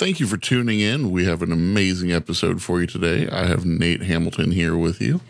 Thank 0.00 0.18
you 0.18 0.26
for 0.26 0.38
tuning 0.38 0.80
in. 0.80 1.10
We 1.10 1.26
have 1.26 1.42
an 1.42 1.52
amazing 1.52 2.10
episode 2.10 2.62
for 2.62 2.80
you 2.80 2.86
today. 2.86 3.28
I 3.28 3.44
have 3.44 3.66
Nate 3.66 4.00
Hamilton 4.00 4.50
here 4.50 4.74
with 4.74 4.98
you. 4.98 5.20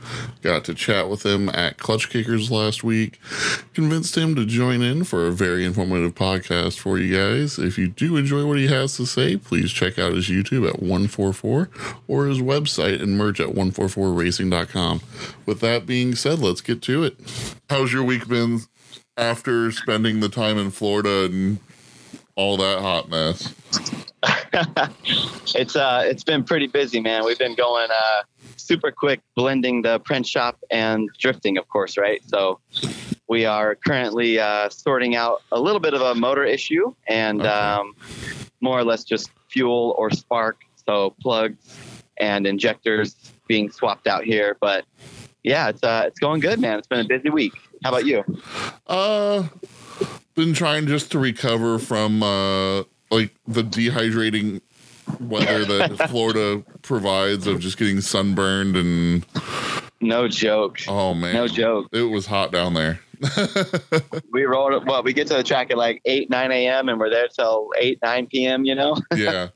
Got 0.43 0.65
to 0.67 0.75
chat 0.75 1.11
with 1.11 1.27
him 1.27 1.49
at 1.49 1.79
Clutch 1.79 2.09
Kickers 2.09 2.53
last 2.53 2.85
week. 2.85 3.19
Convinced 3.75 4.17
him 4.17 4.37
to 4.37 4.47
join 4.47 4.81
in 4.81 5.03
for 5.03 5.27
a 5.27 5.33
very 5.33 5.65
informative 5.65 6.15
podcast 6.15 6.79
for 6.79 6.99
you 6.99 7.17
guys. 7.17 7.59
If 7.59 7.79
you 7.79 7.89
do 7.89 8.17
enjoy 8.17 8.47
what 8.47 8.59
he 8.59 8.69
has 8.69 8.97
to 8.99 9.07
say, 9.07 9.37
please 9.37 9.73
check 9.73 9.99
out 9.99 10.13
his 10.13 10.29
YouTube 10.29 10.69
at 10.69 10.79
144 10.81 11.69
or 12.07 12.27
his 12.27 12.39
website 12.39 13.03
and 13.03 13.19
merch 13.19 13.41
at 13.41 13.49
144racing.com. 13.49 15.01
With 15.47 15.59
that 15.59 15.85
being 15.85 16.15
said, 16.15 16.39
let's 16.39 16.61
get 16.61 16.81
to 16.83 17.03
it. 17.03 17.17
How's 17.69 17.93
your 17.93 18.05
week 18.05 18.29
been 18.29 18.61
after 19.17 19.73
spending 19.73 20.21
the 20.21 20.29
time 20.29 20.59
in 20.59 20.71
Florida 20.71 21.25
and 21.25 21.59
all 22.37 22.57
that 22.59 22.79
hot 22.79 23.09
mess? 23.09 23.53
it's 25.55 25.77
uh 25.77 26.03
it's 26.07 26.25
been 26.25 26.45
pretty 26.45 26.67
busy, 26.67 27.01
man. 27.01 27.25
We've 27.25 27.39
been 27.39 27.55
going 27.55 27.89
uh 27.91 28.23
super 28.57 28.91
quick 28.91 29.21
blending 29.37 29.83
the 29.83 29.99
print 30.01 30.27
shop 30.27 30.59
and 30.71 31.09
drifting, 31.19 31.57
of 31.59 31.69
course, 31.69 31.97
right? 31.97 32.21
So 32.27 32.61
we 33.29 33.45
are 33.45 33.75
currently 33.77 34.39
uh, 34.41 34.69
sorting 34.71 35.15
out 35.15 35.43
a 35.53 35.61
little 35.61 35.79
bit 35.81 35.95
of 35.95 36.01
a 36.03 36.15
motor 36.15 36.45
issue 36.45 36.93
and 37.07 37.41
Okay. 37.41 37.49
um, 37.49 37.95
more 38.61 38.79
or 38.79 38.85
less 38.85 39.05
just 39.05 39.31
fuel 39.49 39.95
or 39.99 40.11
spark. 40.11 40.63
So 40.87 41.15
plugs 41.21 41.77
and 42.19 42.47
injectors 42.47 43.15
being 43.47 43.71
swapped 43.71 44.07
out 44.09 44.25
here. 44.25 44.57
But 44.61 44.85
yeah, 45.45 45.69
it's 45.69 45.83
uh, 45.83 46.05
it's 46.07 46.19
going 46.19 46.41
good, 46.41 46.59
man. 46.61 46.79
It's 46.79 46.89
been 46.89 47.01
a 47.01 47.05
busy 47.09 47.31
week. 47.31 47.53
How 47.85 47.91
about 47.91 48.05
you? 48.07 48.25
Uh, 48.87 49.45
been 50.35 50.53
trying 50.53 50.87
just 50.87 51.11
to 51.13 51.19
recover 51.19 51.79
from 51.79 52.23
uh 52.23 52.83
like 53.11 53.35
the 53.47 53.63
dehydrating 53.63 54.61
weather 55.21 55.65
that 55.65 56.09
Florida 56.11 56.63
provides 56.83 57.47
of 57.47 57.61
just 57.61 57.77
getting 57.79 58.01
sunburned 58.01 58.77
and 58.77 59.27
No 60.01 60.29
joke. 60.29 60.79
oh 60.89 61.15
man, 61.15 61.35
No 61.35 61.49
joke. 61.49 61.89
it 61.93 62.03
was 62.03 62.27
hot 62.27 62.53
down 62.53 62.75
there. 62.75 63.01
We 64.33 64.45
rolled. 64.45 64.87
Well, 64.87 65.03
we 65.03 65.13
get 65.13 65.27
to 65.29 65.35
the 65.35 65.43
track 65.43 65.71
at 65.71 65.77
like 65.77 66.01
eight, 66.07 66.31
nine 66.31 66.51
a.m. 66.53 66.89
and 66.89 66.99
we're 66.99 67.11
there 67.11 67.29
till 67.29 67.71
eight, 67.79 67.99
nine 68.03 68.27
p.m. 68.27 68.65
You 68.65 68.75
know. 68.77 68.97
yeah, 69.15 69.49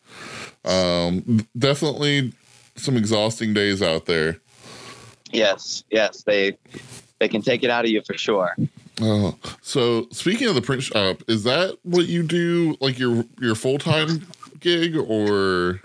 um, 0.65 1.47
definitely 1.57 2.33
some 2.77 2.97
exhausting 2.97 3.55
days 3.55 3.81
out 3.81 4.05
there. 4.07 4.39
yes, 5.33 5.85
yes. 5.91 6.23
They 6.25 6.59
they 7.21 7.29
can 7.29 7.41
take 7.41 7.63
it 7.63 7.71
out 7.71 7.85
of 7.87 7.91
you 7.91 8.03
for 8.03 8.15
sure. 8.19 8.55
Oh, 9.01 9.37
so 9.61 10.07
speaking 10.13 10.49
of 10.49 10.55
the 10.55 10.63
print 10.63 10.83
shop, 10.83 11.23
is 11.27 11.45
that 11.45 11.79
what 11.83 12.07
you 12.07 12.23
do? 12.23 12.77
Like 12.81 12.99
your 12.99 13.25
your 13.41 13.55
full 13.55 13.79
time 13.79 14.27
gig 14.61 14.97
or? 14.97 15.81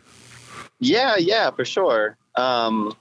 Yeah, 0.79 1.17
yeah, 1.17 1.49
for 1.51 1.65
sure. 1.65 2.17
Um, 2.35 2.95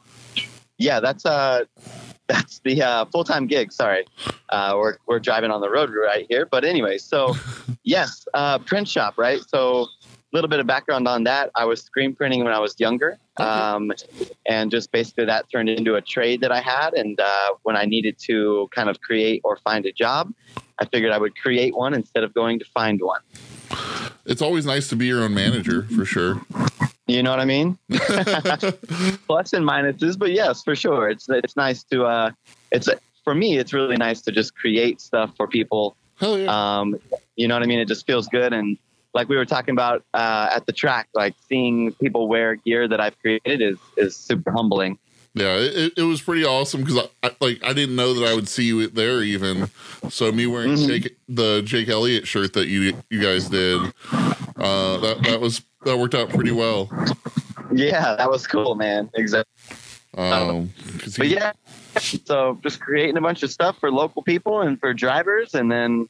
yeah, 0.79 1.01
that's 1.01 1.27
uh, 1.27 1.65
that's 2.27 2.61
the 2.61 2.83
uh, 2.83 3.05
full 3.07 3.25
time 3.25 3.47
gig. 3.47 3.71
Sorry, 3.73 4.07
uh, 4.49 4.75
we're 4.77 4.97
we're 5.07 5.21
driving 5.21 5.51
on 5.51 5.61
the 5.61 5.71
road 5.71 5.91
right 5.91 6.27
here. 6.29 6.47
But 6.47 6.65
anyway, 6.65 6.99
so 6.99 7.35
yes, 7.83 8.27
uh, 8.35 8.59
print 8.59 8.89
shop, 8.89 9.19
right? 9.19 9.41
So 9.49 9.87
little 10.33 10.49
bit 10.49 10.61
of 10.61 10.67
background 10.67 11.09
on 11.09 11.25
that. 11.25 11.51
I 11.55 11.65
was 11.65 11.83
screen 11.83 12.15
printing 12.15 12.45
when 12.45 12.53
I 12.53 12.59
was 12.59 12.79
younger, 12.79 13.19
um, 13.39 13.93
and 14.47 14.71
just 14.71 14.93
basically 14.93 15.25
that 15.27 15.51
turned 15.51 15.69
into 15.69 15.95
a 15.95 16.01
trade 16.01 16.41
that 16.43 16.53
I 16.53 16.61
had. 16.61 16.95
And 16.95 17.19
uh, 17.19 17.55
when 17.63 17.77
I 17.77 17.85
needed 17.85 18.19
to 18.27 18.69
kind 18.75 18.89
of 18.89 19.01
create 19.01 19.41
or 19.45 19.57
find 19.59 19.87
a 19.87 19.93
job, 19.93 20.33
I 20.79 20.85
figured 20.87 21.13
I 21.13 21.19
would 21.19 21.37
create 21.37 21.75
one 21.75 21.95
instead 21.95 22.25
of 22.25 22.35
going 22.35 22.59
to 22.59 22.65
find 22.67 23.01
one. 23.01 23.21
It's 24.27 24.43
always 24.43 24.67
nice 24.67 24.89
to 24.89 24.97
be 24.97 25.07
your 25.07 25.23
own 25.23 25.35
manager 25.35 25.85
for 25.85 26.05
sure. 26.05 26.43
You 27.07 27.23
know 27.23 27.31
what 27.31 27.41
I 27.41 27.47
mean? 27.47 27.79
Plus 27.91 29.55
and 29.55 29.65
minuses, 29.67 30.19
but 30.19 30.31
yes, 30.33 30.63
for 30.63 30.77
sure. 30.77 31.09
It's 31.09 31.27
it's 31.31 31.57
nice 31.57 31.83
to 31.85 32.05
uh, 32.05 32.31
it's 32.71 32.89
for 33.25 33.35
me. 33.35 33.57
It's 33.57 33.73
really 33.73 33.97
nice 33.97 34.21
to 34.23 34.33
just 34.33 34.55
create 34.55 35.01
stuff 35.01 35.35
for 35.37 35.49
people. 35.49 35.97
Hell 36.17 36.39
yeah. 36.39 36.81
Um, 36.81 36.99
you 37.37 37.49
know 37.49 37.55
what 37.55 37.63
I 37.63 37.67
mean? 37.67 37.79
It 37.79 37.89
just 37.89 38.07
feels 38.07 38.29
good, 38.29 38.53
and 38.53 38.77
like 39.19 39.29
we 39.29 39.37
were 39.37 39.45
talking 39.45 39.73
about 39.73 40.05
uh, 40.15 40.49
at 40.55 40.65
the 40.67 40.73
track, 40.73 41.09
like 41.13 41.35
seeing 41.49 41.93
people 41.95 42.29
wear 42.29 42.55
gear 42.55 42.87
that 42.87 43.01
I've 43.01 43.19
created 43.19 43.61
is 43.61 43.77
is 43.97 44.17
super 44.17 44.53
humbling. 44.53 44.97
Yeah, 45.35 45.57
it, 45.57 45.93
it 45.97 46.03
was 46.03 46.23
pretty 46.23 46.45
awesome 46.45 46.83
because 46.83 46.99
I, 46.99 47.27
I 47.27 47.31
like 47.41 47.63
I 47.65 47.73
didn't 47.73 47.97
know 47.97 48.15
that 48.15 48.25
I 48.25 48.35
would 48.35 48.49
see 48.49 48.65
you 48.65 48.87
there 48.87 49.23
even. 49.23 49.69
So 50.09 50.31
me 50.31 50.47
wearing 50.47 50.75
Mhm. 50.75 50.87
Jake, 50.87 51.17
the 51.29 51.63
Jake 51.63 51.89
Elliott 51.89 52.29
shirt 52.29 52.53
that 52.53 52.69
you 52.69 52.95
you 53.11 53.21
guys 53.21 53.49
did, 53.49 53.93
uh, 54.57 54.99
that 54.99 55.19
that 55.25 55.41
was 55.41 55.63
that 55.85 55.99
worked 55.99 56.15
out 56.15 56.29
pretty 56.31 56.53
well. 56.53 56.89
Yeah, 57.73 58.15
that 58.15 58.31
was 58.31 58.47
cool, 58.47 58.77
man. 58.77 59.11
Exactly. 59.15 59.53
Um, 60.17 60.73
'cause 60.99 61.17
But 61.19 61.29
yeah, 61.29 61.53
so 62.25 62.59
just 62.63 62.81
creating 62.81 63.17
a 63.17 63.21
bunch 63.21 63.43
of 63.43 63.51
stuff 63.51 63.79
for 63.79 63.91
local 63.93 64.23
people 64.23 64.63
and 64.63 64.81
for 64.81 64.93
drivers, 64.95 65.55
and 65.55 65.71
then 65.71 66.09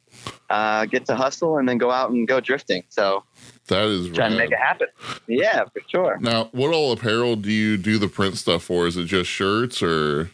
uh, 0.49 0.85
get 0.85 1.05
to 1.07 1.15
hustle 1.15 1.57
and 1.57 1.67
then 1.69 1.77
go 1.77 1.91
out 1.91 2.09
and 2.09 2.27
go 2.27 2.39
drifting. 2.39 2.83
So 2.89 3.23
that 3.67 3.85
is 3.87 4.09
trying 4.15 4.31
to 4.31 4.37
make 4.37 4.51
it 4.51 4.57
happen. 4.57 4.87
Yeah, 5.27 5.65
for 5.65 5.81
sure. 5.87 6.17
Now, 6.21 6.45
what 6.53 6.73
all 6.73 6.91
apparel 6.91 7.35
do 7.35 7.51
you 7.51 7.77
do 7.77 7.97
the 7.99 8.07
print 8.07 8.37
stuff 8.37 8.63
for? 8.63 8.87
Is 8.87 8.97
it 8.97 9.05
just 9.05 9.29
shirts 9.29 9.83
or? 9.83 10.31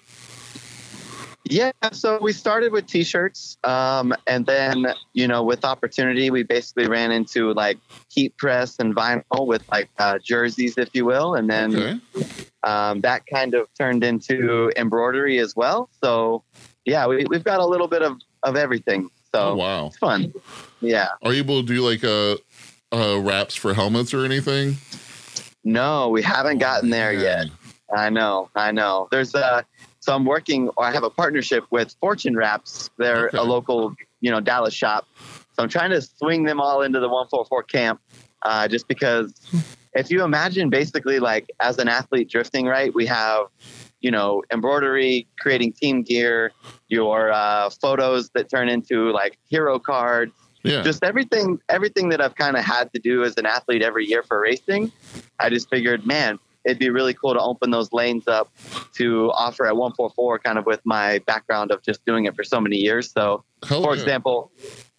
Yeah, 1.47 1.72
so 1.91 2.17
we 2.22 2.33
started 2.33 2.72
with 2.72 2.88
t-shirts, 2.88 3.57
um, 3.63 4.16
and 4.25 4.47
then 4.47 4.88
you 5.13 5.28
know, 5.28 5.44
with 5.44 5.63
opportunity, 5.63 6.31
we 6.31 6.41
basically 6.41 6.88
ran 6.88 7.11
into 7.11 7.53
like 7.53 7.78
heat 8.09 8.35
press 8.38 8.79
and 8.79 8.95
vinyl 8.95 9.45
with 9.45 9.63
like 9.72 9.89
uh, 10.00 10.17
jerseys, 10.17 10.75
if 10.78 10.89
you 10.94 11.06
will, 11.06 11.35
and 11.35 11.47
then 11.47 11.75
Okay. 11.75 12.25
um, 12.63 13.01
that 13.01 13.28
kind 13.31 13.53
of 13.53 13.67
turned 13.78 14.03
into 14.03 14.72
embroidery 14.75 15.38
as 15.38 15.56
well. 15.56 15.88
So 16.03 16.44
yeah, 16.83 17.06
we, 17.06 17.25
we've 17.29 17.44
got 17.44 17.59
a 17.59 17.66
little 17.66 17.88
bit 17.88 18.01
of 18.01 18.17
of 18.41 18.56
everything. 18.56 19.09
So 19.31 19.50
Oh 19.50 19.56
wow. 19.56 19.88
it's 19.88 19.97
fun. 19.97 20.33
Yeah. 20.81 21.09
Are 21.22 21.31
you 21.31 21.39
able 21.44 21.62
to 21.62 21.67
do 21.67 21.81
like 21.88 22.03
uh, 22.03 22.38
uh 22.91 23.19
wraps 23.22 23.53
for 23.53 23.73
helmets 23.75 24.16
or 24.16 24.25
anything? 24.25 24.77
No, 25.63 26.09
we 26.09 26.23
haven't 26.23 26.57
gotten 26.57 26.89
there 26.89 27.13
yet. 27.13 27.47
I 27.95 28.09
know, 28.09 28.50
I 28.56 28.72
know. 28.72 29.07
There's 29.12 29.35
uh 29.35 29.62
so 30.06 30.14
I'm 30.14 30.24
working 30.26 30.70
or 30.78 30.86
I 30.86 30.92
have 30.92 31.04
a 31.04 31.10
partnership 31.10 31.64
with 31.72 31.96
Fortune 32.00 32.36
Wraps. 32.38 32.92
They're 32.98 33.28
Okay. 33.30 33.38
a 33.40 33.44
local, 33.44 33.96
you 34.22 34.30
know, 34.30 34.40
Dallas 34.40 34.74
shop. 34.74 35.08
So 35.18 35.64
I'm 35.64 35.70
trying 35.70 35.90
to 35.90 36.02
swing 36.02 36.44
them 36.44 36.62
all 36.62 36.84
into 36.84 37.00
the 37.00 37.08
144 37.10 37.64
camp. 37.64 38.00
Uh, 38.44 38.68
just 38.68 38.88
because 38.88 39.34
if 39.96 40.12
you 40.12 40.24
imagine 40.24 40.70
basically 40.70 41.20
like 41.20 41.50
as 41.60 41.80
an 41.80 41.88
athlete 41.88 42.30
drifting, 42.30 42.68
right, 42.68 42.94
we 42.94 43.08
have, 43.08 43.48
you 44.02 44.12
know, 44.12 44.44
embroidery, 44.54 45.28
creating 45.40 45.74
team 45.74 46.04
gear, 46.04 46.52
your 46.88 47.32
uh, 47.32 47.72
photos 47.72 48.30
that 48.36 48.48
turn 48.48 48.70
into 48.70 49.10
like 49.12 49.40
hero 49.50 49.80
cards, 49.80 50.34
Yeah. 50.64 50.84
just 50.84 51.04
everything 51.04 51.58
everything 51.70 52.10
that 52.10 52.22
I've 52.22 52.36
kind 52.36 52.56
of 52.56 52.64
had 52.64 52.94
to 52.94 53.00
do 53.00 53.24
as 53.24 53.38
an 53.38 53.48
athlete 53.48 53.82
every 53.82 54.06
year 54.06 54.22
for 54.22 54.40
racing, 54.40 54.92
I 55.40 55.50
just 55.50 55.68
figured, 55.70 56.06
man, 56.06 56.38
it'd 56.66 56.80
be 56.80 56.90
really 56.90 57.14
cool 57.14 57.34
to 57.34 57.40
open 57.40 57.72
those 57.72 57.94
lanes 57.94 58.28
up 58.28 58.52
to 58.94 59.31
offer 59.34 59.66
at 59.66 59.76
144 59.76 60.40
kind 60.40 60.58
of 60.58 60.66
with 60.66 60.81
my 60.84 61.20
background 61.20 61.72
of 61.72 61.81
just 61.84 62.03
doing 62.06 62.26
it 62.26 62.36
for 62.36 62.44
so 62.44 62.59
many 62.59 62.78
years. 62.78 63.12
So, 63.12 63.44
Hell 63.68 63.84
for 63.84 63.96
yeah. 63.96 64.02
example, 64.02 64.52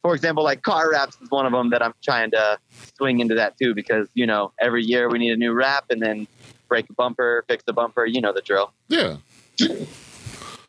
for 0.02 0.14
example, 0.14 0.44
like 0.44 0.62
car 0.62 0.90
wraps 0.90 1.20
is 1.20 1.30
one 1.30 1.46
of 1.46 1.52
them 1.52 1.70
that 1.70 1.82
I'm 1.82 1.94
trying 2.02 2.30
to 2.30 2.58
swing 2.96 3.20
into 3.20 3.34
that 3.34 3.58
too 3.58 3.74
because, 3.74 4.08
you 4.14 4.26
know, 4.26 4.52
every 4.60 4.84
year 4.84 5.10
we 5.10 5.18
need 5.18 5.32
a 5.32 5.36
new 5.36 5.52
wrap 5.52 5.86
and 5.90 6.00
then 6.00 6.26
break 6.68 6.88
a 6.88 6.92
bumper, 6.92 7.44
fix 7.48 7.64
the 7.64 7.72
bumper, 7.72 8.06
you 8.06 8.20
know 8.20 8.32
the 8.32 8.42
drill. 8.42 8.72
Yeah. 8.88 9.16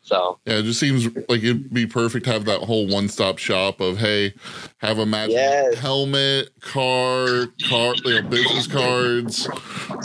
So, 0.08 0.38
Yeah, 0.46 0.54
it 0.54 0.62
just 0.62 0.80
seems 0.80 1.04
like 1.28 1.42
it'd 1.42 1.72
be 1.72 1.86
perfect 1.86 2.24
to 2.24 2.32
have 2.32 2.46
that 2.46 2.60
whole 2.62 2.86
one 2.86 3.08
stop 3.08 3.36
shop 3.36 3.78
of 3.80 3.98
hey, 3.98 4.32
have 4.78 4.98
a 4.98 5.04
matching 5.04 5.34
Yes. 5.36 5.74
helmet, 5.78 6.48
car, 6.60 7.48
car, 7.68 7.94
you 8.04 8.14
know, 8.14 8.22
business 8.22 8.66
cards, 8.66 9.46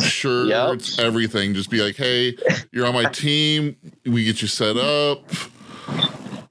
shirts, 0.01 0.99
everything. 0.99 1.53
Just 1.53 1.69
be 1.69 1.81
like, 1.81 1.95
hey, 1.95 2.35
you're 2.73 2.85
on 2.85 2.93
my 2.93 3.05
team. 3.05 3.77
We 4.05 4.25
get 4.25 4.41
you 4.41 4.49
set 4.49 4.75
up. 4.75 5.19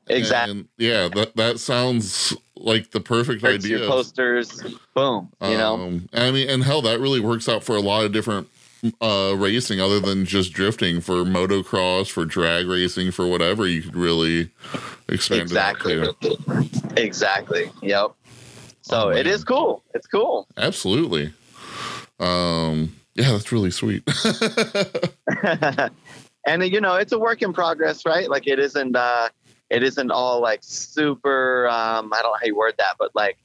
exactly. 0.06 0.50
And 0.52 0.68
yeah, 0.78 1.08
that 1.08 1.36
that 1.36 1.60
sounds 1.60 2.34
like 2.56 2.90
the 2.92 3.00
perfect 3.00 3.42
Prints 3.42 3.66
idea. 3.66 3.80
your 3.80 3.88
posters, 3.88 4.62
boom, 4.94 5.28
you 5.42 5.48
know? 5.58 5.74
Um, 5.74 6.08
I 6.14 6.30
mean, 6.30 6.48
and 6.48 6.64
hell, 6.64 6.80
that 6.82 7.00
really 7.00 7.20
works 7.20 7.48
out 7.50 7.64
for 7.64 7.76
a 7.76 7.80
lot 7.80 8.04
of 8.06 8.12
different 8.12 8.48
uh, 9.00 9.34
racing 9.36 9.80
other 9.80 10.00
than 10.00 10.24
just 10.24 10.52
drifting 10.52 11.00
for 11.00 11.24
motocross, 11.24 12.10
for 12.10 12.24
drag 12.24 12.66
racing, 12.66 13.10
for 13.12 13.26
whatever. 13.26 13.66
You 13.66 13.82
could 13.82 13.96
really 13.96 14.50
expand 15.08 15.42
Exactly. 15.42 15.94
it 15.94 16.08
out 16.08 16.20
too. 16.20 16.36
Exactly. 16.96 17.70
Yep. 17.82 18.12
So 18.82 19.04
Oh, 19.04 19.08
it 19.10 19.26
is 19.26 19.44
cool. 19.44 19.82
It's 19.94 20.06
cool. 20.06 20.48
Absolutely. 20.56 21.32
Um, 22.18 22.94
yeah, 23.14 23.30
that's 23.32 23.52
really 23.52 23.70
sweet. 23.70 24.02
and 26.46 26.62
you 26.64 26.80
know, 26.80 26.96
it's 26.96 27.12
a 27.12 27.18
work 27.18 27.42
in 27.42 27.52
progress, 27.52 28.04
right? 28.04 28.28
Like 28.28 28.46
it 28.46 28.58
isn't 28.58 28.96
uh 28.96 29.28
it 29.70 29.82
isn't 29.82 30.10
all 30.10 30.40
like 30.40 30.60
super 30.62 31.68
um 31.68 32.12
I 32.12 32.22
don't 32.22 32.32
know 32.32 32.38
how 32.40 32.46
you 32.46 32.56
word 32.56 32.74
that, 32.78 32.96
but 32.98 33.14
like 33.14 33.38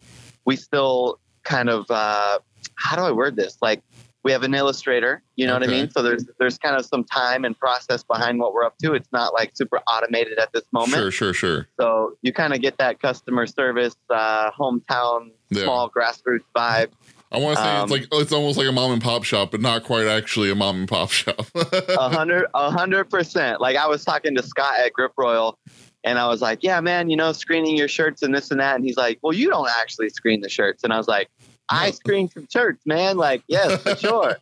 we 0.45 0.55
still 0.55 1.19
kind 1.43 1.69
of 1.69 1.85
uh 1.89 2.39
how 2.75 2.95
do 2.95 3.03
I 3.03 3.11
word 3.11 3.35
this? 3.35 3.57
Like 3.61 3.81
we 4.27 4.33
have 4.33 4.43
an 4.43 4.53
illustrator, 4.53 5.23
you 5.37 5.47
know 5.47 5.53
what 5.53 5.63
I 5.63 5.67
mean? 5.67 5.89
So 5.89 6.03
there's 6.03 6.25
there's 6.37 6.57
kind 6.57 6.75
of 6.75 6.85
some 6.85 7.05
time 7.05 7.45
and 7.45 7.57
process 7.57 8.03
behind 8.03 8.39
what 8.39 8.53
we're 8.53 8.65
up 8.65 8.77
to. 8.79 8.93
It's 8.93 9.09
not 9.13 9.33
like 9.33 9.51
super 9.55 9.77
automated 9.87 10.37
at 10.37 10.51
this 10.51 10.63
moment. 10.73 10.95
Sure, 10.95 11.11
sure, 11.11 11.33
sure. 11.33 11.67
So 11.79 12.17
you 12.23 12.33
kind 12.33 12.53
of 12.53 12.59
get 12.61 12.77
that 12.79 12.99
customer 12.99 13.47
service, 13.47 13.95
uh, 14.09 14.51
hometown, 14.51 15.31
Yeah. 15.49 15.63
small 15.63 15.89
grassroots 15.89 16.43
vibe. 16.53 16.89
I 17.31 17.39
want 17.39 17.55
to 17.57 17.63
say 17.63 17.69
Um, 17.69 17.83
it's 17.83 17.91
like 18.11 18.21
it's 18.21 18.33
almost 18.33 18.57
like 18.57 18.67
a 18.67 18.71
mom 18.73 18.91
and 18.91 19.01
pop 19.01 19.23
shop, 19.23 19.51
but 19.51 19.61
not 19.61 19.83
quite 19.85 20.07
actually 20.07 20.49
a 20.51 20.55
mom 20.55 20.75
and 20.79 20.89
pop 20.89 21.11
shop. 21.11 21.45
A 21.55 22.09
hundred, 22.09 22.47
a 22.53 22.69
hundred 22.69 23.05
percent. 23.09 23.61
Like 23.61 23.77
I 23.77 23.87
was 23.87 24.03
talking 24.03 24.35
to 24.35 24.43
Scott 24.43 24.73
at 24.85 24.91
Grip 24.91 25.13
Royal, 25.17 25.57
and 26.05 26.19
I 26.19 26.27
was 26.27 26.41
like, 26.41 26.59
"Yeah, 26.63 26.79
man, 26.81 27.09
you 27.09 27.15
know, 27.17 27.31
screening 27.33 27.75
your 27.77 27.89
shirts 27.89 28.23
and 28.23 28.33
this 28.35 28.49
and 28.51 28.59
that." 28.61 28.75
And 28.75 28.83
he's 28.85 28.95
like, 28.97 29.19
"Well, 29.21 29.33
you 29.33 29.49
don't 29.49 29.69
actually 29.79 30.09
screen 30.09 30.39
the 30.41 30.47
shirts." 30.49 30.83
And 30.85 30.93
I 30.93 30.97
was 30.97 31.07
like, 31.09 31.29
"I 31.69 31.87
No. 31.87 31.91
screen 31.91 32.29
some 32.29 32.47
shirts, 32.51 32.85
man. 32.85 33.17
Like, 33.17 33.43
yes, 33.47 33.81
for 33.81 33.95
sure." 34.07 34.37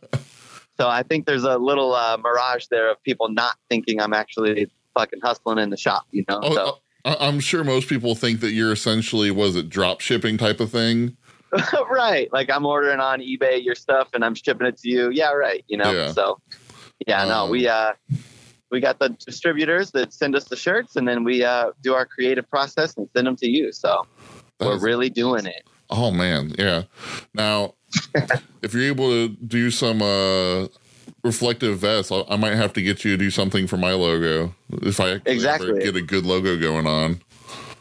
So 0.78 0.88
I 0.88 1.02
think 1.02 1.26
there's 1.26 1.44
a 1.44 1.56
little 1.58 1.94
uh, 1.94 2.16
mirage 2.18 2.66
there 2.70 2.90
of 2.90 3.02
people 3.02 3.28
not 3.30 3.56
thinking 3.70 4.00
I'm 4.00 4.12
actually 4.12 4.70
fucking 4.94 5.20
hustling 5.22 5.58
in 5.58 5.70
the 5.70 5.76
shop, 5.76 6.06
you 6.10 6.24
know. 6.28 6.40
Oh, 6.42 6.54
so 6.54 6.78
I- 7.04 7.16
I'm 7.28 7.40
sure 7.40 7.64
most 7.64 7.88
people 7.88 8.14
think 8.14 8.40
that 8.40 8.52
you're 8.52 8.72
essentially 8.72 9.30
was 9.30 9.56
it 9.56 9.68
drop 9.70 10.00
shipping 10.00 10.36
type 10.36 10.60
of 10.60 10.70
thing. 10.70 11.16
right, 11.90 12.30
like 12.32 12.50
I'm 12.50 12.66
ordering 12.66 13.00
on 13.00 13.20
eBay 13.20 13.64
your 13.64 13.74
stuff 13.74 14.08
and 14.12 14.24
I'm 14.24 14.34
shipping 14.34 14.66
it 14.66 14.76
to 14.78 14.88
you. 14.90 15.10
Yeah, 15.10 15.30
right. 15.32 15.64
You 15.68 15.78
know. 15.78 15.92
Yeah. 15.92 16.10
So 16.12 16.40
yeah, 17.06 17.24
no, 17.24 17.44
Um, 17.44 17.50
we 17.50 17.68
uh 17.68 17.92
we 18.70 18.80
got 18.80 18.98
the 18.98 19.10
distributors 19.10 19.92
that 19.92 20.12
send 20.12 20.34
us 20.34 20.44
the 20.44 20.56
shirts 20.56 20.96
and 20.96 21.06
then 21.06 21.24
we 21.24 21.44
uh 21.44 21.70
do 21.82 21.94
our 21.94 22.04
creative 22.04 22.50
process 22.50 22.96
and 22.96 23.08
send 23.14 23.26
them 23.28 23.36
to 23.36 23.48
you. 23.48 23.72
So 23.72 24.06
we're 24.60 24.78
really 24.80 25.08
doing 25.08 25.46
it. 25.46 25.62
Oh 25.90 26.10
man, 26.10 26.54
yeah. 26.58 26.84
Now, 27.34 27.74
if 28.62 28.74
you're 28.74 28.84
able 28.84 29.10
to 29.10 29.28
do 29.28 29.70
some 29.70 30.02
uh, 30.02 30.66
reflective 31.22 31.78
vests, 31.78 32.12
I, 32.12 32.24
I 32.28 32.36
might 32.36 32.54
have 32.54 32.72
to 32.74 32.82
get 32.82 33.04
you 33.04 33.12
to 33.12 33.16
do 33.16 33.30
something 33.30 33.66
for 33.66 33.76
my 33.76 33.92
logo 33.92 34.54
if 34.82 35.00
I 35.00 35.20
Exactly. 35.26 35.80
get 35.80 35.96
a 35.96 36.02
good 36.02 36.26
logo 36.26 36.58
going 36.58 36.86
on. 36.86 37.20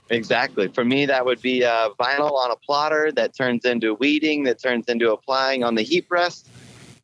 Exactly. 0.10 0.68
For 0.68 0.86
me, 0.86 1.06
that 1.07 1.25
would 1.25 1.42
be 1.42 1.63
uh, 1.63 1.90
vinyl 2.00 2.34
on 2.34 2.52
a 2.52 2.56
plotter 2.56 3.12
that 3.13 3.36
turns 3.36 3.66
into 3.66 3.96
weeding, 3.96 4.44
that 4.44 4.62
turns 4.62 4.88
into 4.88 5.12
applying 5.12 5.63
on 5.63 5.75
the 5.75 5.81
heat 5.81 6.08
press. 6.08 6.44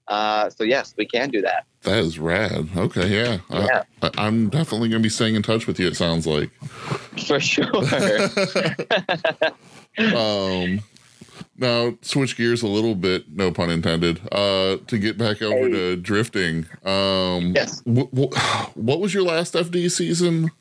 Uh, 0.08 0.50
so 0.50 0.64
yes, 0.64 0.94
we 0.98 1.06
can 1.06 1.30
do 1.30 1.42
that. 1.42 1.66
That 1.84 2.00
is 2.00 2.20
rad. 2.20 2.70
Okay, 2.76 3.08
yeah. 3.08 3.40
Yeah. 3.50 3.84
I, 4.04 4.12
I'm 4.18 4.50
definitely 4.50 4.90
going 4.90 5.02
to 5.02 5.06
be 5.06 5.10
staying 5.10 5.36
in 5.36 5.42
touch 5.42 5.66
with 5.66 5.80
you, 5.80 5.88
it 5.88 5.96
sounds 5.96 6.28
like. 6.28 6.52
For 7.26 7.40
sure. 7.40 7.66
um, 10.16 10.82
now, 11.58 11.94
switch 12.02 12.36
gears 12.38 12.62
a 12.62 12.68
little 12.68 12.96
bit, 12.96 13.26
no 13.32 13.52
pun 13.52 13.70
intended, 13.70 14.20
uh, 14.32 14.78
to 14.88 14.98
get 14.98 15.18
back 15.18 15.42
over 15.42 15.66
Hey. 15.68 15.72
to 15.72 15.96
drifting. 15.98 16.66
Um, 16.86 17.54
yes. 17.56 17.82
wh- 17.86 18.10
wh- 18.18 18.34
what 18.78 19.00
was 19.00 19.14
your 19.14 19.24
last 19.24 19.54
FD 19.54 19.90
season? 19.92 20.52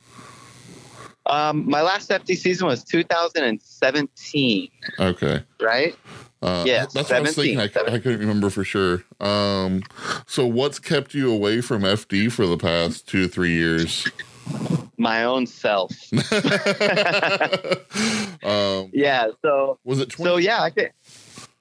Um, 1.27 1.69
my 1.69 1.83
last 1.83 2.11
FD 2.11 2.37
season 2.37 2.67
was 2.67 2.83
2017, 2.85 4.69
Okay. 4.99 5.43
right? 5.61 5.95
Uh, 6.43 6.65
Yes, 6.67 6.93
that's 6.95 7.11
what 7.11 7.19
I 7.19 7.21
was 7.21 7.35
thinking. 7.35 7.59
I, 7.61 7.69
17. 7.69 7.95
I 7.95 7.99
couldn't 7.99 8.21
remember 8.21 8.49
for 8.51 8.65
sure. 8.65 9.05
Um, 9.21 9.83
so, 10.27 10.47
what's 10.47 10.79
kept 10.79 11.13
you 11.15 11.31
away 11.31 11.61
from 11.61 11.83
FD 11.83 12.33
for 12.33 12.47
the 12.47 12.57
past 12.57 13.07
two 13.07 13.29
three 13.29 13.53
years? 13.53 14.09
My 15.01 15.25
own 15.25 15.47
self. 15.47 15.93
um, 18.45 18.91
yeah. 18.93 19.29
So, 19.41 19.79
was 19.83 19.99
it 19.99 20.11
20, 20.11 20.31
so 20.31 20.37
yeah, 20.37 20.61
I 20.61 20.69
could 20.69 20.93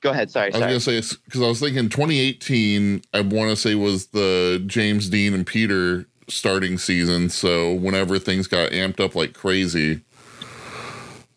go 0.02 0.10
ahead. 0.10 0.30
Sorry. 0.30 0.48
I 0.48 0.50
was 0.50 0.56
sorry. 0.60 0.72
gonna 0.72 0.80
say 0.82 0.98
it's 0.98 1.16
because 1.16 1.42
I 1.42 1.48
was 1.48 1.62
thinking 1.62 1.88
2018. 1.88 3.02
I 3.14 3.22
want 3.22 3.50
to 3.50 3.56
say 3.56 3.76
was 3.76 4.08
the 4.08 4.62
James 4.66 5.08
Deane 5.08 5.34
and 5.34 5.48
Peter 5.48 6.06
starting 6.28 6.78
season. 6.78 7.30
So 7.30 7.76
whenever 7.76 8.20
things 8.20 8.46
got 8.46 8.72
amped 8.72 9.00
up 9.00 9.16
like 9.16 9.34
crazy, 9.34 10.02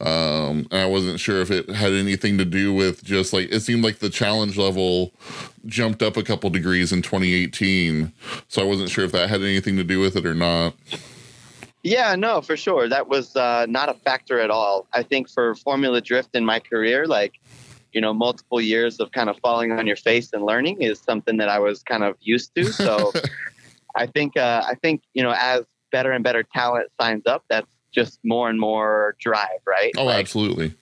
um, 0.00 0.66
and 0.72 0.81
I 0.81 0.87
wasn't 0.87 1.20
sure 1.20 1.40
if 1.40 1.52
it 1.52 1.70
had 1.70 1.93
anything 1.93 2.37
to 2.38 2.44
do 2.44 2.75
with 2.75 3.05
just 3.05 3.32
like 3.32 3.52
it 3.52 3.60
seemed 3.60 3.84
like 3.84 4.00
the 4.00 4.10
challenge 4.10 4.58
level 4.58 5.12
jumped 5.66 6.02
up 6.02 6.16
a 6.16 6.25
couple 6.25 6.50
degrees 6.50 6.90
in 6.90 7.00
2018. 7.02 8.12
So 8.48 8.60
I 8.60 8.64
wasn't 8.64 8.90
sure 8.90 9.05
if 9.05 9.12
that 9.12 9.31
had 9.31 9.43
anything 9.43 9.76
to 9.76 9.84
do 9.84 10.00
with 10.00 10.16
it 10.16 10.26
or 10.26 10.34
not. 10.34 10.75
Yeah, 11.82 12.14
no, 12.14 12.40
for 12.40 12.56
sure. 12.56 12.88
That 12.88 13.08
was 13.08 13.34
uh, 13.34 13.67
not 13.69 13.88
a 13.88 13.94
factor 13.94 14.38
at 14.40 14.50
all. 14.50 14.87
I 14.93 15.02
think 15.02 15.29
for 15.29 15.55
Formula 15.56 16.00
Drift 16.00 16.34
in 16.34 16.44
my 16.44 16.61
career, 16.61 17.06
like, 17.06 17.40
you 17.93 18.00
know, 18.00 18.14
multiple 18.14 18.61
years 18.61 19.00
of 19.00 19.11
kind 19.12 19.29
of 19.29 19.37
falling 19.38 19.73
on 19.73 19.87
your 19.87 19.96
face 19.96 20.31
and 20.32 20.44
learning 20.44 20.81
is 20.81 21.00
something 21.00 21.38
that 21.38 21.49
I 21.49 21.58
was 21.58 21.82
kind 21.82 22.05
of 22.05 22.17
used 22.20 22.55
to. 22.55 22.67
So 22.73 23.12
I 23.96 24.06
think, 24.06 24.37
uh, 24.37 24.62
I 24.67 24.75
think, 24.76 25.02
you 25.12 25.23
know, 25.23 25.34
as 25.37 25.64
better 25.90 26.12
and 26.12 26.23
better 26.23 26.43
talent 26.43 26.88
signs 27.00 27.26
up, 27.26 27.44
that's 27.50 27.70
just 27.90 28.20
more 28.25 28.49
and 28.49 28.58
more 28.58 29.17
drive, 29.20 29.61
right? 29.67 29.93
Oh, 29.99 30.05
Like, 30.05 30.20
absolutely. 30.20 30.73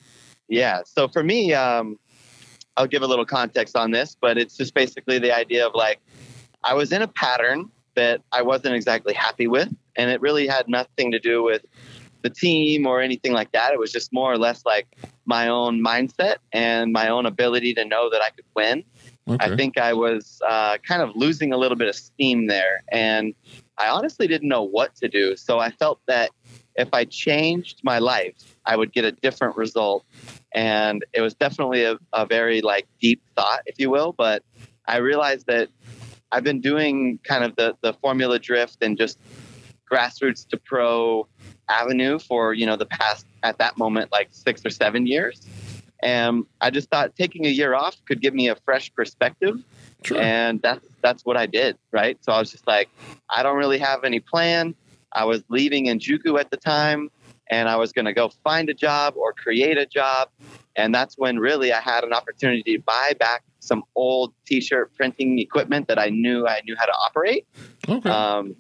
yeah. 0.49 0.83
So 0.85 1.09
for 1.09 1.23
me, 1.25 1.53
um, 1.55 1.99
I'll 2.77 2.87
give 2.87 3.03
a 3.03 3.07
little 3.07 3.27
context 3.27 3.75
on 3.75 3.91
this, 3.91 4.17
but 4.21 4.39
it's 4.39 4.57
just 4.57 4.75
basically 4.75 5.19
the 5.19 5.35
idea 5.37 5.67
of 5.67 5.75
like, 5.75 5.99
I 6.63 6.75
was 6.75 6.93
in 6.93 7.03
a 7.03 7.09
pattern 7.09 7.71
that 7.95 8.23
I 8.33 8.43
wasn't 8.43 8.75
exactly 8.75 9.15
happy 9.15 9.47
with. 9.47 9.75
And 9.97 10.11
it 10.11 10.21
really 10.21 10.47
had 10.47 10.69
nothing 10.69 11.13
to 11.13 11.19
do 11.19 11.43
with 11.43 11.65
the 12.23 12.31
team 12.31 12.87
or 12.87 13.01
anything 13.01 13.33
like 13.33 13.53
that. 13.53 13.73
It 13.73 13.79
was 13.79 13.93
just 13.93 14.13
more 14.13 14.33
or 14.33 14.39
less 14.39 14.65
like 14.65 14.87
my 15.25 15.49
own 15.49 15.83
mindset 15.83 16.37
and 16.53 16.93
my 16.93 17.09
own 17.09 17.27
ability 17.27 17.75
to 17.75 17.85
know 17.85 18.11
that 18.11 18.21
I 18.21 18.31
could 18.31 18.45
win. 18.55 18.85
Okay. 19.29 19.53
I 19.53 19.57
think 19.57 19.79
I 19.79 19.93
was 19.93 20.41
uh, 20.47 20.79
kind 20.79 21.03
of 21.03 21.11
losing 21.15 21.53
a 21.53 21.57
little 21.57 21.77
bit 21.77 21.89
of 21.89 21.95
steam 21.95 22.47
there. 22.47 22.83
And 22.91 23.35
I 23.79 23.89
honestly 23.89 24.27
didn't 24.27 24.49
know 24.49 24.63
what 24.63 24.95
to 24.97 25.09
do. 25.09 25.37
So 25.37 25.59
I 25.59 25.71
felt 25.71 26.01
that 26.07 26.31
if 26.77 26.89
I 26.93 27.05
changed 27.05 27.81
my 27.83 27.99
life, 27.99 28.35
I 28.67 28.77
would 28.77 28.93
get 28.93 29.05
a 29.05 29.13
different 29.13 29.57
result. 29.57 30.05
And 30.53 31.05
it 31.13 31.21
was 31.21 31.35
definitely 31.35 31.85
a, 31.85 31.99
a 32.13 32.27
very 32.27 32.61
like 32.61 32.87
deep 33.01 33.23
thought, 33.37 33.63
if 33.67 33.79
you 33.79 33.91
will. 33.91 34.13
But 34.13 34.43
I 34.87 34.97
realized 34.97 35.47
that 35.47 35.69
I've 36.33 36.45
been 36.45 36.61
doing 36.61 37.19
kind 37.25 37.45
of 37.45 37.57
the, 37.57 37.77
the 37.81 37.93
formula 37.95 38.39
drift 38.39 38.83
and 38.83 38.97
just 38.97 39.19
grassroots 39.91 40.47
to 40.49 40.57
pro 40.57 41.27
avenue 41.69 42.19
for, 42.19 42.55
you 42.55 42.67
know, 42.67 42.77
the 42.77 42.87
past 42.87 43.27
at 43.43 43.59
that 43.59 43.77
moment, 43.77 44.13
like 44.13 44.29
six 44.31 44.65
or 44.65 44.71
seven 44.71 45.07
years. 45.07 45.41
And 46.03 46.47
I 46.61 46.71
just 46.71 46.89
thought 46.89 47.15
taking 47.17 47.47
a 47.47 47.51
year 47.51 47.75
off 47.75 47.97
could 48.07 48.21
give 48.21 48.33
me 48.33 48.49
a 48.49 48.57
fresh 48.57 48.93
perspective 48.95 49.63
sure. 50.05 50.19
and 50.19 50.63
that's 50.63 50.87
that's 51.03 51.25
what 51.25 51.37
I 51.37 51.47
did, 51.47 51.77
right? 51.93 52.23
So 52.25 52.33
I 52.33 52.39
was 52.39 52.51
just 52.51 52.67
like, 52.67 52.89
I 53.29 53.43
don't 53.43 53.57
really 53.57 53.79
have 53.79 54.05
any 54.05 54.21
plan. 54.21 54.75
I 55.13 55.25
was 55.25 55.43
leaving 55.49 55.87
in 55.87 55.99
Juku 55.99 56.39
at 56.39 56.51
the 56.51 56.57
time, 56.57 57.11
and 57.51 57.69
I 57.69 57.77
was 57.77 57.93
going 57.93 58.05
to 58.05 58.13
go 58.13 58.31
find 58.45 58.69
a 58.69 58.75
job 58.75 59.15
or 59.17 59.33
create 59.33 59.77
a 59.77 59.87
job, 59.87 60.29
and 60.77 60.95
that's 60.95 61.17
when 61.17 61.39
really 61.39 61.73
I 61.73 61.81
had 61.81 62.05
an 62.05 62.13
opportunity 62.13 62.77
to 62.77 62.83
buy 62.83 63.13
back 63.19 63.43
some 63.61 63.85
old 63.95 64.33
T-shirt 64.47 64.95
printing 64.97 65.39
equipment 65.39 65.89
that 65.89 65.99
I 65.99 66.09
knew 66.09 66.47
I 66.47 66.61
knew 66.65 66.77
how 66.79 66.87
to 66.87 66.93
operate. 66.93 67.47
okay. 67.89 68.09
Um, 68.09 68.57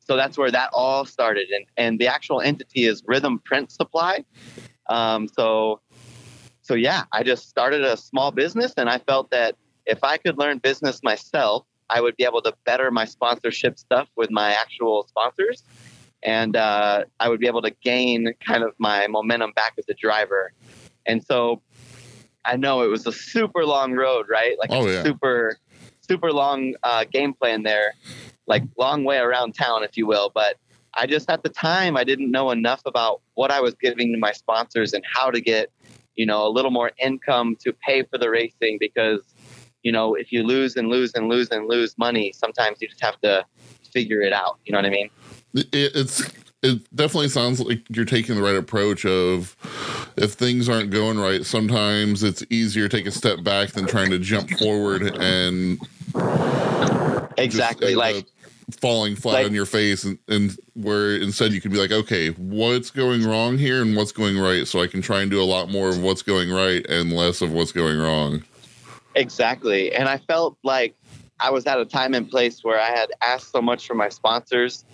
so 0.00 0.16
that's 0.16 0.36
where 0.36 0.50
that 0.50 0.70
all 0.72 1.04
started, 1.04 1.48
and 1.50 1.64
and 1.76 1.98
the 1.98 2.08
actual 2.08 2.40
entity 2.40 2.86
is 2.86 3.02
Rhythm 3.06 3.38
Print 3.38 3.70
Supply. 3.70 4.24
Um, 4.88 5.28
so 5.28 5.80
so 6.62 6.74
yeah, 6.74 7.04
I 7.12 7.22
just 7.22 7.48
started 7.48 7.84
a 7.84 7.96
small 7.96 8.30
business, 8.30 8.74
and 8.76 8.88
I 8.88 8.98
felt 8.98 9.30
that 9.30 9.56
if 9.86 10.02
I 10.02 10.16
could 10.16 10.38
learn 10.38 10.58
business 10.58 11.02
myself, 11.02 11.66
I 11.88 12.00
would 12.00 12.16
be 12.16 12.24
able 12.24 12.42
to 12.42 12.54
better 12.64 12.90
my 12.90 13.04
sponsorship 13.04 13.78
stuff 13.78 14.08
with 14.16 14.30
my 14.30 14.52
actual 14.52 15.06
sponsors, 15.08 15.62
and 16.22 16.56
uh, 16.56 17.04
I 17.20 17.28
would 17.28 17.40
be 17.40 17.46
able 17.46 17.62
to 17.62 17.70
gain 17.82 18.32
kind 18.44 18.64
of 18.64 18.74
my 18.78 19.06
momentum 19.06 19.52
back 19.52 19.74
as 19.78 19.84
a 19.88 19.94
driver. 19.94 20.52
And 21.06 21.24
so 21.24 21.62
I 22.44 22.56
know 22.56 22.82
it 22.82 22.88
was 22.88 23.06
a 23.06 23.12
super 23.12 23.64
long 23.64 23.92
road, 23.92 24.26
right? 24.28 24.56
Like 24.58 24.70
Oh, 24.72 24.86
a 24.86 24.92
yeah. 24.92 25.02
super 25.02 25.58
super 26.00 26.32
long 26.32 26.74
uh, 26.82 27.04
game 27.10 27.32
plan 27.32 27.62
there, 27.62 27.94
like 28.46 28.62
long 28.76 29.04
way 29.04 29.18
around 29.18 29.54
town, 29.54 29.84
if 29.84 29.96
you 29.96 30.06
will. 30.06 30.30
But 30.34 30.56
I 30.94 31.06
just 31.06 31.30
at 31.30 31.42
the 31.42 31.48
time 31.48 31.96
I 31.96 32.04
didn't 32.04 32.30
know 32.30 32.50
enough 32.50 32.82
about 32.84 33.22
what 33.34 33.50
I 33.50 33.60
was 33.60 33.74
giving 33.74 34.12
to 34.12 34.18
my 34.18 34.32
sponsors 34.32 34.92
and 34.92 35.04
how 35.10 35.30
to 35.30 35.40
get, 35.40 35.70
you 36.16 36.26
know, 36.26 36.46
a 36.46 36.50
little 36.50 36.70
more 36.70 36.90
income 36.98 37.56
to 37.60 37.72
pay 37.72 38.02
for 38.02 38.18
the 38.18 38.28
racing 38.28 38.76
because, 38.78 39.20
you 39.82 39.92
know, 39.92 40.14
if 40.14 40.32
you 40.32 40.42
lose 40.42 40.76
and 40.76 40.88
lose 40.88 41.14
and 41.14 41.28
lose 41.28 41.48
and 41.50 41.68
lose 41.68 41.96
money, 41.96 42.32
sometimes 42.32 42.78
you 42.80 42.88
just 42.88 43.00
have 43.02 43.18
to 43.22 43.44
figure 43.92 44.20
it 44.20 44.32
out. 44.32 44.58
You 44.66 44.72
know 44.72 44.78
what 44.78 44.86
I 44.86 44.90
mean? 44.90 45.10
it's 45.54 46.22
it 46.62 46.78
definitely 46.94 47.28
sounds 47.28 47.60
like 47.60 47.80
you're 47.88 48.04
taking 48.04 48.36
the 48.36 48.42
right 48.42 48.54
approach 48.56 49.04
of 49.04 49.56
if 50.16 50.32
things 50.32 50.68
aren't 50.68 50.90
going 50.90 51.18
right 51.18 51.44
sometimes 51.44 52.22
it's 52.22 52.42
easier 52.50 52.88
to 52.88 52.96
take 52.96 53.06
a 53.06 53.10
step 53.10 53.42
back 53.42 53.70
than 53.70 53.86
trying 53.86 54.10
to 54.10 54.18
jump 54.18 54.48
forward 54.50 55.02
and 55.16 55.78
Exactly. 57.38 57.88
end 57.88 57.96
Like 57.96 58.16
up 58.16 58.24
falling 58.80 59.16
flat 59.16 59.32
like- 59.34 59.46
on 59.46 59.54
your 59.54 59.66
face 59.66 60.04
and, 60.04 60.18
and 60.28 60.56
where 60.74 61.16
instead 61.16 61.52
you 61.52 61.60
could 61.60 61.72
be 61.72 61.78
like 61.78 61.90
okay 61.90 62.28
what's 62.30 62.90
going 62.90 63.22
wrong 63.26 63.58
here 63.58 63.82
and 63.82 63.96
what's 63.96 64.12
going 64.12 64.38
right 64.38 64.66
so 64.68 64.80
i 64.80 64.86
can 64.86 65.02
try 65.02 65.20
and 65.20 65.30
do 65.30 65.42
a 65.42 65.44
lot 65.44 65.68
more 65.68 65.88
of 65.88 66.00
what's 66.00 66.22
going 66.22 66.50
right 66.50 66.86
and 66.88 67.12
less 67.12 67.42
of 67.42 67.52
what's 67.52 67.72
going 67.72 67.98
wrong 67.98 68.42
Exactly. 69.14 69.92
And 69.94 70.08
I 70.08 70.16
felt 70.16 70.56
like 70.62 70.94
I 71.38 71.50
was 71.50 71.66
at 71.66 71.78
a 71.78 71.84
time 71.84 72.14
and 72.14 72.30
place 72.30 72.64
where 72.64 72.80
I 72.80 72.86
had 72.96 73.10
asked 73.22 73.52
so 73.52 73.60
much 73.60 73.86
from 73.86 73.98
my 73.98 74.08
sponsors 74.08 74.86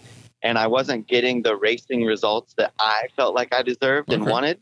and 0.42 0.59
I 0.59 0.66
wasn't 0.66 1.09
getting 1.09 1.42
the 1.42 1.57
racing 1.57 2.04
results 2.04 2.54
that 2.59 2.73
I 2.78 3.09
felt 3.16 3.35
like 3.35 3.54
I 3.54 3.62
deserved 3.62 4.12
and 4.12 4.23
Okay. 4.23 4.30
wanted, 4.30 4.61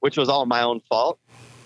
which 0.00 0.16
was 0.16 0.28
all 0.28 0.46
my 0.46 0.62
own 0.62 0.80
fault. 0.88 1.18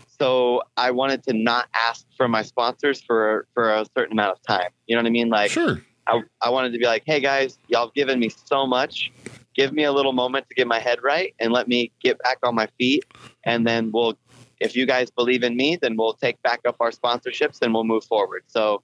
So 0.07 0.63
I 0.77 0.91
wanted 0.91 1.23
to 1.25 1.33
not 1.33 1.69
ask 1.75 2.07
for 2.17 2.29
my 2.29 2.43
sponsors 2.43 3.01
for 3.01 3.47
for 3.55 3.73
a 3.73 3.87
certain 3.97 4.13
amount 4.13 4.37
of 4.39 4.43
time. 4.43 4.71
You 4.87 4.97
know 4.97 5.03
what 5.03 5.09
I 5.09 5.11
mean? 5.11 5.31
Like 5.31 5.51
sure. 5.51 5.81
I, 6.07 6.23
I 6.43 6.51
wanted 6.51 6.73
to 6.73 6.79
be 6.79 6.87
like, 6.87 7.05
hey 7.07 7.21
guys, 7.21 7.59
y'all 7.69 7.87
have 7.87 7.95
given 7.95 8.19
me 8.19 8.31
so 8.31 8.67
much. 8.67 9.13
Give 9.55 9.73
me 9.73 9.85
a 9.85 9.93
little 9.93 10.13
moment 10.13 10.49
to 10.49 10.55
get 10.55 10.67
my 10.67 10.79
head 10.79 10.99
right 11.03 11.35
and 11.39 11.53
let 11.53 11.69
me 11.69 11.93
get 12.03 12.19
back 12.23 12.39
on 12.43 12.55
my 12.55 12.69
feet. 12.79 13.05
And 13.45 13.67
then 13.67 13.91
we'll, 13.93 14.19
if 14.61 14.77
you 14.77 14.87
guys 14.87 15.11
believe 15.11 15.43
in 15.43 15.57
me, 15.57 15.77
then 15.81 15.97
we'll 15.97 16.15
take 16.15 16.41
back 16.43 16.61
up 16.67 16.77
our 16.81 16.91
sponsorships 16.91 17.63
and 17.63 17.73
we'll 17.73 17.85
move 17.85 18.05
forward. 18.05 18.45
So 18.47 18.83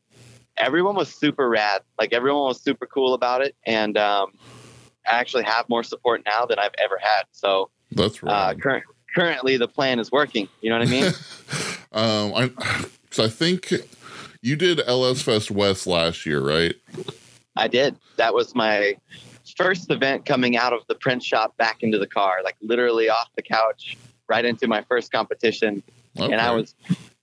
everyone 0.57 0.95
was 0.97 1.13
super 1.15 1.49
rad. 1.49 1.83
Like 1.99 2.13
everyone 2.13 2.45
was 2.45 2.61
super 2.61 2.87
cool 2.87 3.15
about 3.15 3.43
it. 3.43 3.55
And 3.67 3.97
um, 3.97 4.33
actually 5.07 5.45
have 5.45 5.69
more 5.69 5.83
support 5.83 6.23
now 6.27 6.47
than 6.47 6.59
I've 6.59 6.75
ever 6.79 6.99
had. 7.01 7.25
So 7.33 7.71
That's 7.93 8.23
uh, 8.23 8.27
right. 8.27 8.61
current, 8.61 8.85
currently 9.15 9.57
the 9.57 9.69
plan 9.69 9.99
is 9.99 10.11
working. 10.11 10.49
You 10.61 10.71
know 10.71 10.79
what 10.79 10.89
I 10.89 10.91
mean? 10.91 11.05
um, 11.93 12.33
I, 12.35 12.85
so 13.11 13.25
I 13.25 13.29
think 13.29 13.73
you 14.43 14.57
did 14.57 14.81
LS 14.87 15.23
Fest 15.23 15.51
West 15.51 15.87
last 15.87 16.27
year, 16.27 16.41
right? 16.41 16.75
I 17.57 17.69
did. 17.69 17.97
That 18.17 18.35
was 18.35 18.55
my 18.55 18.97
first 19.57 19.91
event 19.91 20.27
coming 20.27 20.57
out 20.57 20.73
of 20.73 20.83
the 20.89 20.95
print 20.95 21.23
shop 21.23 21.57
back 21.57 21.83
into 21.83 21.99
the 21.99 22.07
car, 22.07 22.41
like 22.45 22.57
literally 22.61 23.09
off 23.09 23.29
the 23.37 23.43
couch, 23.43 23.97
right 24.29 24.45
into 24.45 24.67
my 24.67 24.83
first 24.83 25.13
competition. 25.13 25.83
Okay. 26.19 26.33
And 26.33 26.41
I 26.41 26.53
was, 26.53 26.75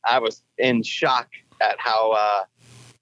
I 0.06 0.20
was 0.20 0.42
in 0.58 0.84
shock 0.84 1.30
at 1.62 1.80
how, 1.80 2.12
uh, 2.12 2.44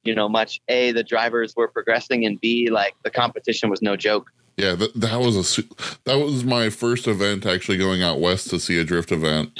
you 0.03 0.15
know, 0.15 0.27
much 0.27 0.61
a 0.67 0.91
the 0.91 1.03
drivers 1.03 1.55
were 1.55 1.67
progressing, 1.67 2.25
and 2.25 2.39
b 2.41 2.69
like 2.69 2.95
the 3.03 3.11
competition 3.11 3.69
was 3.69 3.81
no 3.81 3.95
joke. 3.95 4.31
Yeah, 4.61 4.75
that, 4.75 4.93
that 4.93 5.19
was 5.19 5.57
a 5.57 5.63
that 6.05 6.17
was 6.19 6.43
my 6.43 6.69
first 6.69 7.07
event 7.07 7.45
actually 7.45 7.77
going 7.77 8.03
out 8.03 8.19
west 8.19 8.49
to 8.51 8.59
see 8.59 8.79
a 8.79 8.83
drift 8.83 9.11
event. 9.11 9.59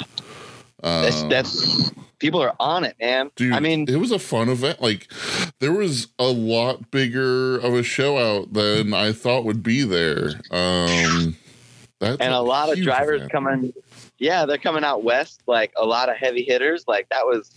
That's, 0.82 1.22
Um, 1.22 1.28
that's 1.28 1.92
people 2.18 2.40
are 2.40 2.54
on 2.58 2.84
it, 2.84 2.96
man. 3.00 3.30
Dude, 3.36 3.52
I 3.52 3.60
mean, 3.60 3.88
it 3.88 3.96
was 3.96 4.12
a 4.12 4.18
fun 4.18 4.48
event. 4.48 4.80
Like, 4.80 5.12
there 5.58 5.72
was 5.72 6.08
a 6.18 6.26
lot 6.26 6.90
bigger 6.90 7.58
of 7.58 7.74
a 7.74 7.82
show 7.82 8.18
out 8.18 8.52
than 8.52 8.94
I 8.94 9.12
thought 9.12 9.44
would 9.44 9.62
be 9.62 9.82
there. 9.82 10.30
Um, 10.50 11.36
that's 11.98 12.20
and 12.20 12.32
a 12.32 12.40
lot 12.40 12.72
of 12.72 12.80
drivers 12.80 13.22
event. 13.22 13.32
coming. 13.32 13.72
Yeah, 14.18 14.46
they're 14.46 14.58
coming 14.58 14.84
out 14.84 15.02
west. 15.02 15.42
Like 15.46 15.72
a 15.76 15.84
lot 15.84 16.08
of 16.08 16.16
heavy 16.16 16.42
hitters. 16.42 16.84
Like 16.86 17.08
that 17.10 17.26
was, 17.26 17.50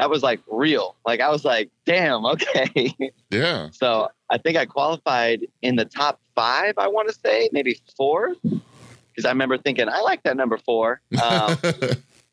that 0.00 0.08
was 0.08 0.22
like 0.22 0.40
real. 0.50 0.96
Like 1.04 1.20
I 1.20 1.28
was 1.28 1.44
like, 1.44 1.70
damn, 1.84 2.24
okay. 2.24 2.94
Yeah, 3.30 3.68
So 3.70 4.08
I 4.30 4.38
think 4.38 4.56
I 4.56 4.64
qualified 4.64 5.46
in 5.62 5.76
the 5.76 5.84
top 5.84 6.20
five. 6.34 6.74
I 6.78 6.88
want 6.88 7.08
to 7.08 7.14
say 7.14 7.48
maybe 7.52 7.78
four, 7.96 8.34
because 8.42 9.24
I 9.24 9.28
remember 9.28 9.56
thinking 9.58 9.88
I 9.88 10.00
like 10.00 10.22
that 10.24 10.36
number 10.36 10.56
four. 10.58 11.00
Um, 11.22 11.56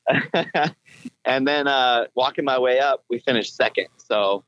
and 1.25 1.45
then 1.47 1.67
uh, 1.67 2.05
walking 2.15 2.45
my 2.45 2.57
way 2.57 2.79
up, 2.79 3.03
we 3.09 3.19
finished 3.19 3.55
second. 3.55 3.87
So 3.97 4.43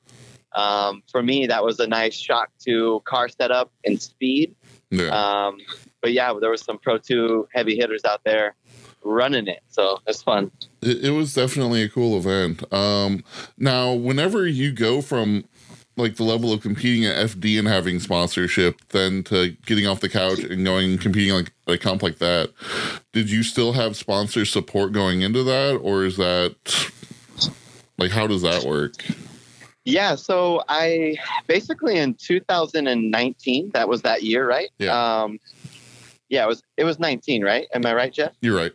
um, 0.56 1.04
for 1.12 1.22
me, 1.22 1.46
that 1.48 1.64
was 1.64 1.80
a 1.80 1.88
nice 1.88 2.16
shock 2.16 2.50
to 2.66 3.02
car 3.06 3.28
setup 3.30 3.72
and 3.84 4.02
speed. 4.02 4.56
yeah. 4.90 5.10
Um, 5.10 5.58
but 6.02 6.14
yeah, 6.14 6.34
there 6.40 6.50
was 6.50 6.62
some 6.62 6.80
Pro 6.80 6.98
Two 6.98 7.48
heavy 7.54 7.76
hitters 7.76 8.06
out 8.06 8.22
there 8.24 8.56
running 9.04 9.48
it, 9.48 9.62
so 9.70 10.00
it's 10.08 10.22
fun. 10.22 10.52
It, 10.82 11.06
it 11.06 11.10
was 11.12 11.34
definitely 11.34 11.84
a 11.84 11.90
cool 11.90 12.18
event. 12.18 12.72
Um, 12.74 13.24
now, 13.58 13.94
whenever 13.94 14.48
you 14.48 14.72
go 14.72 15.02
from 15.02 15.46
like 16.00 16.16
the 16.16 16.24
level 16.24 16.54
of 16.54 16.62
competing 16.62 17.06
at 17.06 17.16
FD 17.30 17.60
and 17.60 17.68
having 17.68 18.00
sponsorship, 18.00 18.80
then 18.90 19.24
to 19.26 19.50
getting 19.66 19.86
off 19.86 20.00
the 20.00 20.10
couch 20.10 20.40
and 20.40 20.64
going 20.64 20.92
and 20.92 21.02
competing 21.02 21.34
like 21.34 21.52
a 21.68 21.78
comp 21.78 22.02
like 22.02 22.20
that, 22.20 22.52
did 23.12 23.30
you 23.30 23.44
still 23.44 23.74
have 23.74 23.96
sponsor 23.96 24.46
support 24.46 24.94
going 24.94 25.22
into 25.22 25.44
that, 25.44 25.76
or 25.76 26.06
is 26.06 26.18
that 26.18 26.56
like 27.98 28.12
how 28.12 28.26
does 28.26 28.42
that 28.42 28.64
work? 28.64 28.94
Yeah, 29.86 30.16
so 30.16 30.64
I 30.70 31.18
basically 31.48 31.98
in 31.98 32.14
2019, 32.14 33.72
that 33.74 33.88
was 33.88 34.02
that 34.04 34.24
year, 34.24 34.48
right? 34.48 34.70
Yeah. 34.78 35.22
Um, 35.22 35.40
yeah, 36.30 36.44
it 36.44 36.48
was 36.48 36.64
it 36.78 36.84
was 36.84 37.00
19, 37.00 37.44
right? 37.44 37.68
Am 37.74 37.86
I 37.86 37.94
right, 37.94 38.14
Jeff? 38.14 38.34
You're 38.42 38.56
right. 38.56 38.72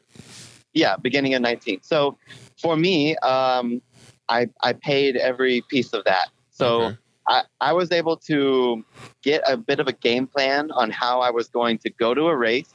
Yeah, 0.74 0.96
beginning 0.96 1.34
of 1.34 1.42
19. 1.42 1.80
So 1.82 2.18
for 2.60 2.76
me, 2.76 3.16
um, 3.18 3.80
I 4.28 4.48
I 4.62 4.72
paid 4.72 5.16
every 5.16 5.62
piece 5.68 5.92
of 5.92 6.04
that. 6.04 6.28
So 6.50 6.82
Okay. 6.82 6.96
I, 7.26 7.42
I 7.60 7.72
was 7.72 7.90
able 7.90 8.16
to 8.18 8.84
get 9.22 9.42
a 9.48 9.56
bit 9.56 9.80
of 9.80 9.88
a 9.88 9.92
game 9.92 10.26
plan 10.26 10.70
on 10.72 10.90
how 10.90 11.20
I 11.20 11.30
was 11.30 11.48
going 11.48 11.78
to 11.78 11.90
go 11.90 12.12
to 12.12 12.26
a 12.26 12.36
race 12.36 12.70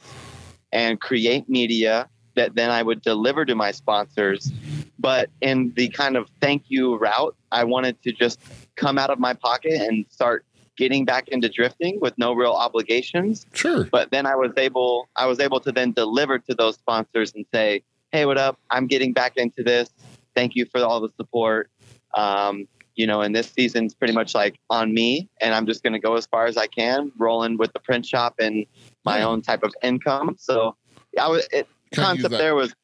and 0.72 1.00
create 1.00 1.48
media 1.48 2.08
that 2.34 2.54
then 2.54 2.70
I 2.70 2.82
would 2.82 3.02
deliver 3.02 3.44
to 3.44 3.54
my 3.54 3.70
sponsors. 3.70 4.50
But 4.98 5.30
in 5.40 5.72
the 5.76 5.88
kind 5.88 6.16
of 6.16 6.28
thank 6.40 6.64
you 6.68 6.96
route, 6.96 7.36
I 7.52 7.64
wanted 7.64 8.02
to 8.02 8.12
just 8.12 8.40
come 8.76 8.98
out 8.98 9.10
of 9.10 9.18
my 9.18 9.34
pocket 9.34 9.74
and 9.74 10.04
start 10.10 10.44
getting 10.80 11.04
back 11.04 11.28
into 11.28 11.46
drifting 11.46 12.00
with 12.00 12.16
no 12.16 12.32
real 12.32 12.52
obligations. 12.52 13.44
Sure. 13.52 13.84
But 13.84 14.10
then 14.10 14.24
I 14.24 14.34
was 14.34 14.52
able 14.56 15.10
I 15.14 15.26
was 15.26 15.38
able 15.38 15.60
to 15.60 15.70
then 15.70 15.92
deliver 15.92 16.38
to 16.38 16.54
those 16.54 16.76
sponsors 16.76 17.34
and 17.34 17.44
say, 17.52 17.82
"Hey, 18.12 18.24
what 18.24 18.38
up? 18.38 18.58
I'm 18.70 18.86
getting 18.86 19.12
back 19.12 19.36
into 19.36 19.62
this. 19.62 19.90
Thank 20.34 20.56
you 20.56 20.64
for 20.64 20.80
all 20.80 21.00
the 21.00 21.10
support." 21.18 21.70
Um, 22.14 22.66
you 22.96 23.06
know, 23.06 23.20
and 23.20 23.36
this 23.36 23.50
season's 23.50 23.94
pretty 23.94 24.14
much 24.14 24.34
like 24.34 24.58
on 24.70 24.94
me, 24.94 25.28
and 25.42 25.54
I'm 25.54 25.66
just 25.66 25.82
going 25.82 25.92
to 25.92 25.98
go 25.98 26.16
as 26.16 26.26
far 26.26 26.46
as 26.46 26.56
I 26.56 26.66
can, 26.66 27.12
rolling 27.18 27.58
with 27.58 27.72
the 27.74 27.78
print 27.78 28.06
shop 28.06 28.34
and 28.38 28.64
my 29.04 29.22
own 29.22 29.42
type 29.42 29.62
of 29.62 29.72
income. 29.82 30.36
So, 30.38 30.76
I 31.18 31.28
was 31.28 31.46
it, 31.52 31.68
concept 31.94 32.30
there 32.30 32.54
was, 32.54 32.74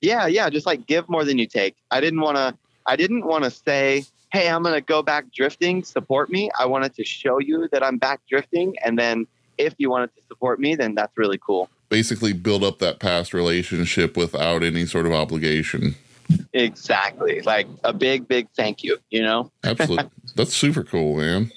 yeah, 0.00 0.26
yeah, 0.26 0.48
just 0.48 0.64
like 0.64 0.86
give 0.86 1.08
more 1.08 1.24
than 1.24 1.38
you 1.38 1.46
take. 1.46 1.76
I 1.90 2.00
didn't 2.00 2.20
want 2.20 2.36
to, 2.36 2.56
I 2.86 2.96
didn't 2.96 3.26
want 3.26 3.44
to 3.44 3.50
say, 3.50 4.04
hey, 4.32 4.48
I'm 4.48 4.62
going 4.62 4.74
to 4.74 4.80
go 4.80 5.02
back 5.02 5.32
drifting, 5.32 5.82
support 5.82 6.30
me. 6.30 6.50
I 6.58 6.66
wanted 6.66 6.94
to 6.94 7.04
show 7.04 7.38
you 7.38 7.68
that 7.72 7.82
I'm 7.82 7.98
back 7.98 8.20
drifting, 8.28 8.76
and 8.84 8.98
then 8.98 9.26
if 9.58 9.74
you 9.78 9.90
wanted 9.90 10.14
to 10.16 10.22
support 10.28 10.60
me, 10.60 10.74
then 10.74 10.94
that's 10.94 11.16
really 11.16 11.38
cool. 11.38 11.68
Basically, 11.88 12.32
build 12.32 12.62
up 12.64 12.78
that 12.78 13.00
past 13.00 13.34
relationship 13.34 14.16
without 14.16 14.62
any 14.62 14.86
sort 14.86 15.06
of 15.06 15.12
obligation. 15.12 15.96
Exactly, 16.52 17.40
like 17.40 17.66
a 17.82 17.92
big, 17.92 18.28
big 18.28 18.48
thank 18.56 18.84
you. 18.84 18.98
You 19.10 19.22
know. 19.22 19.50
Absolutely. 19.64 20.10
That's 20.36 20.54
super 20.54 20.84
cool, 20.84 21.16
man. 21.16 21.50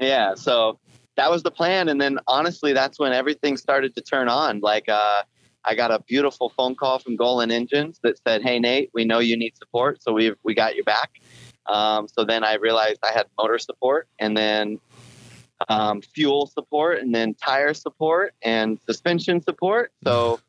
yeah 0.00 0.34
so 0.34 0.78
that 1.16 1.30
was 1.30 1.42
the 1.42 1.50
plan 1.50 1.88
and 1.88 2.00
then 2.00 2.18
honestly 2.26 2.72
that's 2.72 2.98
when 2.98 3.12
everything 3.12 3.56
started 3.56 3.94
to 3.94 4.02
turn 4.02 4.28
on 4.28 4.60
like 4.60 4.88
uh 4.88 5.22
i 5.64 5.74
got 5.74 5.90
a 5.90 6.00
beautiful 6.00 6.50
phone 6.50 6.74
call 6.74 6.98
from 6.98 7.16
Golen 7.16 7.50
engines 7.50 8.00
that 8.02 8.18
said 8.26 8.42
hey 8.42 8.58
nate 8.58 8.90
we 8.92 9.04
know 9.04 9.18
you 9.18 9.36
need 9.36 9.56
support 9.56 10.02
so 10.02 10.12
we 10.12 10.34
we 10.42 10.54
got 10.54 10.74
your 10.74 10.84
back 10.84 11.20
um, 11.66 12.08
so 12.08 12.24
then 12.24 12.44
i 12.44 12.54
realized 12.54 12.98
i 13.02 13.12
had 13.12 13.26
motor 13.38 13.58
support 13.58 14.08
and 14.18 14.36
then 14.36 14.78
um, 15.68 16.02
fuel 16.02 16.46
support 16.46 16.98
and 16.98 17.14
then 17.14 17.34
tire 17.34 17.72
support 17.72 18.34
and 18.42 18.78
suspension 18.84 19.40
support 19.40 19.92
so 20.04 20.40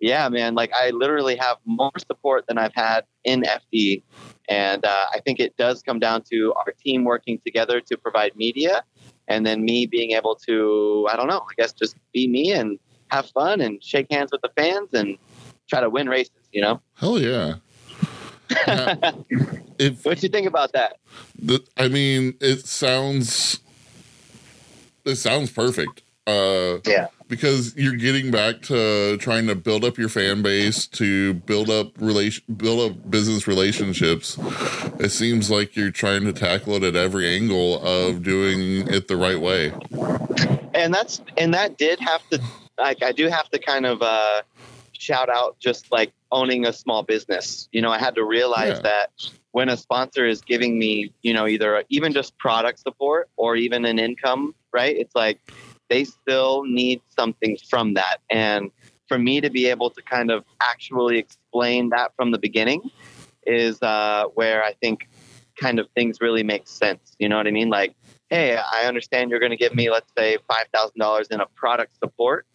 yeah 0.00 0.28
man 0.28 0.54
like 0.54 0.72
i 0.72 0.90
literally 0.90 1.36
have 1.36 1.58
more 1.66 1.92
support 1.98 2.46
than 2.46 2.56
i've 2.58 2.74
had 2.74 3.04
in 3.24 3.42
fd 3.42 4.02
and 4.48 4.84
uh, 4.84 5.06
I 5.12 5.20
think 5.20 5.40
it 5.40 5.56
does 5.56 5.82
come 5.82 5.98
down 5.98 6.22
to 6.30 6.52
our 6.54 6.72
team 6.72 7.04
working 7.04 7.40
together 7.44 7.80
to 7.80 7.96
provide 7.96 8.36
media, 8.36 8.84
and 9.28 9.46
then 9.46 9.64
me 9.64 9.86
being 9.86 10.12
able 10.12 10.36
to, 10.46 11.08
I 11.10 11.16
don't 11.16 11.28
know, 11.28 11.38
I 11.38 11.54
guess 11.56 11.72
just 11.72 11.96
be 12.12 12.28
me 12.28 12.52
and 12.52 12.78
have 13.08 13.26
fun 13.30 13.60
and 13.60 13.82
shake 13.82 14.06
hands 14.10 14.30
with 14.32 14.42
the 14.42 14.50
fans 14.56 14.90
and 14.92 15.16
try 15.68 15.80
to 15.80 15.88
win 15.88 16.08
races. 16.08 16.32
You 16.52 16.62
know, 16.62 16.80
Hell 16.94 17.18
yeah. 17.18 17.56
Now, 18.66 18.96
if 19.78 20.04
what 20.04 20.18
do 20.18 20.26
you 20.26 20.30
think 20.30 20.46
about 20.46 20.72
that? 20.72 20.98
the, 21.40 21.60
I 21.76 21.88
mean, 21.88 22.34
it 22.40 22.66
sounds 22.66 23.60
it 25.04 25.16
sounds 25.16 25.50
perfect. 25.50 26.02
Uh, 26.26 26.78
Yeah. 26.86 27.08
because 27.28 27.76
you're 27.76 27.96
getting 27.96 28.30
back 28.30 28.62
to 28.62 29.18
trying 29.18 29.46
to 29.46 29.54
build 29.54 29.84
up 29.84 29.98
your 29.98 30.08
fan 30.08 30.40
base, 30.40 30.86
to 30.86 31.34
build 31.34 31.68
up 31.68 31.92
relation, 31.98 32.42
build 32.56 32.90
up 32.92 33.10
business 33.10 33.46
relationships. 33.46 34.38
It 34.98 35.10
seems 35.10 35.50
like 35.50 35.76
you're 35.76 35.90
trying 35.90 36.24
to 36.24 36.32
tackle 36.32 36.74
it 36.76 36.82
at 36.82 36.96
every 36.96 37.28
angle 37.28 37.82
of 37.84 38.22
doing 38.22 38.88
it 38.88 39.08
the 39.08 39.16
right 39.16 39.38
way. 39.40 39.72
and 40.74 40.92
that's 40.94 41.20
and 41.36 41.52
that 41.52 41.76
did 41.76 42.00
have 42.00 42.26
to 42.30 42.40
like 42.78 43.00
i 43.04 43.12
do 43.12 43.28
have 43.28 43.48
to 43.50 43.58
kind 43.60 43.86
of 43.86 44.02
uh 44.02 44.40
shout 45.04 45.28
out 45.28 45.56
just 45.60 45.82
like 45.92 46.12
owning 46.32 46.66
a 46.66 46.72
small 46.72 47.02
business 47.02 47.68
you 47.72 47.82
know 47.82 47.90
i 47.90 47.98
had 47.98 48.14
to 48.14 48.24
realize 48.24 48.76
Yeah. 48.76 48.90
that 48.90 49.10
when 49.52 49.68
a 49.68 49.76
sponsor 49.76 50.24
is 50.26 50.40
giving 50.52 50.78
me 50.78 51.12
you 51.22 51.32
know 51.36 51.46
either 51.46 51.84
even 51.96 52.12
just 52.12 52.36
product 52.38 52.78
support 52.80 53.28
or 53.36 53.50
even 53.56 53.84
an 53.84 53.98
income 53.98 54.54
right 54.72 54.96
it's 54.96 55.14
like 55.14 55.38
they 55.90 56.04
still 56.04 56.64
need 56.64 56.98
something 57.18 57.56
from 57.70 57.94
that 57.94 58.18
and 58.30 58.70
for 59.08 59.18
me 59.18 59.40
to 59.40 59.50
be 59.50 59.66
able 59.66 59.90
to 59.90 60.00
kind 60.02 60.30
of 60.30 60.44
actually 60.62 61.18
explain 61.18 61.90
that 61.90 62.12
from 62.16 62.30
the 62.30 62.38
beginning 62.38 62.80
is 63.46 63.82
uh, 63.82 64.24
where 64.34 64.64
I 64.64 64.72
think 64.80 65.08
kind 65.60 65.78
of 65.78 65.86
things 65.94 66.22
really 66.22 66.42
make 66.42 66.66
sense. 66.66 67.14
You 67.18 67.28
know 67.28 67.36
what 67.36 67.46
I 67.46 67.50
mean? 67.50 67.68
Like, 67.68 67.94
hey, 68.30 68.56
I 68.56 68.86
understand 68.86 69.30
you're 69.30 69.40
going 69.40 69.50
to 69.50 69.58
give 69.58 69.74
me, 69.74 69.90
let's 69.90 70.10
say, 70.16 70.38
five 70.48 70.66
thousand 70.72 70.98
dollars 70.98 71.28
in 71.28 71.40
a 71.40 71.46
product 71.54 71.98
support, 72.02 72.46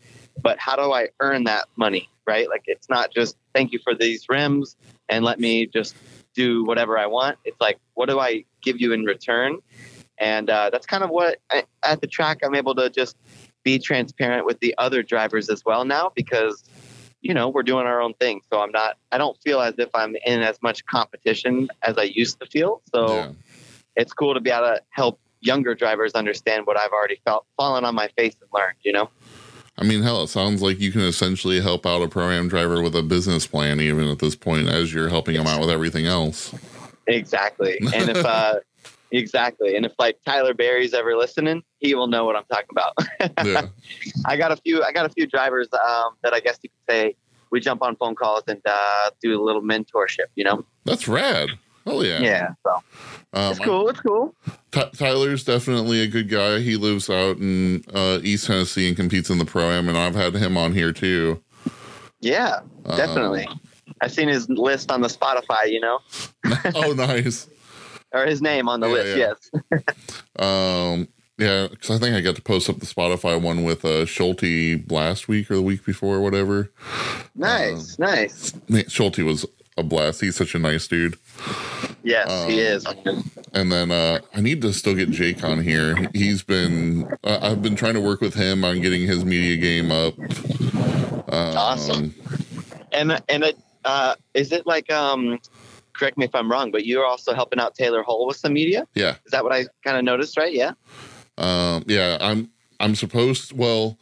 but 0.41 0.59
how 0.59 0.75
do 0.75 0.91
I 0.93 1.09
earn 1.19 1.45
that 1.45 1.65
money? 1.75 2.09
Right? 2.25 2.47
Like, 2.47 2.63
it's 2.67 2.89
not 2.89 3.11
just 3.11 3.35
thank 3.55 3.71
you 3.71 3.79
for 3.83 3.95
these 3.95 4.25
rims 4.29 4.75
and 5.09 5.25
let 5.25 5.39
me 5.39 5.65
just 5.65 5.95
do 6.35 6.63
whatever 6.63 6.97
I 6.97 7.07
want. 7.07 7.37
It's 7.43 7.59
like, 7.59 7.79
what 7.95 8.07
do 8.07 8.19
I 8.19 8.45
give 8.61 8.79
you 8.79 8.93
in 8.93 9.03
return? 9.03 9.57
And 10.19 10.49
uh, 10.49 10.69
that's 10.69 10.85
kind 10.85 11.03
of 11.03 11.09
what 11.09 11.37
I, 11.49 11.63
at 11.83 12.01
the 12.01 12.07
track 12.07 12.39
I'm 12.43 12.53
able 12.53 12.75
to 12.75 12.89
just 12.89 13.15
be 13.63 13.79
transparent 13.79 14.45
with 14.45 14.59
the 14.59 14.75
other 14.77 15.01
drivers 15.01 15.49
as 15.49 15.63
well 15.65 15.85
now 15.85 16.11
because 16.15 16.63
you 17.21 17.33
know 17.33 17.49
we're 17.49 17.63
doing 17.63 17.85
our 17.85 18.01
own 18.01 18.13
thing. 18.13 18.41
So 18.51 18.59
I'm 18.61 18.71
not. 18.71 18.97
I 19.11 19.17
don't 19.17 19.37
feel 19.41 19.59
as 19.61 19.75
if 19.77 19.89
I'm 19.93 20.15
in 20.25 20.41
as 20.41 20.61
much 20.61 20.85
competition 20.85 21.69
as 21.81 21.97
I 21.97 22.03
used 22.03 22.39
to 22.39 22.45
feel. 22.45 22.81
So 22.93 23.15
Yeah. 23.15 23.31
it's 23.95 24.13
cool 24.13 24.33
to 24.33 24.39
be 24.39 24.49
able 24.49 24.67
to 24.67 24.81
help 24.91 25.19
younger 25.41 25.73
drivers 25.73 26.13
understand 26.13 26.67
what 26.67 26.77
I've 26.77 26.91
already 26.91 27.19
felt 27.25 27.45
fallen 27.57 27.85
on 27.85 27.95
my 27.95 28.09
face 28.17 28.35
and 28.41 28.49
learned. 28.53 28.77
You 28.83 28.93
know. 28.93 29.09
I 29.79 29.85
mean, 29.85 30.03
hell, 30.03 30.23
it 30.23 30.27
sounds 30.27 30.61
like 30.61 30.79
you 30.79 30.91
can 30.91 31.01
essentially 31.01 31.61
help 31.61 31.85
out 31.85 32.01
a 32.01 32.09
program 32.09 32.49
driver 32.49 32.81
with 32.81 32.95
a 32.97 33.01
business 33.01 33.47
plan, 33.47 33.79
even 33.79 34.09
at 34.09 34.19
this 34.19 34.35
point, 34.35 34.67
as 34.67 34.93
you're 34.93 35.07
helping 35.07 35.35
them 35.35 35.47
out 35.47 35.61
with 35.61 35.69
everything 35.69 36.05
else. 36.05 36.53
Exactly. 37.07 37.79
And 37.93 38.09
if 38.09 38.17
uh 38.25 38.59
exactly. 39.11 39.77
And 39.77 39.85
if 39.85 39.93
like 39.97 40.19
Tyler 40.25 40.53
Barry's 40.53 40.93
ever 40.93 41.15
listening, 41.15 41.63
he 41.79 41.95
will 41.95 42.07
know 42.07 42.25
what 42.25 42.35
I'm 42.35 42.45
talking 42.51 42.67
about. 42.71 42.93
Yeah. 43.45 43.67
I 44.25 44.35
got 44.35 44.51
a 44.51 44.57
few 44.57 44.83
I 44.83 44.91
got 44.91 45.05
a 45.05 45.09
few 45.09 45.27
drivers 45.27 45.69
um 45.73 46.13
that 46.23 46.33
I 46.33 46.41
guess 46.41 46.59
you 46.61 46.69
could 46.69 46.93
say 46.93 47.15
we 47.51 47.59
jump 47.61 47.81
on 47.81 47.95
phone 47.95 48.15
calls 48.15 48.43
and 48.47 48.61
uh 48.65 49.11
do 49.21 49.39
a 49.39 49.41
little 49.41 49.61
mentorship, 49.61 50.27
you 50.35 50.43
know? 50.43 50.65
That's 50.83 51.07
rad. 51.07 51.49
Hell 51.85 52.03
yeah. 52.05 52.19
Yeah. 52.21 52.49
So 52.65 52.71
Um, 53.33 53.51
it's 53.51 53.59
cool, 53.59 53.89
it's 53.89 53.99
cool. 54.01 54.35
Ty- 54.71 54.89
Tyler's 54.97 55.43
definitely 55.43 56.01
a 56.01 56.07
good 56.07 56.29
guy. 56.29 56.59
He 56.59 56.75
lives 56.75 57.09
out 57.09 57.37
in 57.37 57.83
uh, 57.93 58.19
East 58.23 58.47
Tennessee 58.47 58.87
and 58.87 58.97
competes 58.97 59.29
in 59.29 59.37
the 59.37 59.45
pro 59.45 59.69
am, 59.71 59.87
and 59.89 59.97
I've 59.97 60.15
had 60.15 60.33
him 60.35 60.57
on 60.57 60.73
here 60.73 60.91
too. 60.91 61.41
Yeah, 62.21 62.59
Um, 62.85 62.97
definitely. 62.97 63.47
I've 64.01 64.11
seen 64.11 64.27
his 64.27 64.47
list 64.49 64.91
on 64.91 65.01
the 65.01 65.07
Spotify, 65.07 65.69
you 65.71 65.79
know, 65.79 65.99
oh, 66.75 66.93
nice. 66.93 67.47
or 68.11 68.25
his 68.25 68.41
name 68.41 68.67
on 68.69 68.79
the 68.79 68.87
Yeah, 68.87 68.93
list. 68.93 69.17
yeah. 69.17 69.33
Yes. 69.71 69.83
Um, 70.39 71.07
yeah, 71.37 71.67
because 71.69 71.89
I 71.91 71.97
think 71.97 72.15
I 72.15 72.21
got 72.21 72.35
to 72.35 72.41
post 72.41 72.69
up 72.69 72.79
the 72.79 72.85
Spotify 72.85 73.41
one 73.41 73.63
with 73.63 73.83
uh, 73.85 74.05
Schulte 74.05 74.89
last 74.91 75.27
week 75.27 75.49
or 75.51 75.55
the 75.55 75.61
week 75.61 75.85
before, 75.85 76.15
or 76.17 76.21
whatever. 76.21 76.71
Nice, 77.35 77.97
Um, 77.99 78.05
nice. 78.05 78.53
Man, 78.69 78.87
Schulte 78.89 79.19
was 79.19 79.45
a 79.79 79.83
blast. 79.83 80.21
He's 80.21 80.35
such 80.35 80.55
a 80.55 80.59
nice 80.59 80.87
dude. 80.87 81.17
Yes, 82.03 82.27
he 82.47 82.53
um, 82.53 82.75
is. 82.75 82.85
And 83.53 83.71
then 83.71 83.91
uh, 83.91 84.19
I 84.33 84.41
need 84.41 84.61
to 84.61 84.73
still 84.73 84.95
get 84.95 85.09
Jake 85.09 85.43
on 85.43 85.61
here. 85.61 86.09
He's 86.13 86.43
been 86.43 87.11
uh, 87.23 87.39
I've 87.41 87.61
been 87.61 87.75
trying 87.75 87.95
to 87.95 88.01
work 88.01 88.21
with 88.21 88.33
him 88.33 88.63
on 88.63 88.81
getting 88.81 89.07
his 89.07 89.25
media 89.25 89.57
game 89.57 89.91
up. 89.91 90.17
Um, 91.31 91.57
Awesome. 91.57 92.15
And 92.91 93.21
and 93.29 93.43
it, 93.43 93.57
uh, 93.85 94.15
is 94.33 94.51
it 94.51 94.65
like 94.65 94.91
um, 94.91 95.39
correct 95.93 96.17
me 96.17 96.25
if 96.25 96.33
I'm 96.33 96.51
wrong, 96.51 96.71
but 96.71 96.85
you're 96.85 97.05
also 97.05 97.33
helping 97.33 97.59
out 97.59 97.75
Taylor 97.75 98.01
Hole 98.01 98.25
with 98.27 98.37
some 98.37 98.53
media. 98.53 98.87
Yeah. 98.95 99.15
Is 99.25 99.31
that 99.31 99.43
what 99.43 99.53
I 99.53 99.65
kind 99.83 99.97
of 99.97 100.03
noticed? 100.03 100.37
Right? 100.37 100.53
Yeah. 100.53 100.73
Um, 101.37 101.83
yeah, 101.87 102.17
I'm 102.19 102.49
I'm 102.79 102.95
supposed 102.95 103.53
well 103.53 103.97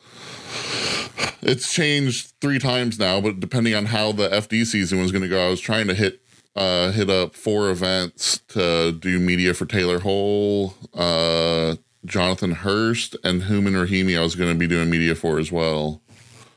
it's 1.41 1.73
changed 1.73 2.33
three 2.41 2.59
times 2.59 2.99
now, 2.99 3.21
but 3.21 3.39
depending 3.39 3.75
on 3.75 3.85
how 3.85 4.11
the 4.11 4.29
FD 4.29 4.65
season 4.65 5.01
was 5.01 5.11
gonna 5.11 5.27
go, 5.27 5.47
I 5.47 5.49
was 5.49 5.61
trying 5.61 5.87
to 5.87 5.93
hit 5.93 6.21
uh 6.55 6.91
hit 6.91 7.09
up 7.09 7.35
four 7.35 7.69
events 7.69 8.39
to 8.49 8.91
do 8.91 9.19
media 9.19 9.53
for 9.53 9.65
Taylor 9.65 9.99
Hole, 9.99 10.73
uh 10.93 11.75
Jonathan 12.05 12.51
Hurst 12.51 13.15
and 13.23 13.43
Hooman 13.43 13.73
Rahimi 13.73 14.17
I 14.17 14.21
was 14.21 14.35
gonna 14.35 14.55
be 14.55 14.67
doing 14.67 14.89
media 14.89 15.15
for 15.15 15.39
as 15.39 15.51
well. 15.51 16.01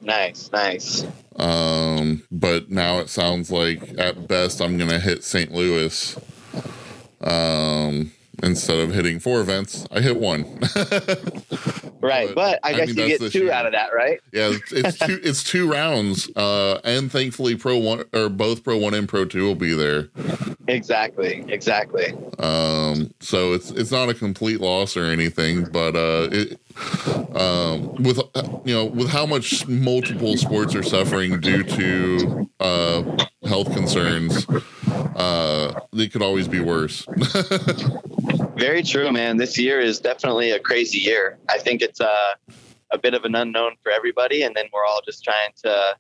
Nice, 0.01 0.51
nice. 0.53 1.07
Um, 1.37 2.23
but 2.31 2.71
now 2.71 2.99
it 3.01 3.11
sounds 3.11 3.51
like 3.51 3.99
at 3.99 4.29
best 4.29 4.61
I'm 4.61 4.79
gonna 4.79 4.99
hit 4.99 5.25
St. 5.25 5.53
Louis. 5.53 6.19
Um, 7.21 8.13
instead 8.43 8.79
of 8.79 8.93
hitting 8.93 9.19
four 9.21 9.41
events, 9.41 9.87
I 9.91 10.01
hit 10.01 10.19
one. 10.19 10.45
Right, 12.03 12.29
But, 12.29 12.35
but, 12.35 12.61
I 12.63 12.71
I 12.71 12.73
guess 12.73 12.97
mean, 12.97 13.11
you 13.11 13.19
get 13.19 13.31
two 13.31 13.41
year. 13.45 13.53
out 13.53 13.67
of 13.67 13.73
that, 13.73 13.91
right? 13.95 14.19
yeah, 14.33 14.53
it's, 14.55 14.73
it's 14.73 14.99
two 14.99 15.21
it's 15.23 15.45
two 15.45 15.71
rounds. 15.71 16.31
Uh, 16.35 16.81
and 16.83 17.13
thankfully 17.13 17.57
Pro 17.57 17.77
One 17.77 18.05
or 18.15 18.31
both 18.31 18.65
Pro 18.65 18.79
One 18.79 18.95
and 18.95 19.07
Pro 19.07 19.27
Two 19.27 19.45
will 19.45 19.55
be 19.55 19.75
there. 19.75 20.09
Exactly, 20.67 21.45
exactly. 21.49 22.15
Um, 22.39 23.13
so 23.21 23.53
it's 23.53 23.71
it's 23.73 23.91
not 23.91 24.09
a 24.09 24.15
complete 24.15 24.61
loss 24.63 24.97
or 24.97 25.05
anything, 25.05 25.65
but 25.65 25.95
uh, 25.95 26.29
it, 26.33 26.59
um, 27.37 27.95
with 28.03 28.19
you 28.65 28.75
know 28.75 28.87
with 28.87 29.11
how 29.11 29.27
much 29.27 29.69
multiple 29.69 30.39
sports 30.39 30.75
are 30.75 30.83
suffering 30.83 31.39
due 31.41 31.63
to 31.63 32.49
uh, 32.61 33.03
health 33.47 33.71
concerns, 33.75 34.47
uh, 35.21 35.81
it 35.93 36.13
could 36.13 36.23
always 36.23 36.49
be 36.49 36.61
worse. 36.61 37.07
Very 38.57 38.83
true, 38.83 39.11
man. 39.13 39.37
This 39.37 39.59
year 39.59 39.81
is 39.81 40.01
definitely 40.01 40.51
a 40.51 40.59
crazy 40.59 40.99
year. 40.99 41.39
I 41.49 41.59
think 41.59 41.83
it's 41.83 42.01
uh, 42.01 42.35
a 42.91 42.99
bit 42.99 43.15
of 43.15 43.25
an 43.25 43.35
unknown 43.35 43.73
for 43.83 43.93
everybody, 43.93 44.43
and 44.43 44.55
then 44.55 44.67
we're 44.73 44.85
all 44.85 45.01
just 45.05 45.23
trying 45.25 45.51
to, 45.65 45.97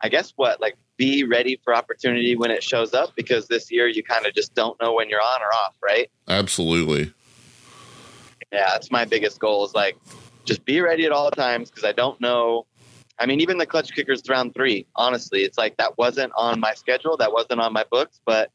I 0.00 0.08
guess, 0.08 0.32
what 0.36 0.60
like 0.60 0.76
be 0.96 1.24
ready 1.24 1.60
for 1.62 1.74
opportunity 1.74 2.36
when 2.36 2.50
it 2.50 2.62
shows 2.62 2.94
up 2.94 3.14
because 3.16 3.48
this 3.48 3.70
year 3.70 3.88
you 3.88 4.02
kind 4.02 4.26
of 4.26 4.34
just 4.34 4.54
don't 4.54 4.80
know 4.80 4.92
when 4.92 5.08
you're 5.08 5.22
on 5.22 5.42
or 5.42 5.52
off, 5.64 5.76
right? 5.82 6.10
Absolutely. 6.28 7.12
Yeah, 8.52 8.70
that's 8.72 8.90
my 8.90 9.04
biggest 9.04 9.40
goal 9.40 9.64
is 9.64 9.74
like 9.74 9.96
just 10.44 10.64
be 10.64 10.80
ready 10.80 11.04
at 11.04 11.12
all 11.12 11.30
times 11.30 11.70
because 11.70 11.84
I 11.84 11.92
don't 11.92 12.20
know. 12.20 12.66
I 13.18 13.26
mean, 13.26 13.40
even 13.40 13.58
the 13.58 13.66
clutch 13.66 13.94
kickers 13.94 14.22
round 14.28 14.54
three, 14.54 14.86
honestly, 14.96 15.40
it's 15.42 15.56
like 15.56 15.76
that 15.76 15.96
wasn't 15.98 16.32
on 16.36 16.58
my 16.60 16.74
schedule, 16.74 17.16
that 17.18 17.32
wasn't 17.32 17.60
on 17.60 17.72
my 17.72 17.84
books, 17.90 18.20
but 18.26 18.50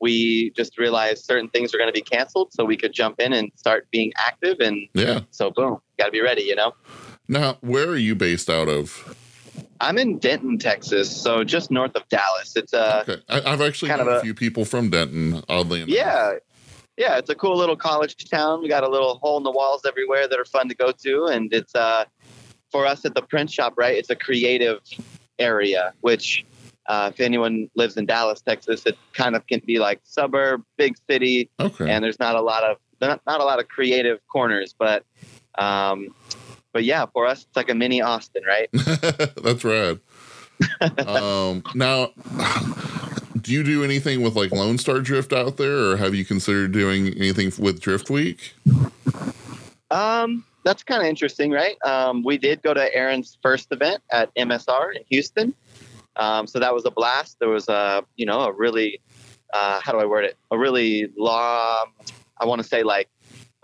we 0.00 0.50
just 0.56 0.78
realized 0.78 1.24
certain 1.24 1.48
things 1.48 1.72
were 1.72 1.78
going 1.78 1.88
to 1.88 1.92
be 1.94 2.02
canceled 2.02 2.52
so 2.52 2.64
we 2.64 2.76
could 2.76 2.92
jump 2.92 3.20
in 3.20 3.32
and 3.32 3.50
start 3.56 3.86
being 3.90 4.12
active. 4.18 4.56
And 4.60 4.88
Yeah. 4.94 5.20
so, 5.30 5.50
boom, 5.50 5.78
got 5.98 6.06
to 6.06 6.10
be 6.10 6.20
ready, 6.20 6.42
you 6.42 6.56
know? 6.56 6.74
Now, 7.28 7.56
where 7.60 7.86
are 7.88 7.96
you 7.96 8.14
based 8.14 8.50
out 8.50 8.68
of? 8.68 9.16
I'm 9.80 9.96
in 9.98 10.18
Denton, 10.18 10.58
Texas, 10.58 11.14
so 11.14 11.42
just 11.44 11.70
north 11.70 11.94
of 11.96 12.06
Dallas. 12.08 12.52
It's 12.56 12.72
a, 12.72 13.02
Okay, 13.02 13.22
I, 13.28 13.52
I've 13.52 13.60
actually 13.60 13.88
kind 13.90 14.00
of 14.02 14.08
a 14.08 14.16
a- 14.18 14.20
few 14.20 14.34
people 14.34 14.64
from 14.64 14.90
Denton. 14.90 15.42
Oddly 15.48 15.82
enough. 15.82 15.88
yeah. 15.94 16.32
Yeah, 16.98 17.16
it's 17.16 17.30
a 17.30 17.34
cool 17.34 17.56
little 17.56 17.74
college 17.74 18.28
town. 18.28 18.60
We 18.60 18.68
got 18.68 18.84
a 18.84 18.88
little 18.88 19.14
hole 19.22 19.38
in 19.38 19.44
the 19.44 19.50
walls 19.50 19.82
everywhere 19.88 20.28
that 20.28 20.38
are 20.38 20.44
fun 20.44 20.68
to 20.68 20.74
go 20.74 20.92
to, 20.92 21.24
and 21.26 21.52
it's 21.52 21.74
uh, 21.74 22.04
for 22.72 22.86
us 22.86 23.04
at 23.04 23.14
the 23.14 23.22
print 23.22 23.50
shop, 23.50 23.74
right? 23.76 23.96
It's 23.96 24.10
a 24.10 24.16
creative 24.16 24.80
area, 25.38 25.92
which 26.00 26.44
uh, 26.88 27.10
if 27.14 27.20
anyone 27.20 27.70
lives 27.76 27.96
in 27.96 28.06
Dallas, 28.06 28.40
Texas, 28.40 28.84
it 28.86 28.96
kind 29.12 29.36
of 29.36 29.46
can 29.46 29.60
be 29.64 29.78
like 29.78 30.00
suburb, 30.02 30.64
big 30.76 30.94
city, 31.08 31.48
Okay. 31.60 31.88
and 31.88 32.02
there's 32.02 32.18
not 32.18 32.34
a 32.34 32.40
lot 32.40 32.64
of 32.64 32.78
not, 33.00 33.20
not 33.26 33.40
a 33.40 33.44
lot 33.44 33.60
of 33.60 33.68
creative 33.68 34.18
corners, 34.28 34.74
but 34.76 35.04
um, 35.58 36.14
but 36.72 36.84
yeah, 36.84 37.04
for 37.12 37.26
us, 37.26 37.42
it's 37.42 37.56
like 37.56 37.68
a 37.70 37.74
mini 37.74 38.00
Austin, 38.00 38.42
right? 38.46 38.68
That's 38.72 39.62
rad. 39.64 40.00
um, 41.06 41.62
now, 41.74 42.12
do 43.40 43.52
you 43.52 43.62
do 43.62 43.84
anything 43.84 44.22
with 44.22 44.34
like 44.36 44.50
Lone 44.52 44.78
Star 44.78 45.00
Drift 45.00 45.32
out 45.32 45.56
there, 45.58 45.90
or 45.90 45.96
have 45.96 46.14
you 46.14 46.24
considered 46.24 46.72
doing 46.72 47.08
anything 47.08 47.52
with 47.62 47.80
Drift 47.80 48.08
Week? 48.10 48.54
Um, 49.90 50.44
that's 50.64 50.82
kind 50.82 51.02
of 51.02 51.08
interesting, 51.08 51.50
right? 51.50 51.76
Um, 51.84 52.22
we 52.24 52.38
did 52.38 52.62
go 52.62 52.72
to 52.74 52.94
Aaron's 52.94 53.38
first 53.42 53.68
event 53.72 54.02
at 54.10 54.34
MSR 54.36 54.94
in 54.96 55.02
Houston. 55.10 55.54
Um, 56.16 56.46
so 56.46 56.58
that 56.60 56.74
was 56.74 56.84
a 56.84 56.90
blast. 56.90 57.38
There 57.40 57.48
was 57.48 57.68
a, 57.68 58.04
you 58.16 58.26
know, 58.26 58.40
a 58.42 58.52
really, 58.52 59.00
uh, 59.52 59.80
how 59.82 59.92
do 59.92 59.98
I 59.98 60.04
word 60.04 60.24
it? 60.24 60.36
A 60.50 60.58
really 60.58 61.08
long, 61.16 61.86
I 62.38 62.44
want 62.44 62.62
to 62.62 62.68
say 62.68 62.82
like 62.82 63.08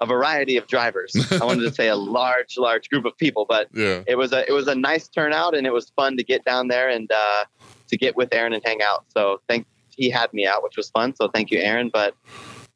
a 0.01 0.07
variety 0.07 0.57
of 0.57 0.67
drivers. 0.67 1.13
I 1.41 1.45
wanted 1.45 1.63
to 1.63 1.75
say 1.75 1.89
a 1.89 1.97
large, 2.19 2.57
large 2.57 2.89
group 2.89 3.05
of 3.05 3.17
people, 3.19 3.45
but 3.49 3.69
Yeah. 3.75 4.03
it 4.07 4.17
was 4.17 4.33
a, 4.33 4.49
it 4.49 4.53
was 4.53 4.67
a 4.69 4.75
nice 4.75 5.09
turnout 5.09 5.55
and 5.57 5.67
it 5.67 5.73
was 5.73 5.91
fun 5.97 6.17
to 6.17 6.25
get 6.25 6.45
down 6.45 6.69
there 6.69 6.89
and, 6.89 7.11
uh, 7.13 7.45
to 7.89 7.97
get 7.97 8.17
with 8.17 8.33
Aaron 8.33 8.53
and 8.53 8.63
hang 8.65 8.81
out. 8.83 9.05
So 9.15 9.41
thank, 9.49 9.67
he 9.91 10.09
had 10.09 10.33
me 10.33 10.47
out, 10.47 10.63
which 10.63 10.77
was 10.77 10.89
fun. 10.91 11.15
So 11.17 11.29
thank 11.29 11.51
you, 11.51 11.59
Aaron. 11.59 11.91
But 11.93 12.15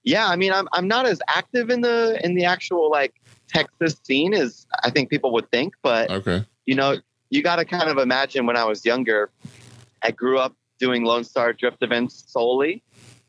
yeah, 0.05 0.29
I 0.29 0.35
mean, 0.37 0.53
I'm, 0.53 0.69
I'm 0.73 0.89
not 0.89 1.07
as 1.07 1.21
active 1.29 1.71
in 1.71 1.81
the, 1.81 2.19
in 2.25 2.35
the 2.35 2.45
actual 2.45 2.91
like 2.91 3.15
Texas 3.53 4.01
scene 4.05 4.35
as 4.35 4.67
I 4.85 4.91
think 4.91 5.11
people 5.11 5.33
would 5.33 5.51
think, 5.51 5.75
but 5.83 6.11
Okay. 6.11 6.45
you 6.67 6.75
know, 6.75 6.97
you 7.31 7.43
got 7.43 7.57
to 7.57 7.65
kind 7.65 7.89
of 7.89 7.99
imagine 7.99 8.47
when 8.47 8.57
I 8.57 8.65
was 8.65 8.85
younger, 8.85 9.31
I 10.03 10.11
grew 10.11 10.39
up 10.39 10.55
doing 10.79 11.05
Lone 11.05 11.25
Star 11.25 11.53
Drift 11.53 11.83
events 11.83 12.25
solely. 12.29 12.83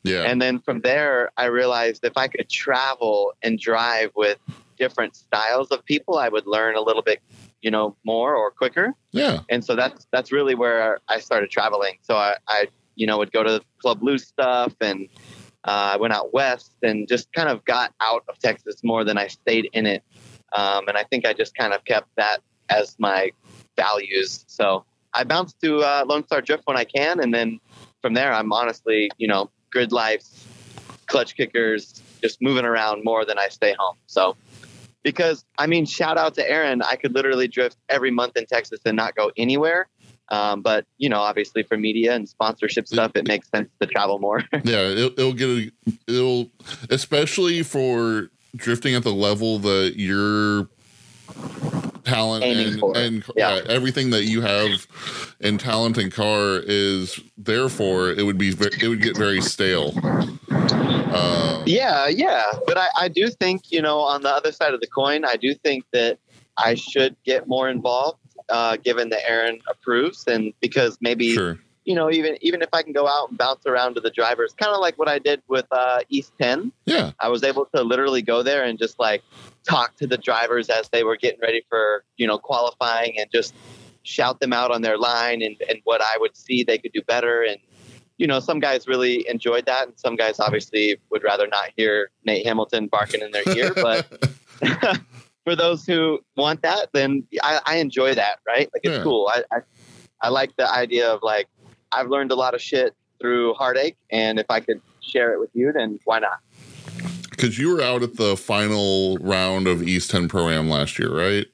Yeah. 0.04 0.24
And 0.24 0.42
then 0.42 0.60
from 0.60 0.82
there, 0.82 1.32
I 1.38 1.46
realized 1.46 2.04
if 2.04 2.18
I 2.18 2.28
could 2.28 2.50
travel 2.50 3.34
and 3.42 3.58
drive 3.58 4.12
with 4.16 4.38
different 4.78 5.16
styles 5.16 5.70
of 5.72 5.86
people, 5.86 6.18
I 6.18 6.28
would 6.30 6.46
learn 6.46 6.76
a 6.76 6.82
little 6.82 7.02
bit, 7.02 7.22
you 7.62 7.72
know, 7.72 7.96
more 8.04 8.36
or 8.36 8.52
quicker. 8.52 8.94
yeah. 9.12 9.40
And 9.50 9.64
so 9.64 9.76
that's 9.76 10.06
that's 10.12 10.32
really 10.32 10.56
where 10.56 11.00
I 11.08 11.20
started 11.20 11.50
traveling. 11.52 12.00
So 12.02 12.16
I, 12.16 12.36
I 12.48 12.68
you 12.96 13.08
know, 13.08 13.18
would 13.18 13.32
go 13.32 13.44
to 13.44 13.62
Club 13.82 14.04
Loose 14.04 14.28
stuff 14.28 14.74
and 14.82 15.08
I 15.66 15.98
went 15.98 16.14
out 16.14 16.34
west 16.34 16.74
and 16.82 17.08
just 17.08 17.32
kind 17.34 17.50
of 17.50 17.64
got 17.66 17.94
out 18.02 18.24
of 18.28 18.38
Texas 18.40 18.84
more 18.84 19.04
than 19.04 19.18
I 19.18 19.28
stayed 19.28 19.70
in 19.74 19.86
it. 19.86 20.04
Um, 20.52 20.88
and 20.88 20.98
I 20.98 21.04
think 21.04 21.26
I 21.26 21.34
just 21.34 21.56
kind 21.56 21.74
of 21.74 21.84
kept 21.86 22.10
that 22.18 22.40
as 22.70 22.96
my 23.00 23.32
values. 23.76 24.46
So 24.48 24.86
I 25.14 25.24
bounce 25.24 25.54
to 25.64 25.80
uh, 25.80 26.06
Lone 26.08 26.26
Star 26.26 26.42
Drift 26.42 26.64
when 26.66 26.78
I 26.78 26.84
can, 26.84 27.20
and 27.20 27.34
then 27.34 27.60
from 28.02 28.14
there, 28.14 28.34
I'm 28.34 28.52
honestly, 28.52 29.10
you 29.18 29.28
know, 29.28 29.50
grid 29.72 29.92
life, 29.92 30.24
clutch 31.08 31.36
kickers, 31.36 32.02
just 32.22 32.42
moving 32.42 32.66
around 32.66 33.04
more 33.04 33.26
than 33.26 33.38
I 33.40 33.48
stay 33.50 33.76
home. 33.78 33.96
So 34.08 34.36
because 35.04 35.46
I 35.58 35.68
mean, 35.68 35.86
shout 35.86 36.18
out 36.18 36.36
to 36.36 36.50
Aaron, 36.50 36.82
I 36.82 36.96
could 36.96 37.14
literally 37.14 37.48
drift 37.48 37.78
every 37.90 38.12
month 38.12 38.38
in 38.38 38.46
Texas 38.46 38.80
and 38.86 38.96
not 38.96 39.16
go 39.16 39.32
anywhere. 39.38 39.88
Um, 40.30 40.62
but 40.62 40.86
you 40.98 41.10
know, 41.10 41.20
obviously 41.20 41.64
for 41.64 41.78
media 41.78 42.14
and 42.14 42.28
sponsorship 42.28 42.88
stuff, 42.88 43.12
it 43.16 43.28
makes 43.28 43.50
sense 43.50 43.70
to 43.82 43.88
travel 43.88 44.20
more. 44.20 44.44
yeah, 44.64 44.82
it'll, 44.82 45.12
it'll 45.20 45.34
get 45.34 45.50
a, 45.50 45.72
it'll 46.08 46.50
especially 46.90 47.64
for 47.64 48.30
drifting 48.56 48.96
at 48.96 49.04
the 49.04 49.14
level 49.14 49.60
that 49.60 49.94
you're 49.96 50.68
talent 52.04 52.44
and, 52.44 52.84
and 52.96 53.24
yeah. 53.36 53.62
everything 53.68 54.10
that 54.10 54.26
you 54.26 54.42
have 54.42 54.88
in 55.40 55.58
talent 55.58 55.98
and 55.98 56.12
car 56.12 56.62
is 56.66 57.20
there 57.38 57.70
for 57.70 58.10
it 58.10 58.24
would 58.24 58.38
be 58.38 58.50
it 58.50 58.88
would 58.88 59.02
get 59.02 59.18
very 59.18 59.42
stale 59.42 59.94
uh, 60.52 61.64
yeah 61.66 62.08
yeah 62.08 62.44
but 62.68 62.78
I, 62.78 62.88
I 62.98 63.08
do 63.08 63.30
think 63.30 63.72
you 63.72 63.82
know 63.82 64.00
on 64.00 64.22
the 64.22 64.30
other 64.30 64.52
side 64.52 64.74
of 64.74 64.82
the 64.82 64.88
coin 64.88 65.24
i 65.24 65.38
do 65.38 65.54
think 65.56 65.86
that 65.94 66.20
i 66.58 66.76
should 66.76 67.16
get 67.24 67.48
more 67.48 67.70
involved 67.70 68.20
uh, 68.50 68.78
given 68.78 69.10
that 69.10 69.22
aaron 69.28 69.60
approves 69.70 70.28
and 70.28 70.54
because 70.62 70.98
maybe 71.02 71.34
sure. 71.34 71.60
you 71.86 71.96
know 71.96 72.12
even 72.12 72.38
even 72.42 72.62
if 72.62 72.70
i 72.74 72.82
can 72.82 72.94
go 72.94 73.08
out 73.08 73.30
and 73.30 73.38
bounce 73.38 73.66
around 73.66 73.96
to 73.96 74.02
the 74.02 74.12
drivers 74.12 74.54
kind 74.54 74.74
of 74.74 74.80
like 74.80 74.98
what 74.98 75.08
i 75.08 75.20
did 75.20 75.42
with 75.48 75.66
uh, 75.72 76.00
east 76.10 76.32
10 76.40 76.72
yeah. 76.86 77.12
I 77.20 77.30
was 77.30 77.44
able 77.44 77.66
to 77.76 77.82
literally 77.82 78.22
go 78.22 78.44
there 78.44 78.64
and 78.64 78.78
just 78.78 79.00
like 79.00 79.24
talk 79.68 79.96
to 79.98 80.08
the 80.08 80.18
drivers 80.18 80.70
as 80.70 80.90
they 80.90 81.04
were 81.04 81.16
getting 81.16 81.40
ready 81.40 81.64
for 81.70 82.04
you 82.18 82.28
know 82.28 82.38
qualifying 82.38 83.18
and 83.18 83.30
just 83.32 83.54
shout 84.04 84.40
them 84.40 84.54
out 84.54 84.72
on 84.72 84.82
their 84.82 84.98
line 84.98 85.42
and, 85.42 85.56
and 85.70 85.80
what 85.86 86.02
I 86.02 86.18
would 86.20 86.36
see 86.36 86.64
they 86.64 86.78
could 86.78 86.92
do 86.92 87.02
better. 87.02 87.42
And 87.42 87.58
you 88.18 88.28
know 88.28 88.40
some 88.40 88.60
guys 88.60 88.88
really 88.88 89.28
enjoyed 89.28 89.66
that 89.66 89.88
and 89.88 89.98
some 89.98 90.16
guys 90.16 90.40
obviously 90.40 90.98
would 91.10 91.24
rather 91.24 91.48
not 91.48 91.72
hear 91.76 92.12
Nate 92.26 92.46
Hamilton 92.46 92.88
barking 92.88 93.22
in 93.22 93.32
their 93.32 93.44
ear 93.58 93.74
but 93.74 94.06
for 95.44 95.56
those 95.56 95.86
who 95.86 96.20
want 96.36 96.62
that 96.62 96.90
then 96.94 97.24
I, 97.42 97.60
I 97.66 97.76
enjoy 97.78 98.16
that 98.16 98.40
right 98.48 98.70
like 98.74 98.82
it's 98.84 98.98
yeah. 98.98 99.04
cool 99.04 99.32
I, 99.34 99.44
I 99.52 99.60
I 100.22 100.30
like 100.30 100.56
the 100.56 100.72
idea 100.72 101.10
of 101.10 101.22
like 101.22 101.48
I've 101.92 102.08
learned 102.08 102.32
a 102.32 102.36
lot 102.36 102.54
of 102.54 102.62
shit 102.62 102.96
through 103.20 103.54
heartache 103.56 103.98
and 104.10 104.40
if 104.40 104.46
I 104.50 104.60
could 104.60 104.82
share 105.02 105.34
it 105.34 105.40
with 105.40 105.50
you 105.54 105.72
then 105.72 106.00
why 106.06 106.20
not 106.20 106.40
because 107.30 107.58
you 107.58 107.76
were 107.76 107.82
out 107.82 108.04
at 108.04 108.16
the 108.16 108.38
final 108.38 109.18
round 109.18 109.68
of 109.68 109.84
East 109.84 110.12
10 110.12 110.28
Pro 110.28 110.50
Am 110.50 110.70
last 110.70 111.00
year, 111.00 111.12
right? 111.12 111.48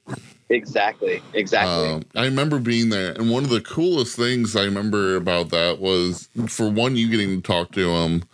Exactly. 0.50 1.22
Exactly. 1.32 1.88
Um, 1.88 2.02
I 2.16 2.24
remember 2.24 2.58
being 2.58 2.88
there, 2.88 3.12
and 3.12 3.30
one 3.30 3.44
of 3.44 3.50
the 3.50 3.60
coolest 3.60 4.16
things 4.16 4.56
I 4.56 4.64
remember 4.64 5.14
about 5.14 5.50
that 5.50 5.78
was, 5.78 6.28
for 6.48 6.68
one, 6.68 6.96
you 6.96 7.08
getting 7.08 7.40
to 7.40 7.40
talk 7.40 7.70
to 7.72 7.88
him, 7.88 8.24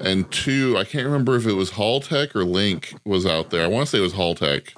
and 0.00 0.30
two, 0.32 0.76
I 0.78 0.84
can't 0.84 1.04
remember 1.04 1.36
if 1.36 1.46
it 1.46 1.52
was 1.52 1.72
Haltech 1.72 2.34
or 2.34 2.44
Link 2.44 2.94
was 3.04 3.26
out 3.26 3.50
there. 3.50 3.62
I 3.62 3.66
want 3.66 3.86
to 3.86 3.90
say 3.90 3.98
it 3.98 4.00
was 4.00 4.14
Haltech. 4.14 4.72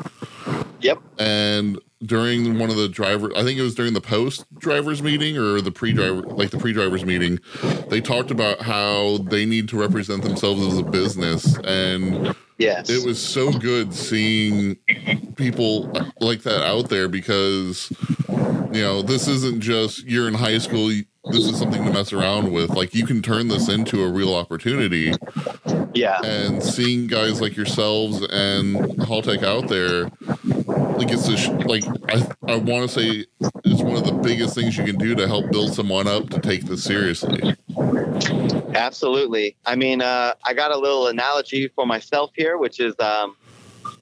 Yep. 0.80 0.98
And 1.20 1.78
during 2.04 2.58
one 2.58 2.70
of 2.70 2.76
the 2.76 2.88
driver 2.88 3.30
i 3.36 3.42
think 3.42 3.58
it 3.58 3.62
was 3.62 3.74
during 3.74 3.92
the 3.92 4.00
post 4.00 4.44
drivers 4.58 5.02
meeting 5.02 5.36
or 5.36 5.60
the 5.60 5.70
pre-driver 5.70 6.22
like 6.22 6.50
the 6.50 6.58
pre-drivers 6.58 7.04
meeting 7.04 7.38
they 7.92 8.00
talked 8.00 8.30
about 8.30 8.62
how 8.62 9.18
they 9.18 9.44
need 9.44 9.68
to 9.68 9.78
represent 9.78 10.22
themselves 10.22 10.62
as 10.62 10.78
a 10.78 10.82
business. 10.82 11.58
And 11.58 12.34
yes. 12.58 12.88
it 12.88 13.06
was 13.06 13.20
so 13.20 13.52
good 13.52 13.92
seeing 13.92 14.76
people 15.36 15.92
like 16.20 16.42
that 16.42 16.66
out 16.66 16.88
there 16.88 17.08
because 17.08 17.92
you 18.72 18.80
know 18.80 19.02
this 19.02 19.28
isn't 19.28 19.60
just 19.60 20.04
you're 20.04 20.26
in 20.26 20.34
high 20.34 20.58
school 20.58 20.90
this 21.30 21.46
is 21.46 21.58
something 21.58 21.84
to 21.84 21.92
mess 21.92 22.12
around 22.12 22.52
with 22.52 22.70
like 22.70 22.94
you 22.94 23.06
can 23.06 23.22
turn 23.22 23.48
this 23.48 23.68
into 23.68 24.02
a 24.02 24.10
real 24.10 24.34
opportunity 24.34 25.14
yeah 25.94 26.20
and 26.22 26.62
seeing 26.62 27.06
guys 27.06 27.40
like 27.40 27.56
yourselves 27.56 28.22
and 28.30 28.76
Haltech 28.98 29.42
out 29.42 29.68
there 29.68 30.10
like 31.02 31.10
it's 31.10 31.28
a 31.28 31.36
sh- 31.36 31.48
like 31.66 31.84
I 32.08 32.26
I 32.52 32.56
want 32.56 32.88
to 32.88 32.88
say 32.88 33.26
it's 33.64 33.82
one 33.82 33.96
of 33.96 34.04
the 34.04 34.12
biggest 34.12 34.54
things 34.54 34.76
you 34.76 34.84
can 34.84 34.96
do 34.96 35.14
to 35.14 35.26
help 35.26 35.50
build 35.50 35.74
someone 35.74 36.06
up 36.06 36.30
to 36.30 36.40
take 36.40 36.62
this 36.62 36.84
seriously. 36.84 37.56
Absolutely. 38.74 39.56
I 39.66 39.76
mean, 39.76 40.00
uh, 40.02 40.34
I 40.44 40.54
got 40.54 40.70
a 40.70 40.78
little 40.78 41.08
analogy 41.08 41.68
for 41.68 41.86
myself 41.86 42.30
here, 42.36 42.56
which 42.58 42.80
is, 42.80 42.94
um, 43.00 43.36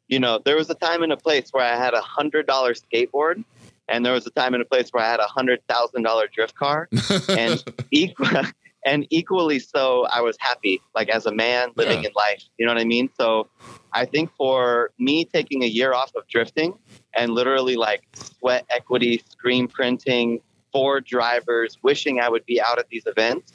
you 0.09 0.19
know, 0.19 0.41
there 0.45 0.57
was 0.57 0.69
a 0.71 0.75
time 0.75 1.03
and 1.03 1.13
a 1.13 1.17
place 1.17 1.51
where 1.53 1.65
I 1.65 1.77
had 1.77 1.95
a 1.95 2.01
hundred 2.01 2.47
dollar 2.47 2.75
skateboard, 2.75 3.45
and 3.91 4.05
there 4.05 4.13
was 4.13 4.27
a 4.27 4.31
time 4.31 4.55
and 4.55 4.63
a 4.63 4.67
place 4.67 4.91
where 4.91 5.05
I 5.05 5.11
had 5.11 5.21
a 5.21 5.27
hundred 5.27 5.61
thousand 5.69 6.03
dollar 6.03 6.27
drift 6.33 6.55
car, 6.55 6.89
and 7.29 7.63
equal. 7.91 8.29
And 8.83 9.07
equally 9.11 9.59
so, 9.59 10.07
I 10.11 10.23
was 10.23 10.39
happy, 10.41 10.81
like 10.95 11.11
as 11.11 11.27
a 11.27 11.35
man 11.35 11.69
living 11.77 12.03
yeah. 12.03 12.09
in 12.09 12.15
life. 12.17 12.43
You 12.57 12.65
know 12.65 12.73
what 12.73 12.81
I 12.81 12.87
mean? 12.87 13.11
So, 13.15 13.47
I 13.93 14.07
think 14.07 14.31
for 14.39 14.91
me 14.99 15.27
taking 15.27 15.63
a 15.63 15.67
year 15.67 15.93
off 15.93 16.13
of 16.17 16.27
drifting 16.29 16.73
and 17.15 17.33
literally 17.33 17.77
like 17.77 18.05
sweat 18.15 18.65
equity, 18.71 19.23
screen 19.29 19.69
printing, 19.69 20.41
for 20.73 21.01
drivers, 21.01 21.77
wishing 21.83 22.21
I 22.21 22.29
would 22.29 22.47
be 22.47 22.61
out 22.61 22.79
at 22.79 22.89
these 22.89 23.05
events, 23.07 23.53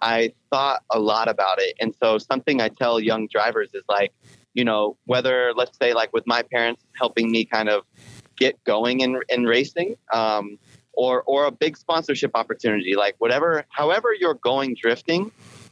I 0.00 0.32
thought 0.50 0.82
a 0.90 0.98
lot 0.98 1.28
about 1.28 1.58
it. 1.58 1.76
And 1.80 1.94
so 2.02 2.18
something 2.18 2.60
I 2.60 2.68
tell 2.68 3.00
young 3.00 3.28
drivers 3.28 3.70
is 3.74 3.84
like, 3.88 4.12
you 4.54 4.64
know, 4.64 4.96
whether 5.06 5.52
let's 5.54 5.76
say 5.78 5.94
like 5.94 6.12
with 6.12 6.26
my 6.26 6.42
parents 6.42 6.84
helping 6.98 7.30
me 7.30 7.44
kind 7.44 7.68
of 7.68 7.84
get 8.40 8.62
going 8.64 9.00
in, 9.00 9.20
in 9.28 9.44
racing, 9.44 9.96
um, 10.12 10.58
or 10.94 11.22
or 11.22 11.44
a 11.46 11.50
big 11.50 11.76
sponsorship 11.76 12.32
opportunity, 12.34 12.96
like 12.96 13.14
whatever, 13.18 13.64
however 13.68 14.08
you're 14.18 14.34
going 14.34 14.74
drifting, 14.80 15.30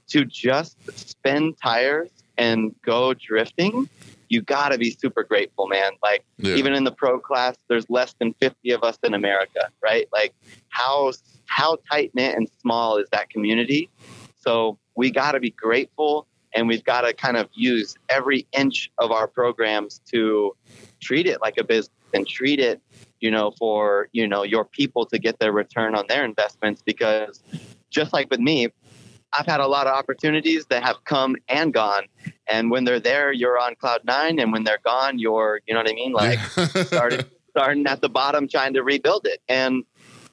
to 0.08 0.24
just 0.24 0.76
spend 0.96 1.56
tires 1.62 2.10
and 2.36 2.74
go 2.82 3.12
drifting, 3.14 3.88
you 4.28 4.42
got 4.42 4.70
to 4.70 4.78
be 4.78 4.90
super 4.90 5.24
grateful, 5.24 5.66
man. 5.66 5.92
Like 6.02 6.24
yeah. 6.38 6.54
even 6.54 6.72
in 6.72 6.84
the 6.84 6.92
pro 6.92 7.18
class, 7.18 7.56
there's 7.68 7.88
less 7.90 8.14
than 8.18 8.34
50 8.34 8.70
of 8.70 8.82
us 8.84 8.98
in 9.02 9.14
America, 9.14 9.70
right? 9.82 10.08
Like 10.12 10.34
how 10.68 11.12
how 11.46 11.78
tight 11.90 12.12
knit 12.14 12.36
and 12.36 12.48
small 12.60 12.98
is 12.98 13.08
that 13.10 13.30
community? 13.30 13.90
So 14.36 14.78
we 14.96 15.10
got 15.10 15.32
to 15.32 15.40
be 15.40 15.50
grateful 15.50 16.26
and 16.54 16.68
we've 16.68 16.84
got 16.84 17.02
to 17.02 17.12
kind 17.12 17.36
of 17.36 17.48
use 17.54 17.94
every 18.08 18.46
inch 18.52 18.90
of 18.98 19.10
our 19.10 19.26
programs 19.26 20.00
to 20.10 20.56
treat 21.00 21.26
it 21.26 21.40
like 21.40 21.58
a 21.58 21.64
business 21.64 21.90
and 22.14 22.26
treat 22.26 22.60
it, 22.60 22.80
you 23.20 23.30
know, 23.30 23.52
for, 23.58 24.08
you 24.12 24.26
know, 24.26 24.42
your 24.42 24.64
people 24.64 25.06
to 25.06 25.18
get 25.18 25.38
their 25.38 25.52
return 25.52 25.94
on 25.94 26.04
their 26.08 26.24
investments 26.24 26.82
because 26.84 27.42
just 27.90 28.12
like 28.12 28.30
with 28.30 28.40
me, 28.40 28.68
I've 29.36 29.46
had 29.46 29.60
a 29.60 29.66
lot 29.66 29.86
of 29.86 29.94
opportunities 29.94 30.66
that 30.66 30.82
have 30.82 31.04
come 31.04 31.36
and 31.48 31.72
gone. 31.72 32.04
And 32.48 32.70
when 32.70 32.84
they're 32.84 33.00
there, 33.00 33.32
you're 33.32 33.58
on 33.58 33.74
cloud 33.74 34.00
nine. 34.04 34.38
And 34.38 34.52
when 34.52 34.64
they're 34.64 34.80
gone, 34.84 35.18
you're, 35.18 35.60
you 35.66 35.74
know 35.74 35.80
what 35.80 35.90
I 35.90 35.94
mean? 35.94 36.12
Like 36.12 36.38
starting, 36.86 37.24
starting 37.50 37.86
at 37.86 38.00
the 38.00 38.08
bottom, 38.08 38.48
trying 38.48 38.72
to 38.74 38.82
rebuild 38.82 39.26
it. 39.26 39.42
And 39.48 39.84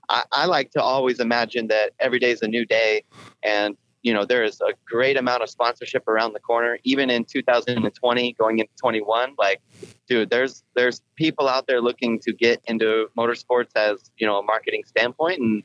I, 0.10 0.24
I 0.32 0.46
like 0.46 0.72
to 0.72 0.82
always 0.82 1.20
imagine 1.20 1.68
that 1.68 1.92
every 2.00 2.20
day 2.20 2.32
is 2.32 2.42
a 2.42 2.48
new 2.48 2.66
day. 2.66 3.04
And, 3.44 3.76
you 4.06 4.14
know, 4.14 4.24
there 4.24 4.44
is 4.44 4.62
a 4.62 4.74
great 4.86 5.18
amount 5.18 5.42
of 5.42 5.50
sponsorship 5.50 6.08
around 6.08 6.34
the 6.34 6.40
corner, 6.40 6.78
even 6.84 7.10
in 7.10 7.26
2020, 7.26 8.34
going 8.34 8.60
into 8.60 8.72
21. 8.80 9.34
Like, 9.36 9.62
dude, 10.08 10.30
there's, 10.30 10.64
there's 10.76 11.02
people 11.16 11.50
out 11.50 11.66
there 11.66 11.82
looking 11.82 12.20
to 12.20 12.32
get 12.32 12.62
into 12.66 13.08
motorsports 13.18 13.72
as, 13.76 14.12
you 14.18 14.28
know, 14.28 14.38
a 14.38 14.44
marketing 14.44 14.84
standpoint. 14.86 15.40
And 15.40 15.64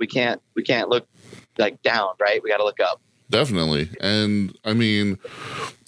we 0.00 0.08
can't, 0.08 0.42
we 0.56 0.64
can't 0.64 0.88
look 0.88 1.06
like 1.58 1.80
down, 1.82 2.08
right? 2.20 2.42
We 2.42 2.50
got 2.50 2.56
to 2.56 2.64
look 2.64 2.80
up. 2.80 3.00
Definitely. 3.30 3.88
And 4.00 4.56
I 4.64 4.72
mean, 4.72 5.20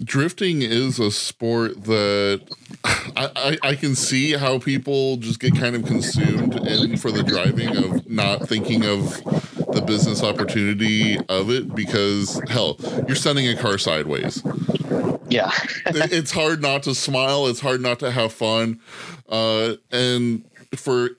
drifting 0.02 0.62
is 0.62 1.00
a 1.00 1.10
sport 1.10 1.82
that 1.84 2.42
I, 2.84 3.30
I, 3.34 3.58
I, 3.62 3.74
can 3.76 3.94
see 3.94 4.32
how 4.32 4.58
people 4.58 5.18
just 5.18 5.38
get 5.38 5.56
kind 5.56 5.76
of 5.76 5.84
consumed 5.84 6.56
in 6.66 6.96
for 6.96 7.12
the 7.12 7.22
driving 7.22 7.76
of 7.76 8.08
not 8.10 8.48
thinking 8.48 8.84
of 8.84 9.22
the 9.78 9.86
business 9.86 10.22
opportunity 10.22 11.18
of 11.28 11.50
it 11.50 11.74
because, 11.74 12.40
hell, 12.48 12.76
you're 13.06 13.16
sending 13.16 13.46
a 13.48 13.56
car 13.56 13.78
sideways. 13.78 14.42
Yeah. 15.28 15.50
it's 15.86 16.32
hard 16.32 16.62
not 16.62 16.82
to 16.84 16.94
smile, 16.94 17.46
it's 17.46 17.60
hard 17.60 17.80
not 17.80 17.98
to 18.00 18.10
have 18.10 18.32
fun. 18.32 18.80
Uh, 19.28 19.74
and 19.92 20.44
for 20.74 21.10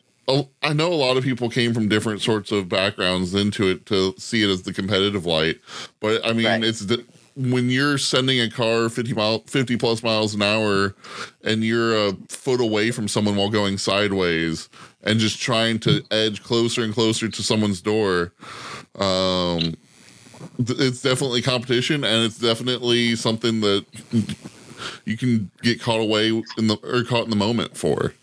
I 0.61 0.73
know 0.73 0.93
a 0.93 0.95
lot 0.95 1.17
of 1.17 1.23
people 1.23 1.49
came 1.49 1.73
from 1.73 1.89
different 1.89 2.21
sorts 2.21 2.51
of 2.51 2.69
backgrounds 2.69 3.33
into 3.33 3.67
it 3.67 3.85
to 3.87 4.13
see 4.17 4.43
it 4.43 4.49
as 4.49 4.61
the 4.61 4.73
competitive 4.73 5.25
light, 5.25 5.59
but 5.99 6.23
I 6.25 6.33
mean, 6.33 6.45
right. 6.45 6.63
it's 6.63 6.81
the, 6.81 7.03
when 7.35 7.69
you're 7.69 7.97
sending 7.97 8.39
a 8.39 8.49
car 8.49 8.89
50 8.89 9.13
mile 9.13 9.39
50 9.47 9.77
plus 9.77 10.03
miles 10.03 10.35
an 10.35 10.41
hour 10.41 10.93
and 11.43 11.63
you're 11.63 11.95
a 11.95 12.13
foot 12.27 12.59
away 12.59 12.91
from 12.91 13.07
someone 13.07 13.35
while 13.35 13.49
going 13.49 13.77
sideways 13.77 14.69
and 15.03 15.19
just 15.19 15.39
trying 15.39 15.79
to 15.79 16.03
edge 16.11 16.43
closer 16.43 16.83
and 16.83 16.93
closer 16.93 17.29
to 17.29 17.43
someone's 17.43 17.81
door 17.81 18.33
um 18.95 19.75
th- 20.57 20.79
it's 20.79 21.01
definitely 21.01 21.41
competition, 21.41 22.03
and 22.03 22.23
it's 22.23 22.39
definitely 22.39 23.15
something 23.15 23.61
that 23.61 23.85
you 25.05 25.17
can 25.17 25.49
get 25.61 25.81
caught 25.81 25.99
away 25.99 26.29
in 26.57 26.67
the 26.67 26.77
or 26.83 27.03
caught 27.03 27.23
in 27.23 27.29
the 27.29 27.35
moment 27.35 27.77
for. 27.77 28.13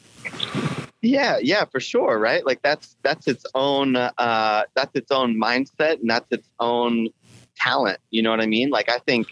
Yeah, 1.02 1.38
yeah, 1.40 1.64
for 1.66 1.80
sure, 1.80 2.18
right? 2.18 2.44
Like 2.44 2.62
that's 2.62 2.96
that's 3.02 3.28
its 3.28 3.44
own 3.54 3.96
uh 3.96 4.62
that's 4.74 4.94
its 4.94 5.10
own 5.10 5.40
mindset 5.40 6.00
and 6.00 6.10
that's 6.10 6.26
its 6.30 6.48
own 6.58 7.08
talent, 7.56 7.98
you 8.10 8.22
know 8.22 8.30
what 8.30 8.40
I 8.40 8.46
mean? 8.46 8.70
Like 8.70 8.88
I 8.90 8.98
think 8.98 9.28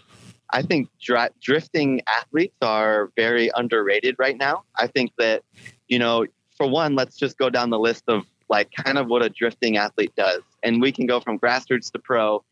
I 0.51 0.61
think 0.61 0.89
dri- 1.01 1.29
drifting 1.41 2.01
athletes 2.07 2.55
are 2.61 3.11
very 3.15 3.49
underrated 3.55 4.15
right 4.19 4.37
now. 4.37 4.63
I 4.77 4.87
think 4.87 5.11
that 5.17 5.43
you 5.87 5.99
know, 5.99 6.25
for 6.55 6.67
one, 6.67 6.95
let's 6.95 7.17
just 7.17 7.37
go 7.37 7.49
down 7.49 7.69
the 7.69 7.79
list 7.79 8.03
of 8.07 8.23
like 8.49 8.71
kind 8.71 8.97
of 8.97 9.07
what 9.07 9.23
a 9.23 9.29
drifting 9.29 9.77
athlete 9.77 10.13
does. 10.15 10.41
And 10.63 10.81
we 10.81 10.91
can 10.91 11.05
go 11.05 11.19
from 11.19 11.39
grassroots 11.39 11.91
to 11.91 11.99
pro, 11.99 12.43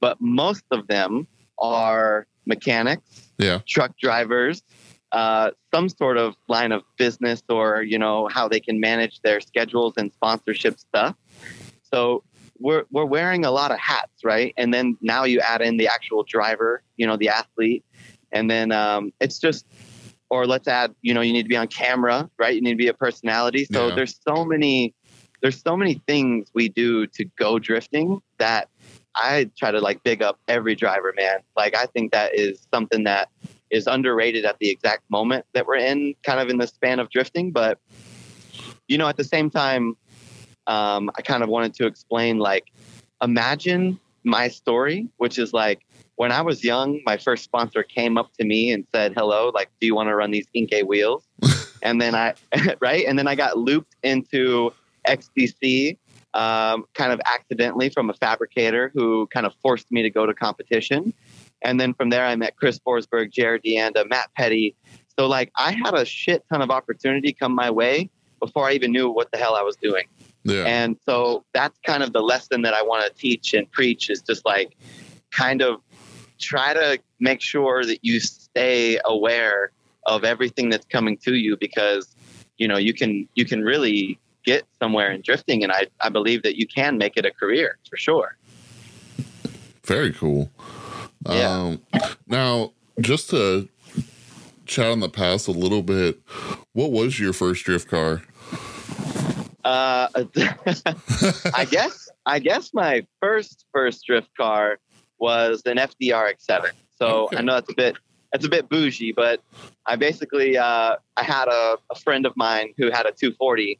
but 0.00 0.20
most 0.20 0.64
of 0.70 0.86
them 0.86 1.26
are 1.58 2.26
mechanics, 2.46 3.32
Yeah. 3.38 3.60
truck 3.66 3.96
drivers, 3.98 4.62
uh, 5.12 5.50
some 5.74 5.88
sort 5.88 6.16
of 6.16 6.36
line 6.48 6.72
of 6.72 6.82
business 6.96 7.42
or 7.48 7.82
you 7.82 7.98
know 7.98 8.28
how 8.28 8.48
they 8.48 8.60
can 8.60 8.78
manage 8.80 9.20
their 9.22 9.40
schedules 9.40 9.94
and 9.96 10.12
sponsorship 10.12 10.78
stuff. 10.78 11.16
So 11.82 12.22
we're 12.58 12.84
we're 12.90 13.06
wearing 13.06 13.44
a 13.44 13.50
lot 13.50 13.72
of 13.72 13.78
hats, 13.78 14.22
right? 14.24 14.54
And 14.56 14.72
then 14.72 14.96
now 15.00 15.24
you 15.24 15.40
add 15.40 15.62
in 15.62 15.78
the 15.78 15.88
actual 15.88 16.22
driver, 16.22 16.82
you 16.96 17.06
know, 17.06 17.16
the 17.16 17.28
athlete, 17.28 17.84
and 18.32 18.50
then 18.50 18.70
um, 18.72 19.12
it's 19.20 19.38
just. 19.38 19.66
Or 20.30 20.46
let's 20.46 20.68
add, 20.68 20.94
you 21.02 21.12
know, 21.12 21.20
you 21.20 21.32
need 21.32 21.42
to 21.42 21.48
be 21.48 21.56
on 21.56 21.66
camera, 21.66 22.30
right? 22.38 22.54
You 22.54 22.60
need 22.60 22.72
to 22.72 22.76
be 22.76 22.88
a 22.88 22.94
personality. 22.94 23.64
So 23.64 23.88
Yeah. 23.88 23.94
there's 23.96 24.18
so 24.26 24.44
many, 24.44 24.94
there's 25.42 25.60
so 25.60 25.76
many 25.76 26.00
things 26.06 26.50
we 26.54 26.68
do 26.68 27.06
to 27.08 27.24
go 27.36 27.58
drifting 27.58 28.20
that 28.38 28.68
I 29.16 29.50
try 29.58 29.72
to 29.72 29.80
like 29.80 30.02
big 30.04 30.22
up 30.22 30.38
every 30.46 30.76
driver, 30.76 31.12
man. 31.16 31.40
Like 31.56 31.76
I 31.76 31.86
think 31.86 32.12
that 32.12 32.38
is 32.38 32.66
something 32.72 33.04
that 33.04 33.28
is 33.70 33.86
underrated 33.86 34.44
at 34.44 34.56
the 34.60 34.70
exact 34.70 35.02
moment 35.10 35.44
that 35.52 35.66
we're 35.66 35.76
in, 35.76 36.14
kind 36.22 36.40
of 36.40 36.48
in 36.48 36.58
the 36.58 36.66
span 36.66 37.00
of 37.00 37.10
drifting. 37.10 37.50
But 37.50 37.78
you 38.88 38.98
know, 38.98 39.08
at 39.08 39.16
the 39.16 39.24
same 39.24 39.50
time, 39.50 39.96
um, 40.66 41.10
I 41.16 41.22
kind 41.22 41.42
of 41.42 41.48
wanted 41.48 41.74
to 41.74 41.86
explain 41.86 42.38
like, 42.38 42.66
imagine 43.22 43.98
my 44.24 44.48
story, 44.48 45.08
which 45.16 45.38
is 45.38 45.52
like 45.52 45.80
when 46.20 46.32
I 46.32 46.42
was 46.42 46.62
young, 46.62 47.00
my 47.06 47.16
first 47.16 47.44
sponsor 47.44 47.82
came 47.82 48.18
up 48.18 48.30
to 48.34 48.44
me 48.44 48.72
and 48.72 48.86
said, 48.94 49.14
"Hello, 49.16 49.50
like, 49.54 49.70
do 49.80 49.86
you 49.86 49.94
want 49.94 50.10
to 50.10 50.14
run 50.14 50.30
these 50.30 50.46
Enkei 50.54 50.86
wheels?" 50.86 51.26
and 51.82 51.98
then 51.98 52.14
I, 52.14 52.34
right, 52.80 53.06
and 53.06 53.18
then 53.18 53.26
I 53.26 53.34
got 53.34 53.56
looped 53.56 53.96
into 54.02 54.70
XDC 55.08 55.96
um, 56.34 56.84
kind 56.92 57.10
of 57.10 57.22
accidentally 57.24 57.88
from 57.88 58.10
a 58.10 58.12
fabricator 58.12 58.90
who 58.92 59.28
kind 59.28 59.46
of 59.46 59.54
forced 59.62 59.90
me 59.90 60.02
to 60.02 60.10
go 60.10 60.26
to 60.26 60.34
competition. 60.34 61.14
And 61.62 61.80
then 61.80 61.94
from 61.94 62.10
there, 62.10 62.26
I 62.26 62.36
met 62.36 62.54
Chris 62.54 62.78
Forsberg, 62.78 63.32
Jarod 63.32 63.64
DeAnda, 63.64 64.06
Matt 64.06 64.28
Petty. 64.36 64.76
So, 65.18 65.26
like, 65.26 65.50
I 65.56 65.72
had 65.72 65.94
a 65.94 66.04
shit 66.04 66.44
ton 66.52 66.60
of 66.60 66.70
opportunity 66.70 67.32
come 67.32 67.54
my 67.54 67.70
way 67.70 68.10
before 68.40 68.68
I 68.68 68.72
even 68.72 68.92
knew 68.92 69.08
what 69.08 69.32
the 69.32 69.38
hell 69.38 69.54
I 69.54 69.62
was 69.62 69.76
doing. 69.76 70.04
Yeah. 70.44 70.64
And 70.64 70.98
so 71.06 71.46
that's 71.54 71.78
kind 71.86 72.02
of 72.02 72.12
the 72.12 72.20
lesson 72.20 72.60
that 72.60 72.74
I 72.74 72.82
want 72.82 73.06
to 73.06 73.18
teach 73.18 73.54
and 73.54 73.72
preach 73.72 74.10
is 74.10 74.20
just 74.20 74.44
like 74.44 74.76
kind 75.30 75.62
of 75.62 75.80
try 76.40 76.72
to 76.74 76.98
make 77.18 77.40
sure 77.40 77.84
that 77.84 77.98
you 78.02 78.20
stay 78.20 78.98
aware 79.04 79.70
of 80.06 80.24
everything 80.24 80.70
that's 80.70 80.86
coming 80.86 81.16
to 81.18 81.34
you 81.34 81.56
because 81.56 82.14
you 82.56 82.66
know 82.66 82.76
you 82.76 82.94
can 82.94 83.28
you 83.34 83.44
can 83.44 83.62
really 83.62 84.18
get 84.44 84.64
somewhere 84.78 85.12
in 85.12 85.20
drifting 85.20 85.62
and 85.62 85.70
I, 85.72 85.86
I 86.00 86.08
believe 86.08 86.42
that 86.42 86.56
you 86.56 86.66
can 86.66 86.96
make 86.96 87.16
it 87.16 87.26
a 87.26 87.30
career 87.30 87.78
for 87.88 87.96
sure. 87.96 88.36
Very 89.84 90.12
cool. 90.12 90.50
Yeah. 91.28 91.50
Um, 91.50 91.82
now, 92.26 92.72
just 93.00 93.30
to 93.30 93.68
chat 94.66 94.86
on 94.86 95.00
the 95.00 95.08
past 95.08 95.48
a 95.48 95.52
little 95.52 95.82
bit, 95.82 96.20
what 96.72 96.90
was 96.92 97.18
your 97.18 97.32
first 97.32 97.64
drift 97.64 97.88
car? 97.88 98.22
Uh, 99.64 100.08
I 101.54 101.66
guess 101.70 102.08
I 102.24 102.38
guess 102.38 102.72
my 102.72 103.06
first 103.20 103.66
first 103.72 104.06
drift 104.06 104.34
car 104.36 104.78
was 105.20 105.62
an 105.66 105.76
FD 105.76 106.12
RX-7. 106.18 106.70
So. 106.98 107.28
I 107.34 107.40
know 107.42 107.54
that's 107.54 107.70
a 107.70 107.74
bit 107.74 107.96
that's 108.32 108.44
a 108.44 108.48
bit 108.48 108.68
bougie, 108.68 109.12
but 109.12 109.42
I 109.86 109.96
basically 109.96 110.56
uh, 110.56 110.96
I 111.16 111.22
had 111.22 111.48
a, 111.48 111.76
a 111.90 111.94
friend 111.94 112.26
of 112.26 112.36
mine 112.36 112.74
who 112.76 112.90
had 112.90 113.06
a 113.06 113.12
240, 113.12 113.78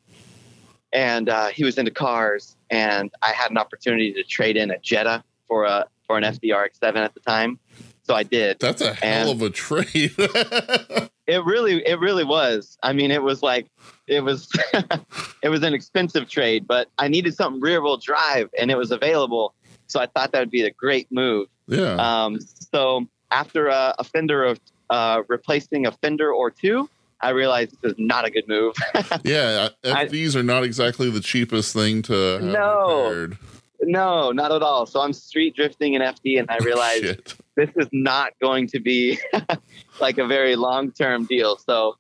and 0.93 1.29
uh, 1.29 1.49
he 1.49 1.65
was 1.65 1.79
into 1.79 1.91
cars, 1.91 2.57
and 2.71 3.11
I 3.23 3.33
had 3.33 3.51
an 3.51 3.59
opportunity 3.59 4.13
to 4.15 4.23
trade 4.25 4.57
in 4.57 4.71
a 4.71 4.79
Jetta 4.79 5.23
for 5.47 5.65
a 5.65 5.87
for 6.07 6.19
an 6.19 6.25
FD 6.25 6.57
RX-7 6.57 6.97
at 6.97 7.15
the 7.15 7.21
time. 7.21 7.59
So 8.03 8.15
I 8.15 8.25
did. 8.25 8.59
That's 8.59 8.81
a 8.83 8.95
hell 8.95 9.31
And- 9.31 9.43
of 9.43 9.43
a 9.43 9.51
trade. 9.51 10.13
It 11.27 11.45
really, 11.45 11.87
it 11.87 12.01
really 12.01 12.25
was. 12.25 12.77
I 12.83 12.93
mean, 12.93 13.13
it 13.13 13.23
was 13.23 13.41
like, 13.41 13.69
it 14.09 14.25
was, 14.25 14.49
it 15.45 15.49
was 15.49 15.63
an 15.63 15.75
expensive 15.75 16.29
trade, 16.29 16.67
but 16.67 16.89
I 16.99 17.07
needed 17.07 17.37
something 17.37 17.61
rear 17.61 17.81
wheel 17.81 17.99
drive, 17.99 18.51
and 18.59 18.69
it 18.69 18.77
was 18.77 18.91
available. 18.91 19.55
So 19.91 20.01
I 20.01 20.07
thought 20.07 20.33
that 20.33 20.41
would 20.41 20.51
be 20.51 20.63
a 20.63 20.71
great 20.71 21.09
move. 21.11 21.49
yeah. 21.67 21.95
Um, 21.97 22.39
so 22.41 23.07
after 23.31 23.69
a, 23.69 23.95
a 23.99 24.05
fender 24.05 24.45
of 24.45 24.61
uh, 24.91 25.23
replacing 25.29 25.87
a 25.87 25.93
fender 25.93 26.33
or 26.33 26.51
two, 26.51 26.89
I 27.21 27.31
realized 27.31 27.77
this 27.83 27.93
is 27.93 27.99
not 27.99 28.25
a 28.25 28.31
good 28.31 28.49
move. 28.49 28.75
yeah. 29.25 29.69
I- 29.85 30.07
FDs 30.07 30.35
are 30.37 30.43
not 30.43 30.65
exactly 30.65 31.11
the 31.11 31.21
cheapest 31.21 31.75
thing 31.75 32.03
to 32.03 32.41
No. 32.41 33.05
repaired. 33.09 33.39
no, 33.83 34.31
not 34.33 34.53
at 34.53 34.63
all. 34.63 34.87
So 34.87 35.01
I'm 35.01 35.13
street 35.13 35.55
drifting 35.55 35.95
in 35.95 36.03
FD, 36.03 36.39
and 36.39 36.51
I 36.51 36.57
realized 36.65 37.05
Shit. 37.05 37.35
this 37.57 37.71
is 37.77 37.89
not 37.93 38.33
going 38.41 38.67
to 38.69 38.81
be 38.81 39.19
like 40.01 40.19
a 40.19 40.27
very 40.27 40.57
long 40.57 40.93
term 40.93 41.25
deal. 41.27 41.57
So 41.59 41.97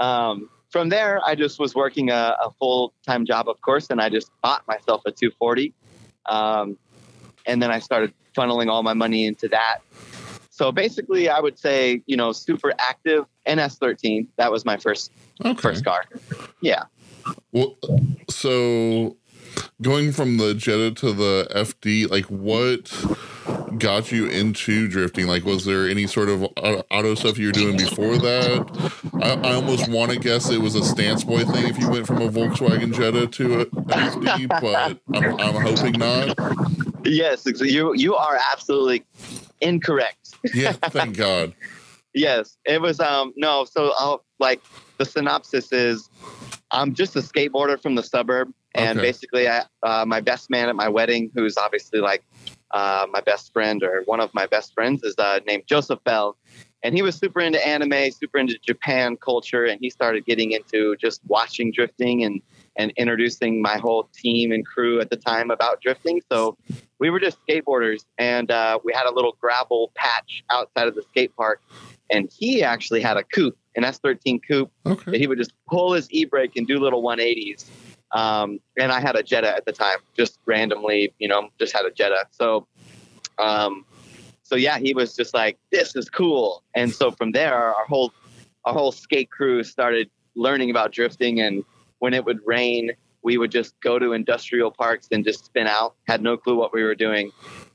um, 0.00 0.48
from 0.70 0.88
there, 0.88 1.20
I 1.26 1.34
just 1.34 1.58
was 1.58 1.74
working 1.74 2.10
a, 2.10 2.36
a 2.44 2.50
full 2.58 2.92
time 3.06 3.26
job, 3.26 3.48
of 3.48 3.60
course, 3.60 3.90
and 3.90 4.00
I 4.00 4.08
just 4.08 4.30
bought 4.42 4.66
myself 4.68 5.02
a 5.06 5.10
240. 5.10 5.74
Um, 6.26 6.76
and 7.48 7.60
then 7.60 7.72
I 7.72 7.80
started 7.80 8.12
funneling 8.36 8.68
all 8.68 8.84
my 8.84 8.94
money 8.94 9.26
into 9.26 9.48
that. 9.48 9.78
So 10.50 10.70
basically, 10.70 11.28
I 11.28 11.40
would 11.40 11.58
say, 11.58 12.02
you 12.06 12.16
know, 12.16 12.32
super 12.32 12.72
active 12.78 13.24
NS13. 13.46 14.26
That 14.36 14.52
was 14.52 14.64
my 14.64 14.76
first 14.76 15.10
Okay. 15.44 15.60
first 15.60 15.84
car. 15.84 16.04
Yeah. 16.60 16.84
Well, 17.52 17.76
so 18.28 19.16
going 19.82 20.12
from 20.12 20.36
the 20.36 20.54
Jetta 20.54 20.92
to 20.96 21.12
the 21.12 21.48
FD, 21.54 22.10
like 22.10 22.24
what 22.26 22.90
got 23.78 24.10
you 24.10 24.26
into 24.26 24.88
drifting? 24.88 25.26
Like, 25.26 25.44
was 25.44 25.64
there 25.64 25.88
any 25.88 26.06
sort 26.06 26.28
of 26.28 26.42
auto 26.56 27.14
stuff 27.14 27.38
you 27.38 27.46
were 27.46 27.52
doing 27.52 27.76
before 27.76 28.16
that? 28.18 29.00
I, 29.22 29.48
I 29.48 29.54
almost 29.54 29.88
want 29.88 30.12
to 30.12 30.18
guess 30.18 30.50
it 30.50 30.60
was 30.60 30.74
a 30.74 30.84
stance 30.84 31.24
boy 31.24 31.44
thing 31.44 31.66
if 31.68 31.78
you 31.78 31.88
went 31.90 32.06
from 32.06 32.20
a 32.20 32.28
Volkswagen 32.28 32.92
Jetta 32.92 33.26
to 33.26 33.60
a 33.60 33.66
FD, 33.66 34.48
but 34.48 34.98
I'm, 35.14 35.40
I'm 35.40 35.62
hoping 35.62 35.98
not. 35.98 36.36
Yes, 37.04 37.46
you 37.60 37.94
you 37.94 38.14
are 38.14 38.38
absolutely 38.52 39.04
incorrect. 39.60 40.34
Yeah, 40.54 40.72
thank 40.90 41.16
God. 41.16 41.54
Yes, 42.14 42.56
it 42.64 42.80
was. 42.80 43.00
Um, 43.00 43.32
no, 43.36 43.64
so 43.64 43.92
I'll 43.98 44.24
like 44.38 44.60
the 44.98 45.04
synopsis 45.04 45.72
is, 45.72 46.08
I'm 46.70 46.94
just 46.94 47.16
a 47.16 47.20
skateboarder 47.20 47.80
from 47.80 47.94
the 47.94 48.02
suburb, 48.02 48.52
and 48.74 48.98
Okay. 48.98 49.06
basically, 49.08 49.48
I 49.48 49.64
uh, 49.82 50.04
my 50.06 50.20
best 50.20 50.50
man 50.50 50.68
at 50.68 50.76
my 50.76 50.88
wedding, 50.88 51.30
who's 51.34 51.56
obviously 51.56 52.00
like 52.00 52.22
uh, 52.72 53.06
my 53.10 53.20
best 53.20 53.52
friend 53.52 53.82
or 53.82 54.02
one 54.04 54.20
of 54.20 54.32
my 54.34 54.46
best 54.46 54.74
friends, 54.74 55.02
is 55.02 55.14
uh, 55.18 55.40
named 55.46 55.64
Joseph 55.66 56.02
Bell, 56.04 56.36
and 56.82 56.94
he 56.94 57.02
was 57.02 57.16
super 57.16 57.40
into 57.40 57.64
anime, 57.66 58.10
super 58.12 58.38
into 58.38 58.58
Japan 58.64 59.16
culture, 59.16 59.64
and 59.64 59.80
he 59.80 59.90
started 59.90 60.24
getting 60.26 60.52
into 60.52 60.96
just 60.96 61.20
watching 61.26 61.72
drifting 61.72 62.24
and 62.24 62.40
and 62.76 62.92
introducing 62.96 63.60
my 63.60 63.76
whole 63.76 64.08
team 64.14 64.52
and 64.52 64.64
crew 64.64 65.00
at 65.00 65.10
the 65.10 65.16
time 65.16 65.50
about 65.50 65.80
drifting. 65.80 66.20
So 66.30 66.56
we 67.00 67.10
were 67.10 67.18
just 67.18 67.38
skateboarders, 67.46 68.04
and 68.18 68.50
uh, 68.50 68.78
we 68.84 68.92
had 68.92 69.06
a 69.06 69.12
little 69.12 69.36
gravel 69.40 69.90
patch 69.96 70.44
outside 70.50 70.86
of 70.86 70.94
the 70.94 71.02
skate 71.02 71.34
park. 71.36 71.60
And 72.10 72.30
he 72.32 72.62
actually 72.62 73.02
had 73.02 73.16
a 73.18 73.22
coupe, 73.22 73.58
an 73.76 73.82
S13 73.82 74.40
coupe, 74.46 74.72
that 75.12 75.20
he 75.20 75.26
would 75.26 75.36
just 75.36 75.52
pull 75.68 75.92
his 75.92 76.10
e-brake 76.10 76.56
and 76.56 76.66
do 76.66 76.78
little 76.78 77.02
180s. 77.02 77.66
Um, 78.12 78.58
and 78.78 78.90
I 78.90 79.00
had 79.00 79.16
a 79.16 79.22
Jetta 79.22 79.54
at 79.54 79.66
the 79.66 79.72
time, 79.72 79.98
just 80.16 80.38
randomly, 80.46 81.12
you 81.18 81.28
know, 81.28 81.48
just 81.58 81.72
had 81.76 81.84
a 81.84 81.90
Jetta. 81.90 82.26
So, 82.30 82.66
um, 83.38 83.84
so 84.42 84.56
yeah, 84.56 84.78
he 84.78 84.94
was 84.94 85.14
just 85.14 85.34
like, 85.34 85.58
"This 85.70 85.94
is 85.94 86.08
cool." 86.08 86.62
And 86.74 86.92
so 86.92 87.10
from 87.10 87.32
there, 87.32 87.54
our 87.54 87.84
whole 87.84 88.12
our 88.64 88.72
whole 88.72 88.92
skate 88.92 89.30
crew 89.30 89.62
started 89.62 90.10
learning 90.34 90.70
about 90.70 90.92
drifting. 90.92 91.40
And 91.40 91.64
when 91.98 92.14
it 92.14 92.24
would 92.24 92.40
rain, 92.46 92.92
we 93.22 93.36
would 93.36 93.50
just 93.50 93.78
go 93.80 93.98
to 93.98 94.12
industrial 94.12 94.70
parks 94.70 95.08
and 95.10 95.24
just 95.24 95.44
spin 95.44 95.66
out. 95.66 95.94
Had 96.06 96.22
no 96.22 96.36
clue 96.36 96.56
what 96.56 96.72
we 96.72 96.82
were 96.82 96.94
doing. 96.94 97.30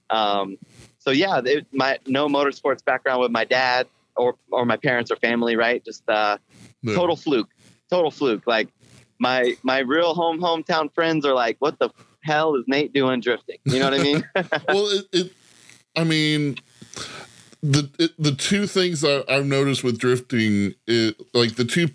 Um, 0.10 0.58
so 0.98 1.12
yeah, 1.12 1.42
it, 1.46 1.68
my 1.72 2.00
no 2.08 2.28
motorsports 2.28 2.84
background 2.84 3.22
with 3.22 3.32
my 3.32 3.46
dad 3.46 3.88
or 4.16 4.36
or 4.52 4.66
my 4.66 4.78
parents 4.78 5.12
or 5.12 5.16
family, 5.18 5.56
right? 5.56 5.84
Just 5.86 6.08
uh, 6.10 6.38
Yeah. 6.82 6.96
total 6.96 7.16
fluke, 7.16 7.50
total 7.90 8.10
fluke. 8.10 8.48
Like 8.48 8.70
my 9.24 9.56
my 9.64 9.80
real 9.80 10.14
home 10.14 10.40
hometown 10.40 10.94
friends 10.94 11.26
are 11.26 11.34
like, 11.34 11.56
"What 11.60 11.80
the 11.80 11.90
hell 12.22 12.56
is 12.56 12.66
Nate 12.68 12.94
doing 12.94 13.22
drifting?" 13.22 13.58
You 13.64 13.80
know 13.80 13.90
what 13.90 14.00
I 14.00 14.04
mean? 14.04 14.30
well, 14.68 14.88
it, 14.90 15.06
it 15.14 15.32
I 15.96 16.04
mean, 16.04 16.58
the 17.64 17.90
it, 17.98 18.12
the 18.20 18.36
two 18.36 18.68
things 18.68 19.02
that 19.02 19.26
I've 19.30 19.46
noticed 19.46 19.84
with 19.84 19.98
drifting, 19.98 20.76
is, 20.86 21.14
like 21.34 21.56
the 21.56 21.66
two 21.66 21.90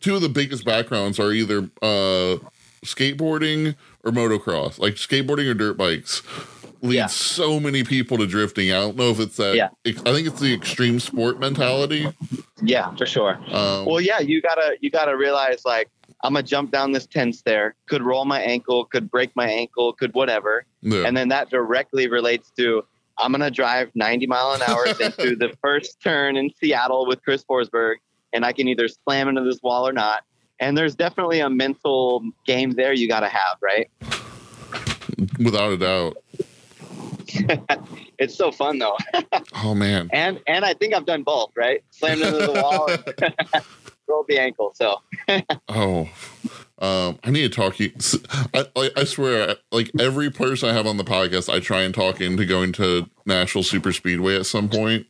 two 0.00 0.14
of 0.14 0.22
the 0.22 0.28
biggest 0.28 0.64
backgrounds 0.64 1.18
are 1.18 1.32
either 1.32 1.68
uh, 1.82 2.36
skateboarding 2.84 3.74
or 4.04 4.12
motocross. 4.12 4.78
Like 4.78 4.94
skateboarding 4.94 5.50
or 5.50 5.54
dirt 5.54 5.76
bikes 5.76 6.22
leads 6.80 6.94
Yeah. 6.94 7.06
so 7.06 7.58
many 7.58 7.82
people 7.82 8.18
to 8.18 8.26
drifting. 8.26 8.70
I 8.70 8.74
don't 8.78 8.96
know 8.96 9.10
if 9.10 9.18
it's 9.18 9.36
that. 9.36 9.56
Yeah. 9.56 9.70
I 9.84 10.12
think 10.12 10.28
it's 10.28 10.38
the 10.38 10.54
extreme 10.54 11.00
sport 11.00 11.40
mentality. 11.40 12.06
Yeah, 12.62 12.94
for 12.94 13.04
sure. 13.06 13.40
Um, 13.48 13.84
Well, 13.86 14.00
yeah, 14.00 14.20
you 14.20 14.40
gotta 14.40 14.76
you 14.80 14.90
gotta 14.90 15.16
realize 15.16 15.64
like 15.64 15.88
I'm 16.22 16.34
gonna 16.34 16.42
jump 16.42 16.70
down 16.72 16.92
this 16.92 17.06
ten 17.06 17.32
stair, 17.32 17.74
could 17.86 18.02
roll 18.02 18.24
my 18.24 18.40
ankle, 18.40 18.84
could 18.84 19.10
break 19.10 19.34
my 19.36 19.48
ankle, 19.48 19.92
could 19.92 20.14
whatever, 20.14 20.64
yeah. 20.82 21.04
and 21.06 21.16
then 21.16 21.28
that 21.28 21.50
directly 21.50 22.08
relates 22.08 22.50
to 22.58 22.84
I'm 23.18 23.32
gonna 23.32 23.50
drive 23.50 23.90
90 23.94 24.26
mile 24.26 24.52
an 24.52 24.62
hour 24.62 24.86
into 25.00 25.36
the 25.36 25.56
first 25.62 26.00
turn 26.00 26.36
in 26.36 26.50
Seattle 26.60 27.06
with 27.06 27.22
Chris 27.22 27.44
Forsberg, 27.44 27.96
and 28.32 28.44
I 28.44 28.52
can 28.52 28.68
either 28.68 28.88
slam 28.88 29.28
into 29.28 29.42
this 29.42 29.62
wall 29.62 29.86
or 29.86 29.92
not. 29.92 30.24
And 30.60 30.76
there's 30.76 30.96
definitely 30.96 31.38
a 31.38 31.48
mental 31.48 32.22
game 32.44 32.72
there 32.72 32.92
you 32.92 33.08
gotta 33.08 33.28
have, 33.28 33.58
right? 33.60 33.88
without 35.38 35.72
a 35.72 35.76
doubt. 35.76 36.16
It's 38.18 38.34
so 38.34 38.50
fun 38.50 38.78
though, 38.78 38.96
Oh 39.62 39.76
man. 39.76 40.10
and 40.12 40.40
and 40.48 40.64
I 40.64 40.74
think 40.74 40.92
I've 40.92 41.06
done 41.06 41.22
both, 41.22 41.52
right? 41.54 41.84
Slammed 41.90 42.20
into 42.20 42.38
the 42.38 42.52
wall, 42.60 42.88
rolled 44.08 44.26
the 44.28 44.38
ankle. 44.38 44.72
So 44.74 44.96
Oh, 45.68 46.08
um, 46.80 47.18
I 47.24 47.30
need 47.30 47.42
to 47.42 47.48
talk 47.48 47.78
you. 47.80 47.92
I, 48.54 48.66
I, 48.76 48.90
I 48.98 49.04
swear, 49.04 49.56
like 49.72 49.90
every 49.98 50.30
person 50.30 50.68
I 50.68 50.72
have 50.72 50.86
on 50.86 50.96
the 50.96 51.04
podcast, 51.04 51.52
I 51.52 51.58
try 51.60 51.82
and 51.82 51.94
talk 51.94 52.20
into 52.20 52.44
going 52.46 52.72
to 52.74 53.08
Nashville 53.26 53.62
Super 53.64 53.92
Speedway 53.92 54.36
at 54.36 54.46
some 54.46 54.68
point. 54.68 55.06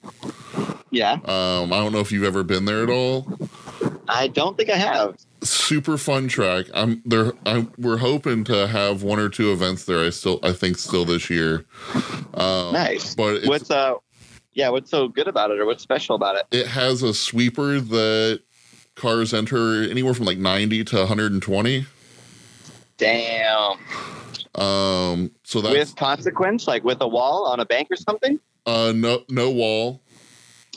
yeah, 0.90 1.12
Um, 1.24 1.72
I 1.72 1.78
don't 1.80 1.92
know 1.92 2.00
if 2.00 2.10
you've 2.10 2.24
ever 2.24 2.42
been 2.42 2.64
there 2.64 2.82
at 2.82 2.90
all. 2.90 3.26
I 4.08 4.28
don't 4.28 4.56
think 4.56 4.70
I 4.70 4.76
have. 4.76 5.18
Super 5.42 5.98
fun 5.98 6.26
track. 6.28 6.66
I'm 6.72 7.02
there. 7.04 7.32
I'm, 7.44 7.70
we're 7.76 7.98
hoping 7.98 8.42
to 8.44 8.66
have 8.66 9.02
one 9.02 9.18
or 9.18 9.28
two 9.28 9.52
events 9.52 9.84
there. 9.84 10.02
I 10.02 10.08
still, 10.10 10.40
I 10.42 10.52
think, 10.54 10.78
still 10.78 11.04
this 11.04 11.28
year. 11.28 11.66
Um, 12.34 12.72
Nice. 12.72 13.14
but 13.14 13.34
it's, 13.36 13.46
What's 13.46 13.70
uh, 13.70 13.94
yeah, 14.54 14.70
what's 14.70 14.90
so 14.90 15.06
good 15.08 15.28
about 15.28 15.50
it, 15.50 15.60
or 15.60 15.66
what's 15.66 15.82
special 15.82 16.16
about 16.16 16.36
it? 16.36 16.46
it 16.50 16.66
has 16.66 17.02
a 17.02 17.12
sweeper 17.14 17.78
that 17.80 18.40
cars 18.98 19.32
enter 19.32 19.82
anywhere 19.82 20.14
from 20.14 20.26
like 20.26 20.38
90 20.38 20.84
to 20.84 20.96
120. 20.98 21.86
Damn. 22.98 23.78
Um, 24.54 25.30
so 25.44 25.60
that's 25.60 25.74
with 25.74 25.96
consequence, 25.96 26.66
like 26.66 26.84
with 26.84 27.00
a 27.00 27.08
wall 27.08 27.46
on 27.46 27.60
a 27.60 27.64
bank 27.64 27.88
or 27.90 27.96
something. 27.96 28.40
uh, 28.66 28.92
no 28.94 29.22
no 29.28 29.50
wall. 29.50 30.00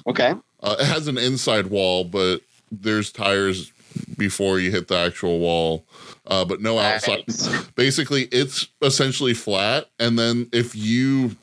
Okay. 0.07 0.33
Uh, 0.61 0.75
it 0.79 0.85
has 0.85 1.07
an 1.07 1.17
inside 1.17 1.67
wall, 1.67 2.03
but 2.03 2.41
there's 2.71 3.11
tires 3.11 3.71
before 4.17 4.59
you 4.59 4.71
hit 4.71 4.87
the 4.87 4.95
actual 4.95 5.39
wall, 5.39 5.85
uh, 6.27 6.45
but 6.45 6.61
no 6.61 6.77
outside. 6.77 7.23
Nice. 7.27 7.63
Basically, 7.75 8.23
it's 8.25 8.67
essentially 8.81 9.33
flat, 9.33 9.89
and 9.99 10.17
then 10.17 10.47
if 10.53 10.75
you 10.75 11.35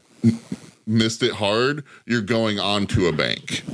missed 0.87 1.23
it 1.23 1.33
hard, 1.33 1.85
you're 2.07 2.23
going 2.23 2.61
onto 2.61 3.07
a 3.07 3.13
bank. 3.13 3.65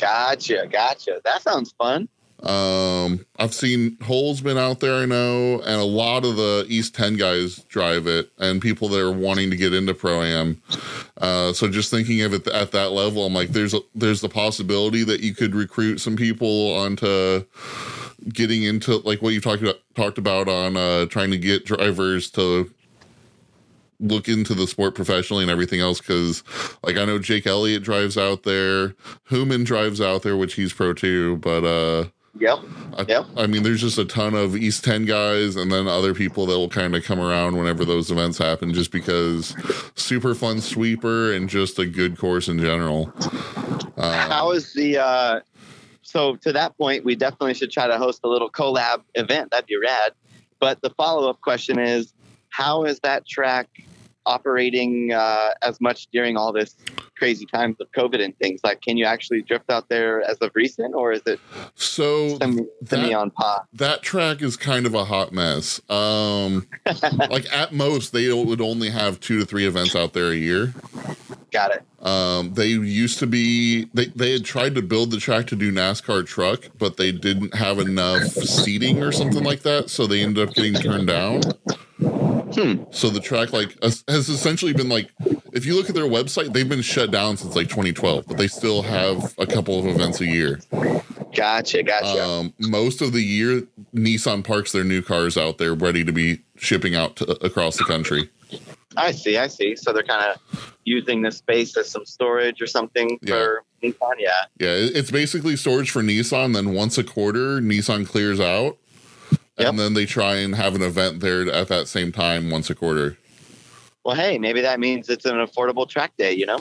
Gotcha. 0.00 0.66
Gotcha. 0.70 1.20
That 1.24 1.42
sounds 1.42 1.72
fun. 1.72 2.08
Um, 2.42 3.26
I've 3.38 3.52
seen 3.52 3.98
Hole's 4.02 4.40
been 4.40 4.56
out 4.56 4.80
there, 4.80 4.94
I 4.94 5.04
know, 5.04 5.60
and 5.60 5.78
a 5.80 5.84
lot 5.84 6.24
of 6.24 6.36
the 6.36 6.64
East 6.68 6.94
10 6.94 7.16
guys 7.16 7.56
drive 7.64 8.06
it, 8.06 8.30
and 8.38 8.62
people 8.62 8.88
that 8.88 9.00
are 9.00 9.12
wanting 9.12 9.50
to 9.50 9.56
get 9.56 9.74
into 9.74 9.92
Pro 9.92 10.22
Am. 10.22 10.62
Uh, 11.18 11.52
so 11.52 11.68
just 11.68 11.90
thinking 11.90 12.22
of 12.22 12.32
it 12.32 12.46
at 12.48 12.72
that 12.72 12.92
level, 12.92 13.26
I'm 13.26 13.34
like, 13.34 13.50
there's 13.50 13.74
a, 13.74 13.80
there's 13.94 14.22
the 14.22 14.30
possibility 14.30 15.04
that 15.04 15.20
you 15.20 15.34
could 15.34 15.54
recruit 15.54 15.98
some 15.98 16.16
people 16.16 16.72
onto 16.72 17.44
getting 18.32 18.62
into 18.62 18.98
like 18.98 19.22
what 19.22 19.34
you 19.34 19.40
talked 19.40 19.62
about 19.62 19.76
talked 19.94 20.18
about 20.18 20.48
on 20.48 20.76
uh, 20.76 21.06
trying 21.06 21.30
to 21.30 21.38
get 21.38 21.64
drivers 21.64 22.30
to 22.30 22.70
look 24.00 24.28
into 24.28 24.54
the 24.54 24.66
sport 24.66 24.94
professionally 24.94 25.42
and 25.42 25.50
everything 25.50 25.80
else 25.80 26.00
because 26.00 26.42
like 26.82 26.96
i 26.96 27.04
know 27.04 27.18
jake 27.18 27.46
elliott 27.46 27.82
drives 27.82 28.16
out 28.16 28.42
there 28.44 28.94
Hooman 29.30 29.64
drives 29.64 30.00
out 30.00 30.22
there 30.22 30.36
which 30.36 30.54
he's 30.54 30.72
pro 30.72 30.92
too 30.92 31.36
but 31.36 31.64
uh 31.64 32.08
Yep. 32.38 32.58
I, 32.96 33.04
Yep. 33.08 33.26
I 33.36 33.46
mean, 33.46 33.62
there's 33.62 33.80
just 33.80 33.98
a 33.98 34.04
ton 34.04 34.34
of 34.34 34.56
East 34.56 34.84
10 34.84 35.04
guys 35.04 35.56
and 35.56 35.70
then 35.70 35.88
other 35.88 36.14
people 36.14 36.46
that 36.46 36.56
will 36.56 36.68
kind 36.68 36.94
of 36.94 37.04
come 37.04 37.18
around 37.18 37.56
whenever 37.56 37.84
those 37.84 38.10
events 38.10 38.38
happen 38.38 38.72
just 38.72 38.92
because 38.92 39.54
super 39.96 40.34
fun 40.34 40.60
sweeper 40.60 41.32
and 41.32 41.48
just 41.48 41.78
a 41.78 41.86
good 41.86 42.16
course 42.18 42.48
in 42.48 42.58
general. 42.58 43.12
Um, 43.96 44.30
How 44.30 44.52
is 44.52 44.72
the 44.74 44.98
uh 44.98 45.40
so 46.02 46.36
to 46.36 46.52
that 46.52 46.76
point 46.78 47.04
we 47.04 47.14
definitely 47.14 47.54
should 47.54 47.70
try 47.70 47.86
to 47.86 47.98
host 47.98 48.20
a 48.24 48.28
little 48.28 48.50
collab 48.50 49.02
event. 49.14 49.50
That'd 49.50 49.66
be 49.66 49.76
rad. 49.76 50.12
But 50.60 50.80
the 50.82 50.90
follow-up 50.90 51.40
question 51.40 51.78
is 51.78 52.14
how 52.50 52.84
is 52.84 53.00
that 53.00 53.26
track 53.26 53.68
operating 54.26 55.12
uh, 55.12 55.50
as 55.62 55.80
much 55.80 56.08
during 56.12 56.36
all 56.36 56.52
this 56.52 56.76
crazy 57.16 57.46
times 57.46 57.76
of 57.80 57.90
COVID 57.92 58.22
and 58.22 58.36
things? 58.38 58.60
Like 58.64 58.80
can 58.80 58.96
you 58.96 59.04
actually 59.04 59.42
drift 59.42 59.70
out 59.70 59.88
there 59.88 60.22
as 60.22 60.38
of 60.38 60.50
recent 60.54 60.94
or 60.94 61.12
is 61.12 61.22
it 61.26 61.40
so 61.74 62.38
semi, 62.38 62.64
semi 62.84 63.14
on 63.14 63.30
par? 63.30 63.66
that 63.74 64.02
track 64.02 64.42
is 64.42 64.56
kind 64.56 64.86
of 64.86 64.94
a 64.94 65.04
hot 65.04 65.32
mess. 65.32 65.80
Um, 65.90 66.66
like 67.30 67.46
at 67.52 67.72
most, 67.72 68.12
they 68.12 68.32
would 68.32 68.60
only 68.60 68.90
have 68.90 69.20
two 69.20 69.40
to 69.40 69.46
three 69.46 69.66
events 69.66 69.94
out 69.96 70.12
there 70.12 70.30
a 70.30 70.36
year. 70.36 70.74
Got 71.50 71.72
it. 71.72 72.06
Um, 72.06 72.54
they 72.54 72.68
used 72.68 73.18
to 73.18 73.26
be 73.26 73.88
they, 73.92 74.06
they 74.06 74.32
had 74.32 74.44
tried 74.44 74.74
to 74.76 74.82
build 74.82 75.10
the 75.10 75.18
track 75.18 75.46
to 75.48 75.56
do 75.56 75.72
NASCAR 75.72 76.26
truck, 76.26 76.60
but 76.78 76.96
they 76.96 77.12
didn't 77.12 77.54
have 77.54 77.78
enough 77.78 78.22
seating 78.22 79.02
or 79.02 79.12
something 79.12 79.42
like 79.42 79.62
that, 79.62 79.90
so 79.90 80.06
they 80.06 80.22
ended 80.22 80.48
up 80.48 80.54
getting 80.54 80.74
turned 80.74 81.08
down. 81.08 81.42
Hmm. 82.54 82.84
So 82.90 83.10
the 83.10 83.20
track 83.20 83.52
like 83.52 83.76
has 83.82 84.04
essentially 84.08 84.72
been 84.72 84.88
like 84.88 85.10
if 85.52 85.66
you 85.66 85.74
look 85.74 85.88
at 85.88 85.94
their 85.94 86.04
website, 86.04 86.52
they've 86.52 86.68
been 86.68 86.82
shut 86.82 87.10
down 87.10 87.36
since 87.36 87.54
like 87.54 87.68
2012, 87.68 88.24
but 88.26 88.36
they 88.36 88.48
still 88.48 88.82
have 88.82 89.34
a 89.38 89.46
couple 89.46 89.78
of 89.78 89.86
events 89.86 90.20
a 90.20 90.26
year. 90.26 90.60
Gotcha, 91.34 91.82
gotcha. 91.82 92.24
Um, 92.24 92.54
most 92.58 93.02
of 93.02 93.12
the 93.12 93.22
year, 93.22 93.62
Nissan 93.94 94.44
parks 94.44 94.72
their 94.72 94.84
new 94.84 95.02
cars 95.02 95.36
out 95.36 95.58
there 95.58 95.74
ready 95.74 96.04
to 96.04 96.12
be 96.12 96.42
shipping 96.56 96.94
out 96.94 97.16
to, 97.16 97.44
across 97.44 97.76
the 97.76 97.84
country. 97.84 98.30
I 98.96 99.12
see, 99.12 99.36
I 99.36 99.46
see. 99.46 99.76
So 99.76 99.92
they're 99.92 100.02
kind 100.02 100.32
of 100.34 100.76
using 100.84 101.22
this 101.22 101.36
space 101.36 101.76
as 101.76 101.88
some 101.88 102.04
storage 102.04 102.60
or 102.60 102.66
something 102.66 103.18
for 103.24 103.62
Nissan. 103.82 104.14
Yeah. 104.18 104.30
Yeah, 104.58 104.74
it's 104.74 105.10
basically 105.10 105.56
storage 105.56 105.90
for 105.90 106.02
Nissan. 106.02 106.54
Then 106.54 106.74
once 106.74 106.98
a 106.98 107.04
quarter, 107.04 107.60
Nissan 107.60 108.06
clears 108.06 108.40
out, 108.40 108.76
and 109.60 109.76
Yep. 109.76 109.76
then 109.76 109.94
they 109.94 110.06
try 110.06 110.36
and 110.36 110.54
have 110.54 110.74
an 110.74 110.82
event 110.82 111.20
there 111.20 111.50
at 111.50 111.68
that 111.68 111.86
same 111.88 112.12
time 112.12 112.50
once 112.50 112.70
a 112.70 112.74
quarter. 112.74 113.16
Well, 114.04 114.16
hey, 114.16 114.38
maybe 114.38 114.62
that 114.62 114.80
means 114.80 115.10
it's 115.10 115.26
an 115.26 115.36
affordable 115.36 115.86
track 115.88 116.12
day. 116.16 116.32
You 116.32 116.46
know? 116.46 116.60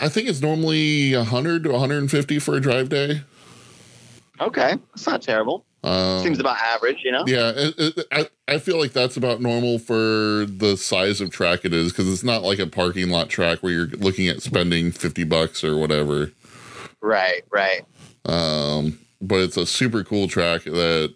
I 0.00 0.08
think 0.08 0.28
it's 0.28 0.40
normally 0.40 1.14
100 1.14 1.64
to 1.64 1.70
150 1.72 2.38
for 2.38 2.54
a 2.54 2.60
drive 2.60 2.88
day. 2.88 3.22
Okay, 4.40 4.74
it's 4.94 5.06
not 5.06 5.22
terrible. 5.22 5.64
Um, 5.84 6.22
Seems 6.22 6.40
about 6.40 6.56
average. 6.56 7.02
You 7.04 7.12
know? 7.12 7.24
yeah, 7.26 7.52
it, 7.54 7.74
it, 7.78 8.06
I, 8.10 8.28
I 8.48 8.58
feel 8.58 8.78
like 8.80 8.92
that's 8.92 9.16
about 9.18 9.42
normal 9.42 9.78
for 9.78 10.46
the 10.46 10.76
size 10.78 11.20
of 11.20 11.30
track 11.30 11.64
it 11.64 11.74
is 11.74 11.92
because 11.92 12.10
it's 12.10 12.24
not 12.24 12.42
like 12.42 12.58
a 12.58 12.66
parking 12.66 13.10
lot 13.10 13.28
track 13.28 13.58
where 13.62 13.72
you're 13.72 13.86
looking 13.88 14.26
at 14.28 14.40
spending 14.42 14.90
50 14.90 15.24
bucks 15.24 15.62
or 15.62 15.76
whatever. 15.76 16.32
Right, 17.02 17.42
right. 17.52 17.82
um, 18.24 18.98
but 19.20 19.40
it's 19.40 19.58
a 19.58 19.66
super 19.66 20.02
cool 20.02 20.26
track 20.26 20.64
that 20.64 21.14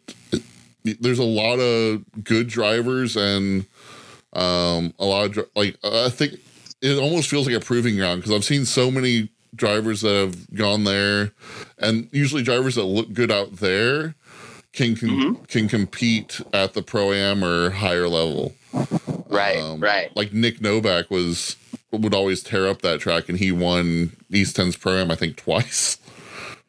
there's 0.95 1.19
a 1.19 1.25
lot 1.25 1.59
of 1.59 2.05
good 2.25 2.49
drivers 2.49 3.17
and 3.17 3.67
um, 4.33 4.95
a 4.99 5.05
lot 5.05 5.37
of 5.37 5.49
like 5.57 5.77
I 5.85 6.09
think 6.11 6.35
it 6.83 6.99
almost 6.99 7.29
feels 7.29 7.47
like 7.47 7.57
a 7.57 7.61
proving 7.65 7.97
ground 7.97 8.21
because 8.23 8.35
I've 8.35 8.45
seen 8.45 8.65
so 8.65 8.91
many 8.91 9.31
drivers 9.55 10.03
that 10.03 10.15
have 10.15 10.55
gone 10.55 10.85
there, 10.85 11.33
and 11.79 12.09
usually 12.13 12.43
drivers 12.43 12.75
that 12.77 12.85
look 12.85 13.13
good 13.13 13.31
out 13.33 13.57
there 13.57 14.15
can 14.73 14.95
can, 14.95 15.09
Mm-hmm. 15.09 15.45
can 15.45 15.69
compete 15.69 16.41
at 16.53 16.75
the 16.75 16.83
pro 16.83 17.13
am 17.13 17.43
or 17.43 17.71
higher 17.71 18.07
level. 18.09 18.55
Right, 19.29 19.59
Um, 19.59 19.81
right. 19.81 20.15
Like 20.15 20.33
Nick 20.33 20.61
Novak 20.61 21.11
was 21.11 21.57
would 21.91 22.15
always 22.15 22.43
tear 22.43 22.69
up 22.69 22.83
that 22.83 23.01
track, 23.01 23.29
and 23.31 23.39
he 23.39 23.51
won 23.51 24.15
East 24.31 24.57
10's 24.57 24.77
pro 24.77 24.93
am 24.99 25.11
I 25.11 25.15
think 25.17 25.37
twice. 25.37 25.99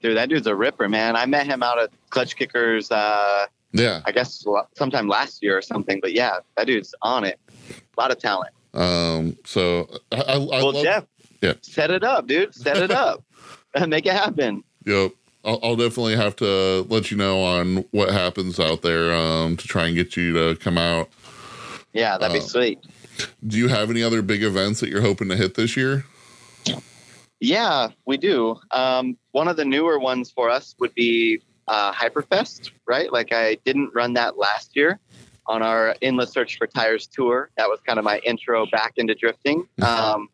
Dude, 0.02 0.16
that 0.16 0.30
dude's 0.30 0.48
a 0.48 0.56
ripper, 0.56 0.88
man. 0.88 1.18
I 1.18 1.26
met 1.26 1.46
him 1.46 1.62
out 1.62 1.78
at 1.78 1.90
Clutch 2.10 2.38
Kickers. 2.38 2.90
Uh, 2.90 3.48
Yeah. 3.72 4.02
I 4.06 4.12
guess 4.12 4.44
sometime 4.76 5.08
last 5.08 5.44
year 5.44 5.58
or 5.58 5.62
something. 5.62 6.00
But 6.02 6.14
yeah, 6.14 6.40
that 6.58 6.68
dude's 6.68 6.94
on 7.02 7.24
it. 7.24 7.40
A 7.70 8.02
lot 8.02 8.12
of 8.12 8.18
talent. 8.20 8.54
Um, 8.74 9.38
so 9.46 9.88
I, 10.12 10.16
I, 10.22 10.34
I 10.34 10.38
well, 10.38 10.74
love, 10.74 10.84
Jeff, 10.84 11.06
Yeah. 11.42 11.54
set 11.62 11.92
it 11.92 12.04
up, 12.04 12.28
dude. 12.28 12.54
Set 12.56 12.78
it 12.78 12.92
up. 12.92 13.24
And 13.76 13.90
make 13.90 14.06
it 14.06 14.14
happen. 14.14 14.64
yep. 14.86 15.12
I'll, 15.46 15.60
I'll 15.64 15.76
definitely 15.78 16.18
have 16.18 16.36
to 16.38 16.82
let 16.90 17.12
you 17.12 17.18
know 17.18 17.42
on 17.42 17.86
what 17.92 18.12
happens 18.12 18.60
out 18.60 18.82
there 18.82 19.14
um, 19.16 19.56
to 19.56 19.68
try 19.68 19.88
and 19.88 19.96
get 19.96 20.18
you 20.18 20.34
to 20.34 20.56
come 20.60 20.78
out. 20.78 21.10
Yeah, 21.94 22.18
that'd 22.18 22.34
be 22.34 22.40
Uh, 22.40 22.48
sweet. 22.48 22.80
Do 23.48 23.58
you 23.58 23.70
have 23.70 23.90
any 23.90 24.04
other 24.04 24.22
big 24.22 24.44
events 24.44 24.80
that 24.82 24.90
you're 24.90 25.02
hoping 25.02 25.30
to 25.30 25.36
hit 25.38 25.56
this 25.56 25.78
year? 25.78 26.06
Yeah, 27.40 27.90
we 28.06 28.18
do. 28.18 28.58
Um, 28.72 29.18
one 29.32 29.48
of 29.48 29.56
the 29.56 29.64
newer 29.66 29.98
ones 29.98 30.30
for 30.30 30.50
us 30.50 30.76
would 30.80 30.94
be 30.94 31.42
uh, 31.70 31.94
Hyperfest, 31.94 32.72
right? 32.88 33.14
Like 33.14 33.32
I 33.32 33.56
didn't 33.64 33.92
run 33.94 34.14
that 34.14 34.38
last 34.38 34.76
year 34.76 35.00
on 35.46 35.62
our 35.62 35.96
Endless 36.02 36.32
Search 36.32 36.58
for 36.58 36.68
Tires 36.68 37.08
tour. 37.08 37.52
That 37.58 37.70
was 37.70 37.80
kind 37.86 38.00
of 38.00 38.06
my 38.06 38.20
intro 38.26 38.66
back 38.66 38.94
into 38.98 39.16
drifting. 39.16 39.68
Um, 39.82 40.30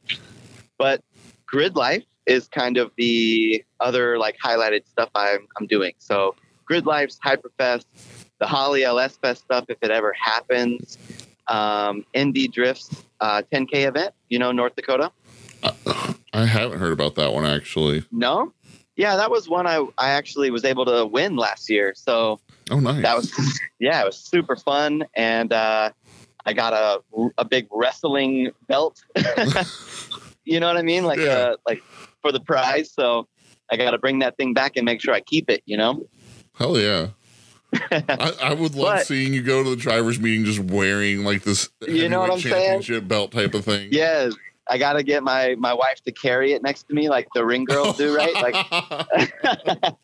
but 0.78 1.02
Grid 1.46 1.76
Life 1.76 2.06
is 2.26 2.48
kind 2.48 2.78
of 2.78 2.92
the 2.98 3.64
other 3.80 4.18
like 4.18 4.38
highlighted 4.44 4.88
stuff 4.88 5.10
I'm, 5.14 5.48
I'm 5.60 5.68
doing. 5.68 5.94
So 6.00 6.36
Grid 6.66 6.86
Life's 6.86 7.20
Hyperfest, 7.24 7.86
the 8.40 8.48
Holley 8.48 8.84
LS 8.84 9.18
Fest 9.18 9.44
stuff, 9.44 9.66
if 9.68 9.78
it 9.82 9.92
ever 9.92 10.14
happens, 10.14 10.98
um, 11.48 12.06
ND 12.18 12.52
Drifts 12.52 13.04
uh, 13.20 13.42
10K 13.52 13.88
event, 13.88 14.14
you 14.30 14.40
know, 14.40 14.52
North 14.52 14.76
Dakota. 14.76 15.12
I 16.34 16.46
haven't 16.46 16.80
heard 16.80 16.94
about 16.94 17.16
that 17.16 17.34
one 17.34 17.46
actually. 17.46 18.06
No? 18.12 18.54
Yeah, 18.96 19.16
that 19.18 19.30
was 19.30 19.50
one 19.50 19.68
I, 19.68 19.86
I 19.98 20.12
actually 20.12 20.52
was 20.52 20.64
able 20.64 20.86
to 20.86 21.06
win 21.06 21.36
last 21.36 21.70
year. 21.70 21.94
So 21.96 22.40
Oh, 22.72 22.80
nice. 22.80 23.02
that 23.02 23.16
was, 23.18 23.60
yeah, 23.80 24.02
it 24.02 24.06
was 24.06 24.18
super 24.18 24.56
fun. 24.56 25.04
And 25.16 25.52
uh, 25.52 25.92
I 26.46 26.54
got 26.54 26.74
a, 26.74 27.02
a 27.38 27.44
big 27.46 27.68
wrestling 27.72 28.52
belt. 28.68 29.04
you 30.46 30.60
know 30.60 30.68
what 30.68 30.78
I 30.78 30.82
mean? 30.82 31.04
Like, 31.06 31.20
Yeah. 31.20 31.26
uh, 31.26 31.56
like 31.68 31.84
for 32.22 32.32
the 32.32 32.40
prize. 32.40 32.92
So 32.92 33.28
I 33.72 33.78
got 33.78 33.92
to 33.92 33.98
bring 33.98 34.20
that 34.20 34.38
thing 34.38 34.54
back 34.54 34.78
and 34.78 34.86
make 34.86 35.02
sure 35.02 35.14
I 35.14 35.20
keep 35.22 35.50
it, 35.50 35.62
you 35.66 35.78
know? 35.78 36.08
Hell 36.58 36.78
yeah. 36.80 37.08
I, 37.92 38.34
I 38.42 38.54
would 38.54 38.76
love 38.76 38.98
But- 39.00 39.08
seeing 39.08 39.34
you 39.34 39.42
go 39.42 39.64
to 39.64 39.72
the 39.72 39.76
drivers 39.76 40.20
meeting 40.20 40.46
just 40.46 40.60
wearing 40.60 41.24
like 41.26 41.44
this 41.44 41.70
You 41.86 42.08
know 42.08 42.22
what 42.22 42.32
I'm 42.32 42.40
saying? 42.40 42.54
championship 42.56 43.08
belt 43.08 43.32
type 43.32 43.54
of 43.54 43.66
thing. 43.66 43.90
Yes. 43.92 44.34
I 44.68 44.78
got 44.78 44.94
to 44.94 45.04
get 45.04 45.24
my, 45.24 45.56
my 45.60 45.74
wife 45.74 46.02
to 46.06 46.12
carry 46.12 46.54
it 46.54 46.64
next 46.64 46.88
to 46.88 46.94
me 46.96 47.08
like 47.10 47.28
the 47.36 47.46
ring 47.46 47.66
girls 47.66 47.98
do, 47.98 48.16
right? 48.16 48.34
Like, 48.42 48.56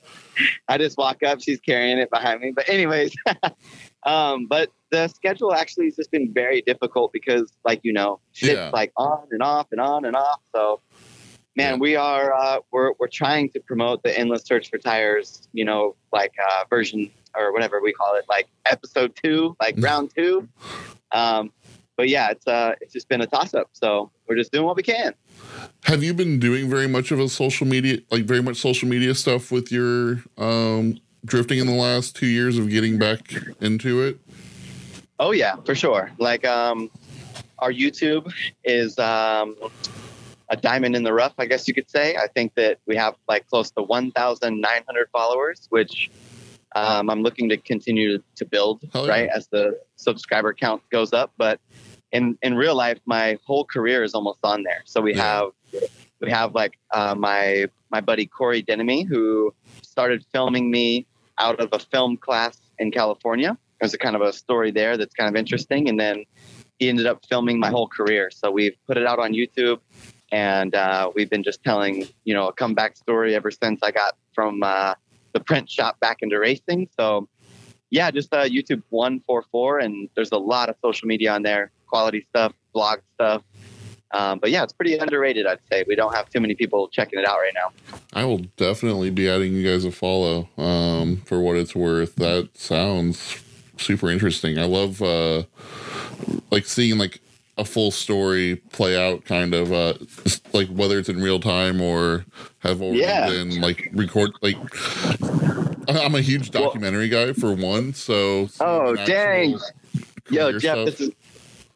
I 0.68 0.78
just 0.78 0.98
walk 0.98 1.24
up, 1.24 1.42
she's 1.42 1.60
carrying 1.60 1.98
it 1.98 2.10
behind 2.10 2.42
me. 2.42 2.52
But 2.56 2.70
anyways, 2.70 3.14
um, 4.06 4.48
but 4.48 4.70
the 4.92 5.08
schedule 5.08 5.54
actually 5.54 5.86
has 5.86 5.96
just 5.96 6.12
been 6.12 6.32
very 6.34 6.62
difficult 6.62 7.12
because, 7.14 7.52
like 7.66 7.82
you 7.84 7.94
know, 7.94 8.20
shit's 8.32 8.54
Yeah. 8.54 8.70
like 8.74 8.92
on 8.98 9.28
and 9.32 9.42
off 9.44 9.68
and 9.72 9.80
on 9.82 10.06
and 10.06 10.16
off. 10.16 10.40
So, 10.56 10.80
man, 11.56 11.74
Yeah. 11.74 11.80
we 11.80 11.96
are 11.96 12.34
uh, 12.34 12.60
we're 12.72 12.94
we're 13.00 13.08
trying 13.08 13.50
to 13.52 13.60
promote 13.60 14.04
the 14.04 14.18
endless 14.18 14.44
search 14.44 14.70
for 14.70 14.78
tires. 14.78 15.48
You 15.54 15.66
know, 15.66 15.96
like 16.12 16.34
uh, 16.50 16.64
version 16.70 17.12
or 17.36 17.54
whatever 17.54 17.82
we 17.82 17.94
call 17.94 18.16
it, 18.16 18.26
like 18.30 18.48
episode 18.66 19.16
two, 19.22 19.56
like 19.62 19.76
round 19.80 20.12
two. 20.16 20.48
Um, 21.12 21.52
but 21.98 22.10
yeah, 22.10 22.30
it's 22.30 22.48
uh, 22.48 22.74
it's 22.82 22.94
just 22.94 23.08
been 23.10 23.22
a 23.22 23.28
toss 23.28 23.54
up. 23.54 23.70
So 23.74 24.12
we're 24.28 24.36
just 24.36 24.52
doing 24.52 24.66
what 24.66 24.76
we 24.76 24.84
can. 24.84 25.14
Have 25.84 26.04
you 26.04 26.14
been 26.14 26.40
doing 26.40 26.70
very 26.70 26.88
much 26.88 27.12
of 27.12 27.20
a 27.20 27.30
social 27.30 27.68
media, 27.68 28.00
like 28.10 28.24
very 28.24 28.42
much 28.42 28.58
social 28.58 28.88
media 28.88 29.16
stuff 29.16 29.52
with 29.52 29.72
your 29.72 30.24
um, 30.38 31.00
drifting 31.26 31.60
in 31.60 31.68
the 31.68 31.74
last 31.74 32.16
two 32.16 32.28
years 32.28 32.58
of 32.58 32.70
getting 32.70 32.98
back 32.98 33.34
into 33.60 34.02
it? 34.02 34.20
Oh 35.20 35.32
yeah, 35.32 35.56
for 35.58 35.76
sure. 35.76 36.12
Like 36.18 36.46
um 36.46 36.90
our 37.60 37.72
YouTube 37.72 38.32
is 38.64 38.98
um 38.98 39.56
a 40.50 40.58
diamond 40.58 40.96
in 40.96 41.04
the 41.04 41.14
rough, 41.14 41.34
I 41.38 41.46
guess 41.46 41.68
you 41.68 41.74
could 41.74 41.90
say. 41.90 42.18
I 42.18 42.28
think 42.28 42.56
that 42.56 42.80
we 42.86 42.96
have 42.98 43.16
like 43.28 43.48
close 43.48 43.72
to 43.72 43.84
1,900 43.84 45.10
followers, 45.14 45.68
which 45.70 46.12
um, 46.76 47.10
I'm 47.10 47.22
looking 47.22 47.50
to 47.50 47.58
continue 47.58 48.20
to 48.36 48.46
build, 48.46 48.82
yeah. 48.94 49.08
right, 49.08 49.30
as 49.36 49.48
the 49.48 49.80
subscriber 49.96 50.54
count 50.54 50.82
goes 50.90 51.14
up. 51.14 51.32
But 51.38 51.60
in 52.12 52.38
in 52.42 52.56
real 52.56 52.76
life, 52.76 53.00
my 53.06 53.38
whole 53.46 53.66
career 53.66 54.04
is 54.04 54.14
almost 54.14 54.40
on 54.44 54.64
there. 54.64 54.82
So 54.86 55.02
we 55.02 55.14
Yeah. 55.16 55.24
have 55.24 55.50
we 56.22 56.30
have 56.32 56.54
like 56.56 56.78
uh, 56.92 57.16
my 57.16 57.68
my 57.90 58.02
buddy 58.02 58.26
Corey 58.26 58.62
Denemy, 58.62 59.04
who 59.04 59.54
started 59.82 60.26
filming 60.32 60.72
me 60.72 61.06
out 61.38 61.60
of 61.60 61.70
a 61.72 61.80
film 61.80 62.18
class 62.18 62.60
in 62.80 62.92
California. 62.92 63.58
There's 63.80 63.94
a 63.94 63.98
kind 63.98 64.16
of 64.16 64.22
a 64.22 64.32
story 64.32 64.72
there 64.72 64.96
that's 64.98 65.16
kind 65.16 65.30
of 65.30 65.36
interesting, 65.40 65.90
and 65.90 66.00
then 66.00 66.24
he 66.80 66.90
ended 66.90 67.08
up 67.08 67.26
filming 67.28 67.60
my 67.60 67.70
whole 67.70 67.88
career. 67.88 68.30
So 68.32 68.52
we've 68.52 68.76
put 68.88 68.98
it 68.98 69.08
out 69.08 69.20
on 69.20 69.34
YouTube, 69.34 69.80
and 70.32 70.76
uh, 70.76 71.12
we've 71.16 71.30
been 71.30 71.44
just 71.44 71.64
telling 71.64 72.08
you 72.24 72.34
know 72.34 72.48
a 72.48 72.54
comeback 72.54 72.96
story 72.98 73.36
ever 73.36 73.52
since 73.52 73.80
I 73.84 73.92
got 73.92 74.16
from 74.34 74.62
uh, 74.64 74.94
the 75.34 75.40
print 75.40 75.70
shop 75.70 76.00
back 76.00 76.18
into 76.22 76.40
racing. 76.40 76.90
So 76.98 77.28
yeah, 77.90 78.10
just 78.12 78.34
uh, 78.34 78.46
YouTube 78.46 78.84
one 78.90 79.22
four 79.28 79.44
four, 79.52 79.80
and 79.80 80.10
there's 80.16 80.32
a 80.32 80.38
lot 80.38 80.70
of 80.70 80.76
social 80.82 81.08
media 81.08 81.34
on 81.34 81.44
there, 81.44 81.72
quality 81.88 82.26
stuff, 82.30 82.54
blog 82.74 83.00
stuff. 83.16 83.44
Um, 84.14 84.40
but 84.40 84.52
yeah, 84.52 84.64
it's 84.64 84.74
pretty 84.74 84.98
underrated, 84.98 85.46
I'd 85.46 85.60
say. 85.72 85.86
We 85.88 85.96
don't 85.96 86.14
have 86.14 86.30
too 86.30 86.42
many 86.42 86.54
people 86.54 86.90
checking 86.90 87.20
it 87.20 87.26
out 87.26 87.38
right 87.38 87.54
now. 87.54 87.98
I 88.14 88.26
will 88.26 88.40
definitely 88.58 89.10
be 89.10 89.30
adding 89.30 89.54
you 89.54 89.70
guys 89.70 89.86
a 89.86 89.92
follow 89.92 90.50
um, 90.58 91.18
for 91.26 91.40
what 91.40 91.56
it's 91.56 91.76
worth. 91.76 92.16
That 92.16 92.50
sounds 92.58 93.42
super 93.78 94.10
interesting. 94.10 94.60
I 94.60 94.66
love 94.66 95.02
uh, 95.02 95.44
like 96.50 96.66
seeing 96.66 96.98
like 96.98 97.22
a 97.62 97.66
full 97.66 97.92
story 97.92 98.58
play 98.72 98.98
out, 98.98 99.24
kind 99.26 99.54
of 99.54 99.72
uh, 99.72 99.94
like 100.54 100.68
whether 100.70 100.98
it's 101.00 101.10
in 101.10 101.22
real 101.22 101.40
time 101.40 101.80
or 101.80 102.26
have 102.60 102.82
already 102.82 103.00
Yeah. 103.00 103.28
been 103.30 103.62
like 103.62 103.90
record. 103.94 104.32
Like 104.42 104.58
I'm 105.88 106.16
a 106.16 106.22
huge 106.22 106.54
Well- 106.54 106.64
documentary 106.66 107.10
guy 107.10 107.34
for 107.34 107.54
one, 107.54 107.94
so 107.94 108.50
Oh, 108.60 108.96
dang. 109.06 109.58
Yo, 110.30 110.52
Jeff, 110.54 110.62
stuff- 110.62 110.86
this 110.86 111.02
is 111.02 111.12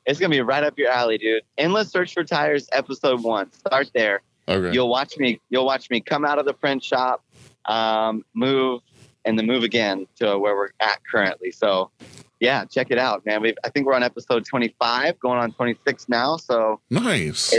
it's 0.05 0.19
gonna 0.19 0.29
be 0.29 0.41
right 0.41 0.63
up 0.63 0.77
your 0.77 0.89
alley, 0.91 1.17
dude. 1.17 1.41
Endless 1.57 1.89
search 1.89 2.13
for 2.13 2.23
tires, 2.23 2.67
episode 2.71 3.23
one. 3.23 3.51
Start 3.53 3.89
there. 3.93 4.21
okay. 4.47 4.71
You'll 4.73 4.89
watch 4.89 5.17
me. 5.17 5.39
You'll 5.49 5.65
watch 5.65 5.89
me 5.89 5.99
come 6.01 6.23
out 6.25 6.37
of 6.37 6.45
the 6.45 6.53
print 6.53 6.83
shop, 6.83 7.23
um, 7.65 8.23
move, 8.35 8.81
and 9.25 9.37
then 9.39 9.47
move 9.47 9.63
again 9.63 10.05
to 10.17 10.37
where 10.37 10.55
we're 10.55 10.69
at 10.79 10.99
currently. 11.11 11.49
So, 11.51 11.89
yeah, 12.45 12.65
check 12.65 12.87
it 12.91 12.99
out, 12.99 13.25
man. 13.25 13.41
We 13.41 13.55
I 13.63 13.69
think 13.69 13.87
we're 13.87 13.95
on 13.95 14.03
episode 14.03 14.45
25, 14.45 15.19
going 15.19 15.39
on 15.39 15.51
26 15.51 16.07
now. 16.07 16.37
So, 16.37 16.79
nice. 16.89 17.55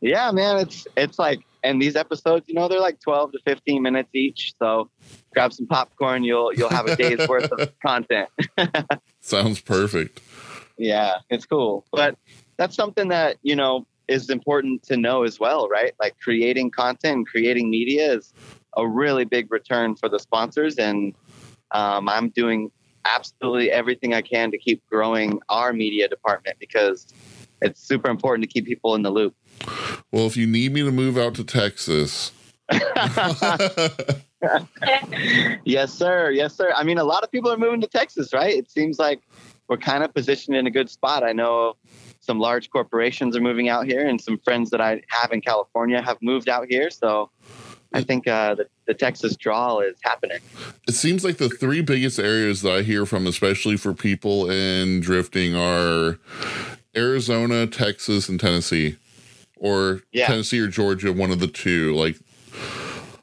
Yeah, 0.00 0.30
man, 0.30 0.58
it's 0.58 0.86
it's 0.96 1.18
like, 1.18 1.40
and 1.64 1.82
these 1.82 1.96
episodes, 1.96 2.46
you 2.48 2.54
know, 2.54 2.68
they're 2.68 2.80
like 2.80 3.00
12 3.00 3.32
to 3.32 3.38
15 3.44 3.82
minutes 3.82 4.10
each. 4.14 4.54
So, 4.58 4.90
grab 5.34 5.52
some 5.52 5.66
popcorn. 5.66 6.22
You'll 6.22 6.54
you'll 6.54 6.68
have 6.70 6.86
a 6.86 6.94
day's 6.94 7.26
worth 7.28 7.50
of 7.50 7.78
content. 7.80 8.28
Sounds 9.20 9.60
perfect. 9.60 10.20
Yeah, 10.76 11.16
it's 11.28 11.44
cool. 11.44 11.84
But 11.90 12.16
that's 12.56 12.76
something 12.76 13.08
that, 13.08 13.38
you 13.42 13.56
know, 13.56 13.86
is 14.06 14.30
important 14.30 14.84
to 14.84 14.96
know 14.96 15.24
as 15.24 15.40
well, 15.40 15.68
right? 15.68 15.92
Like 16.00 16.18
creating 16.20 16.70
content 16.70 17.26
creating 17.28 17.68
media 17.68 18.12
is 18.12 18.32
a 18.76 18.86
really 18.86 19.24
big 19.24 19.50
return 19.50 19.96
for 19.96 20.08
the 20.08 20.18
sponsors. 20.18 20.76
And 20.76 21.14
um, 21.72 22.08
I'm 22.08 22.28
doing 22.30 22.70
absolutely 23.14 23.70
everything 23.70 24.14
I 24.14 24.22
can 24.22 24.50
to 24.50 24.58
keep 24.58 24.86
growing 24.86 25.40
our 25.48 25.72
media 25.72 26.08
department 26.08 26.58
because 26.58 27.12
it's 27.62 27.80
super 27.80 28.10
important 28.10 28.44
to 28.44 28.48
keep 28.48 28.66
people 28.66 28.94
in 28.94 29.02
the 29.02 29.10
loop. 29.10 29.34
Well, 30.12 30.26
if 30.26 30.36
you 30.36 30.46
need 30.46 30.72
me 30.72 30.82
to 30.82 30.92
move 30.92 31.18
out 31.18 31.34
to 31.34 31.44
Texas, 31.44 32.32
yes, 35.64 35.92
sir. 35.92 36.30
Yes, 36.30 36.54
sir. 36.54 36.72
I 36.76 36.84
mean, 36.84 36.98
a 36.98 37.04
lot 37.04 37.24
of 37.24 37.30
people 37.30 37.50
are 37.50 37.56
moving 37.56 37.80
to 37.80 37.86
Texas, 37.86 38.32
right? 38.32 38.54
It 38.54 38.70
seems 38.70 38.98
like 38.98 39.20
we're 39.68 39.78
kind 39.78 40.04
of 40.04 40.14
positioned 40.14 40.56
in 40.56 40.66
a 40.66 40.70
good 40.70 40.90
spot. 40.90 41.24
I 41.24 41.32
know 41.32 41.76
some 42.20 42.38
large 42.38 42.70
corporations 42.70 43.36
are 43.36 43.40
moving 43.40 43.68
out 43.68 43.86
here, 43.86 44.06
and 44.06 44.20
some 44.20 44.38
friends 44.38 44.70
that 44.70 44.80
I 44.80 45.02
have 45.08 45.32
in 45.32 45.40
California 45.40 46.00
have 46.02 46.18
moved 46.20 46.48
out 46.48 46.66
here. 46.68 46.90
So 46.90 47.30
I 47.92 48.02
think 48.02 48.26
uh, 48.28 48.54
the, 48.54 48.66
the 48.86 48.94
Texas 48.94 49.34
draw 49.36 49.78
is 49.80 49.96
happening. 50.02 50.38
it 50.86 50.92
seems 50.92 51.24
like 51.24 51.38
the 51.38 51.48
three 51.48 51.80
biggest 51.80 52.18
areas 52.18 52.60
that 52.62 52.72
I 52.72 52.82
hear 52.82 53.06
from, 53.06 53.26
especially 53.26 53.76
for 53.78 53.94
people 53.94 54.50
in 54.50 55.00
drifting, 55.00 55.54
are 55.56 56.18
Arizona, 56.94 57.66
Texas, 57.66 58.28
and 58.28 58.38
Tennessee, 58.38 58.96
or 59.56 60.02
Yeah. 60.12 60.26
Tennessee 60.26 60.60
or 60.60 60.66
Georgia, 60.68 61.12
one 61.12 61.30
of 61.30 61.40
the 61.40 61.48
two. 61.48 61.94
Like 61.94 62.16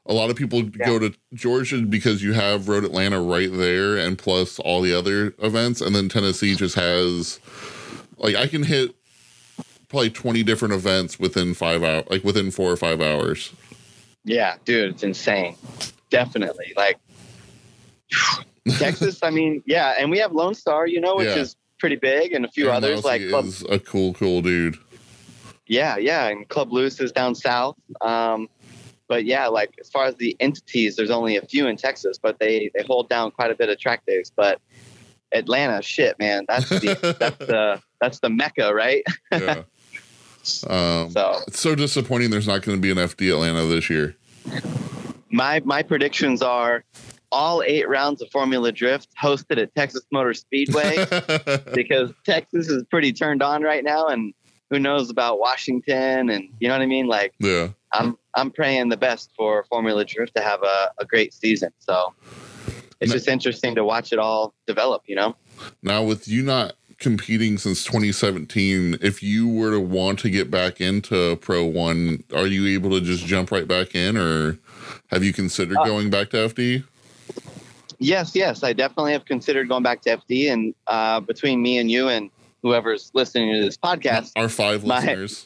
a 0.07 0.13
lot 0.13 0.29
of 0.29 0.35
people 0.35 0.63
go 0.63 0.97
to 0.99 1.13
Georgia 1.33 1.81
because 1.81 2.23
you 2.23 2.33
have 2.33 2.67
Road 2.67 2.83
Atlanta 2.85 3.21
right 3.21 3.51
there, 3.51 3.97
and 3.97 4.17
plus 4.17 4.59
all 4.59 4.81
the 4.81 4.93
other 4.93 5.33
events, 5.39 5.79
and 5.81 5.95
then 5.95 6.09
Tennessee 6.09 6.55
just 6.55 6.75
has 6.75 7.39
like 8.17 8.35
I 8.35 8.47
can 8.47 8.63
hit 8.63 8.95
probably 9.89 10.09
twenty 10.09 10.41
different 10.43 10.73
events 10.73 11.19
within 11.19 11.53
five 11.53 11.83
hours, 11.83 12.05
like 12.09 12.23
within 12.23 12.49
four 12.49 12.71
or 12.71 12.77
five 12.77 12.99
hours. 13.01 13.51
Yeah, 14.25 14.55
dude, 14.65 14.91
it's 14.95 15.03
insane. 15.03 15.55
Definitely. 16.09 16.73
Like 16.75 16.97
Texas, 18.77 19.19
I 19.23 19.29
mean, 19.29 19.63
yeah, 19.65 19.93
and 19.99 20.09
we 20.09 20.19
have 20.19 20.31
Lone 20.31 20.55
Star, 20.55 20.87
you 20.87 20.99
know, 20.99 21.15
which 21.15 21.27
Yeah. 21.27 21.37
is 21.41 21.55
pretty 21.79 21.95
big, 21.95 22.33
and 22.33 22.43
a 22.45 22.47
few 22.49 22.65
Aaron 22.65 22.77
others 22.77 23.03
like 23.03 23.27
Club 23.29 23.45
is 23.45 23.63
a 23.69 23.79
cool, 23.79 24.13
cool 24.13 24.41
dude. 24.41 24.77
Yeah, 25.67 25.97
yeah, 25.97 26.27
and 26.27 26.47
Club 26.47 26.71
Loose 26.71 26.99
is 26.99 27.11
down 27.11 27.35
south. 27.35 27.75
Um, 28.01 28.49
but 29.07 29.25
yeah, 29.25 29.47
like 29.47 29.71
as 29.79 29.89
far 29.89 30.05
as 30.05 30.15
the 30.15 30.35
entities, 30.39 30.95
there's 30.95 31.11
only 31.11 31.37
a 31.37 31.41
few 31.41 31.67
in 31.67 31.75
Texas, 31.77 32.17
but 32.17 32.39
they 32.39 32.71
they 32.75 32.83
hold 32.83 33.09
down 33.09 33.31
quite 33.31 33.51
a 33.51 33.55
bit 33.55 33.69
of 33.69 33.79
track 33.79 34.03
days. 34.07 34.31
But 34.35 34.59
Atlanta, 35.31 35.81
shit, 35.81 36.17
man, 36.17 36.45
that's 36.47 36.69
the 36.69 37.15
that's 37.19 37.37
the 37.37 37.81
that's 38.01 38.19
the 38.19 38.29
mecca, 38.29 38.73
right? 38.73 39.03
Yeah. 39.31 39.63
Um, 40.67 41.09
So 41.11 41.39
it's 41.47 41.59
so 41.59 41.75
disappointing. 41.75 42.29
There's 42.31 42.47
not 42.47 42.61
going 42.61 42.77
to 42.77 42.81
be 42.81 42.91
an 42.91 42.97
FD 42.97 43.31
Atlanta 43.31 43.65
this 43.65 43.89
year. 43.89 44.15
my 45.31 45.61
my 45.65 45.83
predictions 45.83 46.41
are 46.41 46.83
all 47.31 47.61
eight 47.63 47.87
rounds 47.89 48.21
of 48.21 48.29
Formula 48.31 48.71
Drift 48.71 49.09
hosted 49.21 49.61
at 49.61 49.73
Texas 49.75 50.03
Motor 50.11 50.33
Speedway 50.33 51.05
because 51.73 52.11
Texas 52.25 52.69
is 52.69 52.83
pretty 52.89 53.11
turned 53.11 53.41
on 53.43 53.61
right 53.63 53.83
now, 53.83 54.07
and 54.07 54.33
who 54.69 54.79
knows 54.79 55.09
about 55.09 55.39
Washington 55.39 56.29
and 56.29 56.49
you 56.59 56.67
know 56.67 56.73
what 56.75 56.81
I 56.81 56.85
mean. 56.85 57.07
Like 57.07 57.33
yeah. 57.39 57.69
I'm 57.91 58.17
I'm 58.35 58.51
praying 58.51 58.89
the 58.89 58.97
best 58.97 59.31
for 59.35 59.63
Formula 59.69 60.05
Drift 60.05 60.35
to 60.35 60.41
have 60.41 60.61
a, 60.63 60.91
a 60.99 61.05
great 61.05 61.33
season. 61.33 61.71
So 61.79 62.13
it's 63.01 63.09
No- 63.11 63.15
just 63.15 63.27
interesting 63.27 63.75
to 63.75 63.83
watch 63.83 64.13
it 64.13 64.19
all 64.19 64.53
develop. 64.67 65.03
You 65.07 65.15
know. 65.15 65.35
Now, 65.81 66.03
with 66.03 66.27
you 66.27 66.43
not 66.43 66.73
competing 66.99 67.57
since 67.57 67.83
2017, 67.83 68.97
if 69.01 69.21
you 69.21 69.47
were 69.47 69.71
to 69.71 69.79
want 69.79 70.19
to 70.19 70.29
get 70.29 70.49
back 70.49 70.79
into 70.81 71.35
Pro 71.37 71.65
One, 71.65 72.23
are 72.33 72.47
you 72.47 72.67
able 72.67 72.89
to 72.91 73.01
just 73.01 73.25
jump 73.25 73.51
right 73.51 73.67
back 73.67 73.95
in, 73.95 74.17
or 74.17 74.57
have 75.07 75.23
you 75.23 75.33
considered 75.33 75.77
Uh, 75.77 75.85
going 75.85 76.09
back 76.09 76.29
to 76.31 76.37
FD? 76.37 76.83
Yes, 77.99 78.35
yes, 78.35 78.63
I 78.63 78.73
definitely 78.73 79.13
have 79.13 79.25
considered 79.25 79.69
going 79.69 79.83
back 79.83 80.01
to 80.01 80.17
FD, 80.17 80.51
and 80.51 80.75
uh, 80.87 81.19
between 81.21 81.61
me 81.61 81.77
and 81.77 81.89
you 81.89 82.09
and 82.09 82.29
whoever's 82.61 83.11
listening 83.13 83.53
to 83.53 83.61
this 83.61 83.77
podcast, 83.77 84.31
Our 84.35 84.49
five 84.49 84.85
my- 84.85 84.99
listeners. 84.99 85.45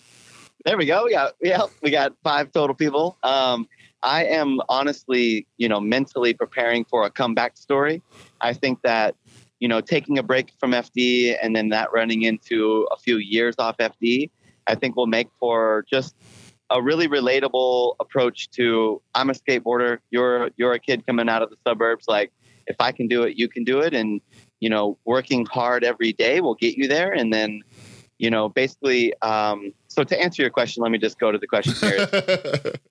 there 0.66 0.78
we 0.78 0.86
go. 0.86 1.06
We 1.06 1.12
got 1.12 1.36
yeah, 1.42 1.62
we 1.84 1.92
got 1.92 2.14
five 2.24 2.52
total 2.52 2.76
people. 2.76 3.18
Um, 3.24 3.68
I 4.02 4.24
am 4.26 4.60
honestly, 4.70 5.46
you 5.58 5.68
know, 5.68 5.80
mentally 5.82 6.34
preparing 6.34 6.86
for 6.86 7.04
a 7.06 7.10
comeback 7.12 7.58
story. 7.58 8.02
I 8.42 8.54
think 8.54 8.82
that 8.84 9.16
you 9.60 9.68
know, 9.68 9.82
taking 9.82 10.18
a 10.18 10.24
break 10.24 10.54
from 10.60 10.72
FD 10.72 11.38
and 11.42 11.56
then 11.56 11.70
that 11.70 11.92
running 11.92 12.24
into 12.24 12.88
a 12.92 12.98
few 12.98 13.18
years 13.18 13.56
off 13.60 13.78
FD, 13.78 14.30
I 14.68 14.76
think 14.76 14.96
will 14.96 15.08
make 15.08 15.28
for 15.40 15.86
just 15.90 16.16
a 16.70 16.82
really 16.82 17.08
relatable 17.08 17.96
approach 18.00 18.50
to 18.52 19.02
I'm 19.16 19.30
a 19.30 19.34
skateboarder, 19.34 20.00
you're 20.12 20.50
you're 20.56 20.74
a 20.74 20.80
kid 20.80 21.06
coming 21.06 21.28
out 21.28 21.42
of 21.42 21.50
the 21.50 21.58
suburbs. 21.68 22.06
Like 22.08 22.32
if 22.68 22.76
I 22.80 22.92
can 22.92 23.08
do 23.08 23.24
it, 23.24 23.38
you 23.38 23.48
can 23.48 23.64
do 23.64 23.80
it. 23.80 23.94
And 23.94 24.22
you 24.60 24.70
know, 24.70 24.98
working 25.06 25.46
hard 25.46 25.84
every 25.84 26.14
day 26.14 26.42
will 26.42 26.56
get 26.56 26.78
you 26.78 26.88
there. 26.88 27.12
And 27.12 27.34
then 27.34 27.62
you 28.18 28.30
know, 28.30 28.50
basically 28.50 29.14
um 29.22 29.74
so 29.90 30.04
to 30.04 30.22
answer 30.22 30.42
your 30.42 30.52
question, 30.52 30.82
let 30.84 30.92
me 30.92 30.98
just 30.98 31.20
go 31.20 31.32
to 31.32 31.38
the 31.38 31.48
question 31.48 31.74
here. 31.82 32.08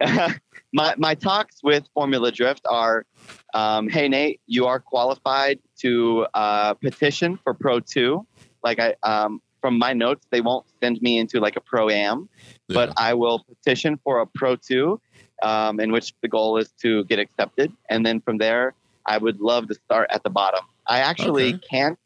my 0.73 0.95
my 0.99 1.15
talks 1.15 1.63
with 1.63 1.85
Formula 1.95 2.31
Drift 2.31 2.67
are, 2.69 3.07
um, 3.55 3.89
hey 3.89 4.09
Nate, 4.09 4.41
you 4.47 4.67
are 4.67 4.81
qualified 4.81 5.61
to 5.79 6.27
uh, 6.35 6.75
petition 6.75 7.39
for 7.43 7.55
Pro 7.55 7.81
Two. 7.81 8.27
Like 8.65 8.81
I, 8.81 8.95
um, 9.05 9.41
from 9.61 9.79
my 9.79 9.93
notes, 9.93 10.27
they 10.31 10.41
won't 10.41 10.67
send 10.83 11.01
me 11.01 11.19
into 11.19 11.41
like 11.41 11.57
a 11.57 11.61
Pro 11.61 11.89
Am, 11.89 12.29
but 12.69 12.93
I 12.97 13.15
will 13.15 13.45
petition 13.49 13.99
for 14.03 14.21
a 14.21 14.27
Pro 14.27 14.57
Two, 14.57 15.01
um, 15.43 15.81
in 15.81 15.93
which 15.93 16.13
the 16.21 16.29
goal 16.29 16.59
is 16.59 16.71
to 16.83 17.05
get 17.05 17.21
accepted, 17.21 17.73
and 17.89 18.05
then 18.05 18.21
from 18.21 18.39
there, 18.39 18.75
I 19.07 19.19
would 19.19 19.41
love 19.41 19.69
to 19.69 19.75
start 19.75 20.11
at 20.11 20.25
the 20.25 20.31
bottom. 20.31 20.65
I 20.87 20.99
actually 21.01 21.55
Okay. 21.55 21.63
can. 21.71 21.97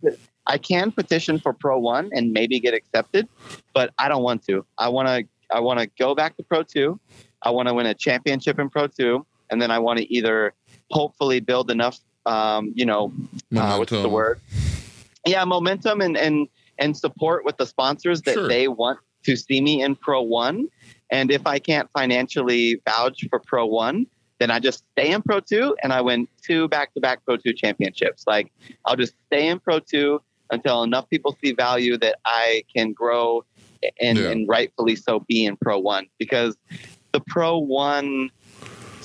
I 0.46 0.58
can 0.58 0.90
petition 0.90 1.38
for 1.38 1.52
Pro 1.52 1.78
One 1.78 2.10
and 2.12 2.32
maybe 2.32 2.58
get 2.60 2.74
accepted, 2.74 3.28
but 3.74 3.92
I 3.98 4.08
don't 4.08 4.22
want 4.22 4.44
to. 4.46 4.64
I 4.78 4.88
want 4.88 5.08
to. 5.08 5.24
I 5.54 5.60
want 5.60 5.80
to 5.80 5.86
go 5.98 6.14
back 6.14 6.36
to 6.38 6.42
Pro 6.42 6.62
Two. 6.62 6.98
I 7.42 7.50
want 7.50 7.68
to 7.68 7.74
win 7.74 7.86
a 7.86 7.94
championship 7.94 8.58
in 8.58 8.70
Pro 8.70 8.86
Two, 8.86 9.26
and 9.50 9.60
then 9.60 9.70
I 9.70 9.78
want 9.78 9.98
to 9.98 10.12
either 10.12 10.54
hopefully 10.90 11.40
build 11.40 11.70
enough, 11.70 11.98
um, 12.26 12.72
you 12.74 12.86
know, 12.86 13.12
uh, 13.56 13.76
what's 13.76 13.90
the 13.92 14.08
word? 14.08 14.40
Yeah, 15.26 15.44
momentum 15.44 16.00
and 16.00 16.16
and 16.16 16.48
and 16.78 16.96
support 16.96 17.44
with 17.44 17.56
the 17.56 17.66
sponsors 17.66 18.22
that 18.22 18.34
Sure. 18.34 18.48
they 18.48 18.66
want 18.68 18.98
to 19.24 19.36
see 19.36 19.60
me 19.60 19.82
in 19.82 19.94
Pro 19.94 20.22
One. 20.22 20.68
And 21.10 21.30
if 21.30 21.46
I 21.46 21.58
can't 21.58 21.88
financially 21.92 22.80
vouch 22.88 23.24
for 23.28 23.38
Pro 23.38 23.66
One, 23.66 24.06
then 24.38 24.50
I 24.50 24.58
just 24.58 24.82
stay 24.92 25.12
in 25.12 25.22
Pro 25.22 25.38
Two 25.40 25.76
and 25.82 25.92
I 25.92 26.00
win 26.00 26.26
two 26.42 26.66
back-to-back 26.68 27.24
Pro 27.24 27.36
Two 27.36 27.52
championships. 27.52 28.24
Like 28.26 28.50
I'll 28.86 28.96
just 28.96 29.14
stay 29.26 29.46
in 29.48 29.60
Pro 29.60 29.78
Two 29.78 30.20
until 30.52 30.82
enough 30.84 31.08
people 31.10 31.36
see 31.42 31.52
value 31.52 31.96
that 31.98 32.16
I 32.24 32.62
can 32.74 32.92
grow 32.92 33.44
and, 34.00 34.18
Yeah. 34.18 34.30
and 34.30 34.48
rightfully 34.48 34.94
so 34.94 35.20
be 35.20 35.44
in 35.44 35.56
Pro 35.56 35.78
One 35.78 36.06
because 36.18 36.56
the 37.12 37.20
Pro 37.26 37.58
One 37.58 38.30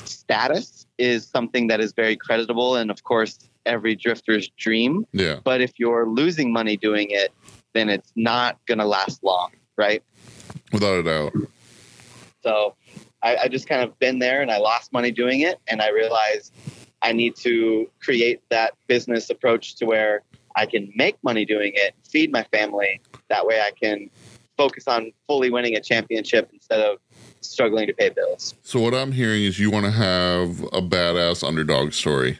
status 0.05 0.85
is 0.97 1.25
something 1.25 1.67
that 1.67 1.79
is 1.79 1.93
very 1.93 2.15
creditable 2.15 2.75
and 2.75 2.91
of 2.91 3.03
course 3.03 3.39
every 3.65 3.95
drifter's 3.95 4.49
dream 4.57 5.05
Yeah. 5.13 5.39
but 5.43 5.61
if 5.61 5.73
you're 5.77 6.07
losing 6.07 6.51
money 6.53 6.77
doing 6.77 7.07
it 7.09 7.31
then 7.73 7.89
it's 7.89 8.11
not 8.15 8.57
going 8.65 8.77
to 8.79 8.85
last 8.85 9.23
long 9.23 9.51
right 9.77 10.03
Without 10.73 10.99
a 10.99 11.03
doubt. 11.03 11.33
so 12.43 12.75
I, 13.23 13.35
I 13.43 13.47
just 13.47 13.67
kind 13.67 13.81
of 13.83 13.97
been 13.99 14.19
there 14.19 14.41
and 14.41 14.49
i 14.51 14.57
lost 14.57 14.91
money 14.93 15.11
doing 15.11 15.41
it 15.41 15.57
and 15.67 15.81
i 15.81 15.89
realized 15.89 16.53
i 17.01 17.11
need 17.11 17.35
to 17.37 17.89
create 18.01 18.41
that 18.49 18.73
business 18.87 19.29
approach 19.29 19.75
to 19.75 19.85
where 19.85 20.23
i 20.57 20.65
can 20.65 20.91
make 20.95 21.15
money 21.23 21.45
doing 21.45 21.71
it 21.75 21.93
feed 22.09 22.31
my 22.31 22.43
family 22.51 22.99
that 23.29 23.45
way 23.45 23.61
i 23.61 23.71
can 23.81 24.09
focus 24.57 24.87
on 24.87 25.11
fully 25.27 25.49
winning 25.51 25.75
a 25.75 25.81
championship 25.81 26.49
instead 26.51 26.79
of 26.81 26.97
struggling 27.41 27.85
to 27.87 27.93
pay 27.93 28.09
bills 28.09 28.55
So 28.63 28.79
what 28.79 28.93
I'm 28.95 29.11
hearing 29.11 29.43
is 29.43 29.59
you 29.59 29.69
want 29.69 29.85
to 29.85 29.91
have 29.91 30.49
a 30.73 30.81
badass 30.81 31.47
underdog 31.47 31.93
story. 31.93 32.39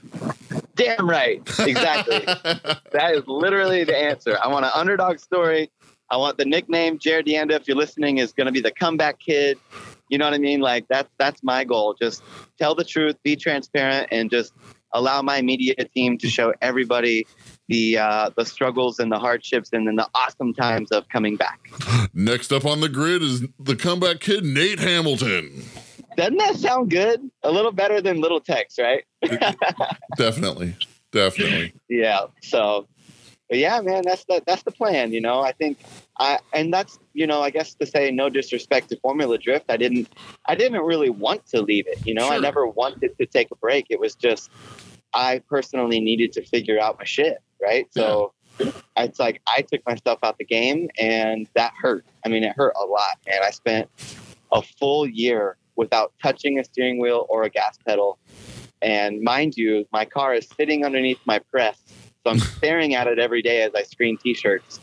damn 0.76 1.08
right 1.08 1.40
exactly 1.60 2.26
That 2.98 3.14
is 3.14 3.24
literally 3.28 3.84
the 3.84 3.96
answer. 3.96 4.38
I 4.44 4.48
want 4.48 4.66
an 4.66 4.72
underdog 4.74 5.20
story. 5.20 5.70
I 6.10 6.18
want 6.18 6.38
the 6.38 6.46
nickname 6.46 6.98
Jarod 6.98 7.28
DeAnda, 7.28 7.52
if 7.52 7.68
you're 7.68 7.78
listening, 7.78 8.18
is 8.18 8.32
going 8.34 8.48
to 8.48 8.52
be 8.52 8.62
the 8.62 8.72
comeback 8.72 9.20
kid. 9.20 9.60
You 10.10 10.18
know 10.18 10.26
what 10.26 10.34
I 10.34 10.40
mean? 10.40 10.62
Like 10.62 10.88
that's 10.88 11.10
that's 11.20 11.44
my 11.44 11.64
goal. 11.64 11.94
Just 11.94 12.24
tell 12.58 12.74
the 12.74 12.84
truth, 12.84 13.16
be 13.24 13.36
transparent, 13.36 14.08
and 14.12 14.32
just 14.32 14.54
allow 14.94 15.22
my 15.22 15.42
media 15.42 15.76
team 15.94 16.18
to 16.20 16.28
show 16.30 16.54
everybody 16.62 17.28
the 17.68 17.98
uh, 17.98 18.30
the 18.36 18.46
struggles 18.46 19.00
and 19.00 19.12
the 19.12 19.20
hardships 19.20 19.70
and 19.74 19.88
then 19.88 19.96
the 19.96 20.08
awesome 20.16 20.54
times 20.54 20.92
of 20.92 21.08
coming 21.10 21.36
back. 21.36 21.60
Next 22.14 22.52
up 22.52 22.66
on 22.66 22.82
the 22.82 22.90
grid 22.90 23.22
is 23.22 23.46
the 23.60 23.76
comeback 23.76 24.20
kid 24.20 24.44
Nate 24.44 24.80
Hamilton. 24.80 25.64
Doesn't 26.16 26.38
that 26.38 26.56
sound 26.56 26.90
good? 26.90 27.30
A 27.44 27.52
little 27.52 27.72
better 27.72 28.02
than 28.02 28.22
Little 28.22 28.40
Tex, 28.40 28.80
right? 28.80 29.04
Definitely. 30.18 30.76
Definitely. 31.12 31.74
yeah 31.90 32.26
so 32.44 32.88
but 33.50 33.58
yeah 33.58 33.80
man 33.82 34.04
that's 34.06 34.26
the 34.26 34.44
that's 34.46 34.64
the 34.64 34.72
plan 34.72 35.14
you 35.14 35.22
know 35.22 35.40
i 35.40 35.52
think 35.54 35.78
i 36.20 36.38
and 36.54 36.74
that's 36.74 37.00
you 37.14 37.26
know 37.26 37.42
i 37.42 37.50
guess 37.50 37.74
to 37.76 37.86
say 37.86 38.12
no 38.12 38.30
disrespect 38.30 38.90
to 38.90 39.00
formula 39.00 39.38
drift 39.38 39.66
i 39.70 39.78
didn't 39.78 40.10
i 40.48 40.54
didn't 40.56 40.82
really 40.82 41.10
want 41.10 41.46
to 41.48 41.62
leave 41.62 41.88
it 41.88 42.06
you 42.06 42.14
know 42.14 42.30
i 42.30 42.38
never 42.38 42.68
wanted 42.68 43.18
to 43.18 43.26
take 43.26 43.50
a 43.52 43.56
break 43.56 43.86
it 43.90 44.00
was 44.00 44.16
just 44.16 44.50
i 45.14 45.42
personally 45.50 46.00
needed 46.00 46.34
to 46.34 46.44
figure 46.46 46.80
out 46.80 46.98
my 47.00 47.06
shit 47.06 47.38
right 47.62 47.88
so 47.92 48.34
it's 48.98 49.20
like 49.20 49.42
i 49.48 49.62
took 49.62 49.86
myself 49.86 50.20
out 50.24 50.38
the 50.38 50.46
game 50.46 50.90
and 51.00 51.48
that 51.54 51.74
hurt 51.80 52.06
i 52.26 52.30
mean 52.30 52.44
it 52.44 52.56
hurt 52.56 52.74
a 52.82 52.86
lot 52.86 53.18
And 53.28 53.44
i 53.44 53.52
spent 53.52 53.90
a 54.52 54.62
full 54.62 55.08
year 55.08 55.58
without 55.76 56.14
touching 56.22 56.60
a 56.60 56.64
steering 56.64 57.00
wheel 57.00 57.26
or 57.30 57.44
a 57.44 57.50
gas 57.50 57.78
pedal 57.86 58.18
and 58.82 59.22
mind 59.22 59.58
you, 59.58 59.88
my 59.92 60.06
car 60.06 60.34
is 60.34 60.48
sitting 60.56 60.86
underneath 60.86 61.20
my 61.26 61.40
press. 61.40 61.78
So 62.24 62.32
I'm 62.32 62.40
staring 62.58 62.94
at 62.96 63.08
it 63.08 63.20
every 63.20 63.42
day 63.42 63.64
as 63.64 63.74
I 63.76 63.84
screen 63.84 64.18
t 64.18 64.34
shirts. 64.34 64.80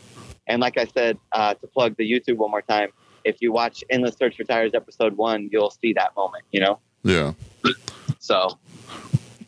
And 0.47 0.61
like 0.61 0.77
I 0.77 0.85
said, 0.85 1.19
uh, 1.33 1.55
to 1.55 1.67
plug 1.67 1.97
the 1.97 2.11
YouTube 2.11 2.37
one 2.37 2.51
more 2.51 2.63
time, 2.63 2.91
if 3.25 3.41
you 3.41 3.53
watch 3.53 3.83
Endless 3.89 4.17
Search 4.17 4.37
for 4.37 4.45
Tires 4.45 4.73
episode 4.75 5.17
one, 5.17 5.49
you'll 5.51 5.71
see 5.71 5.95
that 5.95 6.15
moment, 6.17 6.45
you 6.53 6.61
know? 6.61 6.79
Yeah. 7.03 7.33
So 8.19 8.59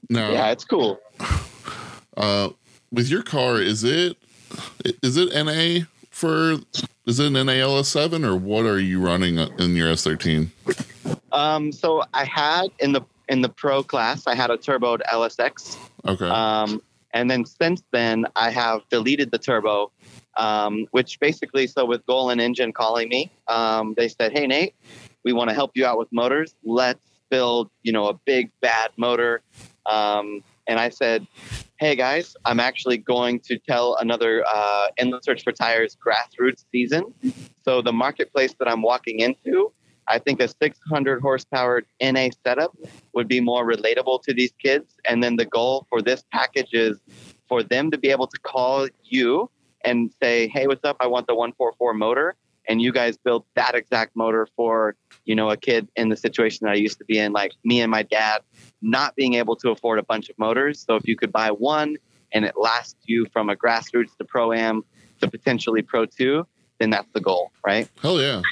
Now, 0.08 0.32
yeah, 0.32 0.50
it's 0.50 0.64
cool. 0.64 0.98
uh, 2.16 2.50
with 2.90 3.08
your 3.08 3.22
car, 3.22 3.60
is 3.60 3.84
it 3.84 4.16
is 5.02 5.16
it 5.16 5.32
NA 5.34 5.86
for 6.10 6.56
is 7.06 7.20
it 7.20 7.26
an 7.26 7.46
NALS 7.46 7.88
seven 7.88 8.24
or 8.24 8.36
what 8.36 8.64
are 8.64 8.80
you 8.80 9.00
running 9.00 9.38
in 9.38 9.76
your 9.76 9.90
S 9.90 10.04
thirteen? 10.04 10.52
Um, 11.32 11.72
so 11.72 12.02
I 12.14 12.24
had 12.24 12.68
in 12.78 12.92
the 12.92 13.02
in 13.28 13.42
the 13.42 13.48
pro 13.48 13.82
class, 13.82 14.26
I 14.26 14.34
had 14.34 14.50
a 14.50 14.56
turboed 14.56 15.02
LSX. 15.12 15.76
Okay. 16.06 16.28
Um, 16.28 16.80
and 17.12 17.30
then 17.30 17.44
since 17.44 17.82
then, 17.92 18.26
I 18.36 18.50
have 18.50 18.82
deleted 18.90 19.30
the 19.30 19.38
turbo, 19.38 19.90
um, 20.36 20.86
which 20.90 21.18
basically, 21.18 21.66
so 21.66 21.84
with 21.84 22.04
Golen 22.06 22.40
Engine 22.40 22.72
calling 22.72 23.08
me, 23.08 23.30
um, 23.48 23.94
they 23.96 24.08
said, 24.08 24.32
"Hey 24.32 24.46
Nate, 24.46 24.74
we 25.24 25.32
want 25.32 25.48
to 25.50 25.54
help 25.54 25.72
you 25.74 25.86
out 25.86 25.98
with 25.98 26.12
motors. 26.12 26.54
Let's 26.64 27.00
build, 27.30 27.70
you 27.82 27.92
know, 27.92 28.08
a 28.08 28.14
big 28.14 28.50
bad 28.60 28.90
motor." 28.96 29.42
Um, 29.86 30.42
and 30.66 30.78
I 30.78 30.88
said, 30.88 31.26
"Hey 31.78 31.96
guys, 31.96 32.36
I'm 32.44 32.60
actually 32.60 32.98
going 32.98 33.40
to 33.40 33.58
tell 33.58 33.96
another 33.96 34.44
uh, 34.48 34.88
endless 34.98 35.24
search 35.24 35.42
for 35.44 35.52
tires 35.52 35.96
grassroots 35.96 36.64
season. 36.72 37.14
So 37.64 37.82
the 37.82 37.92
marketplace 37.92 38.54
that 38.58 38.68
I'm 38.68 38.82
walking 38.82 39.20
into." 39.20 39.72
I 40.08 40.20
think 40.20 40.40
a 40.40 40.46
600 40.46 41.20
horsepower 41.20 41.82
NA 42.00 42.28
setup 42.44 42.76
would 43.12 43.26
be 43.26 43.40
more 43.40 43.66
relatable 43.66 44.22
to 44.22 44.32
these 44.32 44.52
kids. 44.62 44.94
And 45.04 45.20
then 45.20 45.34
the 45.34 45.46
goal 45.46 45.86
for 45.88 46.00
this 46.00 46.22
package 46.32 46.72
is 46.72 47.00
for 47.48 47.64
them 47.64 47.90
to 47.90 47.98
be 47.98 48.10
able 48.10 48.28
to 48.28 48.38
call 48.38 48.86
you 49.02 49.50
and 49.84 50.12
say, 50.22 50.48
"Hey, 50.48 50.66
what's 50.66 50.84
up? 50.84 50.96
I 51.00 51.06
want 51.06 51.26
the 51.26 51.34
144 51.34 51.94
motor." 51.94 52.36
And 52.68 52.82
you 52.82 52.92
guys 52.92 53.16
built 53.16 53.46
that 53.54 53.74
exact 53.74 54.16
motor 54.16 54.46
for 54.56 54.96
you 55.24 55.34
know 55.34 55.50
a 55.50 55.56
kid 55.56 55.88
in 55.96 56.08
the 56.08 56.16
situation 56.16 56.66
that 56.66 56.72
I 56.72 56.76
used 56.76 56.98
to 56.98 57.04
be 57.04 57.18
in, 57.18 57.32
like 57.32 57.52
me 57.64 57.80
and 57.80 57.90
my 57.90 58.02
dad 58.02 58.42
not 58.82 59.14
being 59.16 59.34
able 59.34 59.56
to 59.56 59.70
afford 59.70 59.98
a 59.98 60.02
bunch 60.02 60.28
of 60.28 60.38
motors. 60.38 60.84
So 60.86 60.96
if 60.96 61.06
you 61.06 61.16
could 61.16 61.32
buy 61.32 61.50
one 61.50 61.96
and 62.32 62.44
it 62.44 62.54
lasts 62.56 62.96
you 63.06 63.26
from 63.32 63.50
a 63.50 63.56
grassroots 63.56 64.16
to 64.18 64.24
pro 64.24 64.52
am 64.52 64.82
to 65.20 65.30
potentially 65.30 65.82
pro 65.82 66.06
two, 66.06 66.46
then 66.78 66.90
that's 66.90 67.08
the 67.12 67.20
goal, 67.20 67.50
right? 67.64 67.88
Hell 68.02 68.20
yeah. 68.20 68.42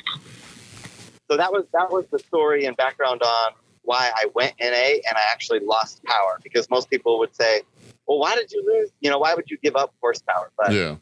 So 1.30 1.36
that 1.36 1.52
was 1.52 1.64
that 1.72 1.90
was 1.90 2.06
the 2.10 2.18
story 2.18 2.66
and 2.66 2.76
background 2.76 3.22
on 3.22 3.52
why 3.82 4.10
I 4.14 4.26
went 4.34 4.54
NA 4.60 4.66
and 4.66 5.16
I 5.16 5.22
actually 5.30 5.60
lost 5.60 6.02
power 6.04 6.38
because 6.42 6.68
most 6.70 6.90
people 6.90 7.18
would 7.18 7.34
say, 7.34 7.62
"Well, 8.06 8.18
why 8.18 8.34
did 8.34 8.50
you 8.52 8.64
lose? 8.66 8.90
You 9.00 9.10
know, 9.10 9.18
why 9.18 9.34
would 9.34 9.50
you 9.50 9.58
give 9.62 9.76
up 9.76 9.94
horsepower?" 10.00 10.50
But 10.56 10.72
Yeah. 10.72 10.96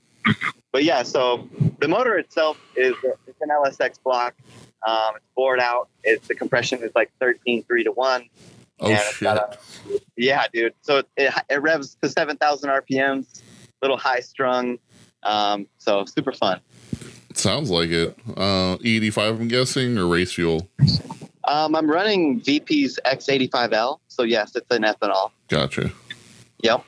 But 0.72 0.84
yeah, 0.84 1.02
so 1.02 1.48
the 1.80 1.88
motor 1.88 2.16
itself 2.16 2.58
is 2.76 2.94
it's 3.26 3.40
an 3.40 3.48
LSX 3.50 4.02
block. 4.02 4.34
Um, 4.86 5.16
it's 5.16 5.24
bored 5.36 5.60
out. 5.60 5.88
It's 6.02 6.26
the 6.28 6.34
compression 6.34 6.82
is 6.82 6.90
like 6.94 7.10
13 7.20 7.62
3 7.64 7.84
to 7.84 7.92
1. 7.92 8.28
Oh 8.80 8.96
shit. 8.96 9.28
a- 9.28 9.58
yeah, 10.16 10.46
dude. 10.52 10.74
So 10.80 10.98
it, 10.98 11.08
it, 11.16 11.34
it 11.48 11.62
revs 11.62 11.96
to 12.02 12.08
7,000 12.08 12.68
RPMs, 12.70 13.42
little 13.80 13.96
high 13.96 14.20
strung. 14.20 14.78
Um, 15.22 15.68
so 15.78 16.04
super 16.04 16.32
fun. 16.32 16.60
Sounds 17.34 17.70
like 17.70 17.90
it. 17.90 18.18
Uh, 18.28 18.76
E85, 18.78 19.40
I'm 19.40 19.48
guessing, 19.48 19.96
or 19.98 20.06
race 20.06 20.32
fuel. 20.32 20.68
Um, 21.44 21.74
I'm 21.74 21.90
running 21.90 22.40
VP's 22.40 22.98
X85L. 23.06 24.00
So 24.08 24.22
yes, 24.22 24.54
it's 24.56 24.70
an 24.70 24.82
ethanol. 24.82 25.30
Gotcha. 25.48 25.92
Yep. 26.62 26.84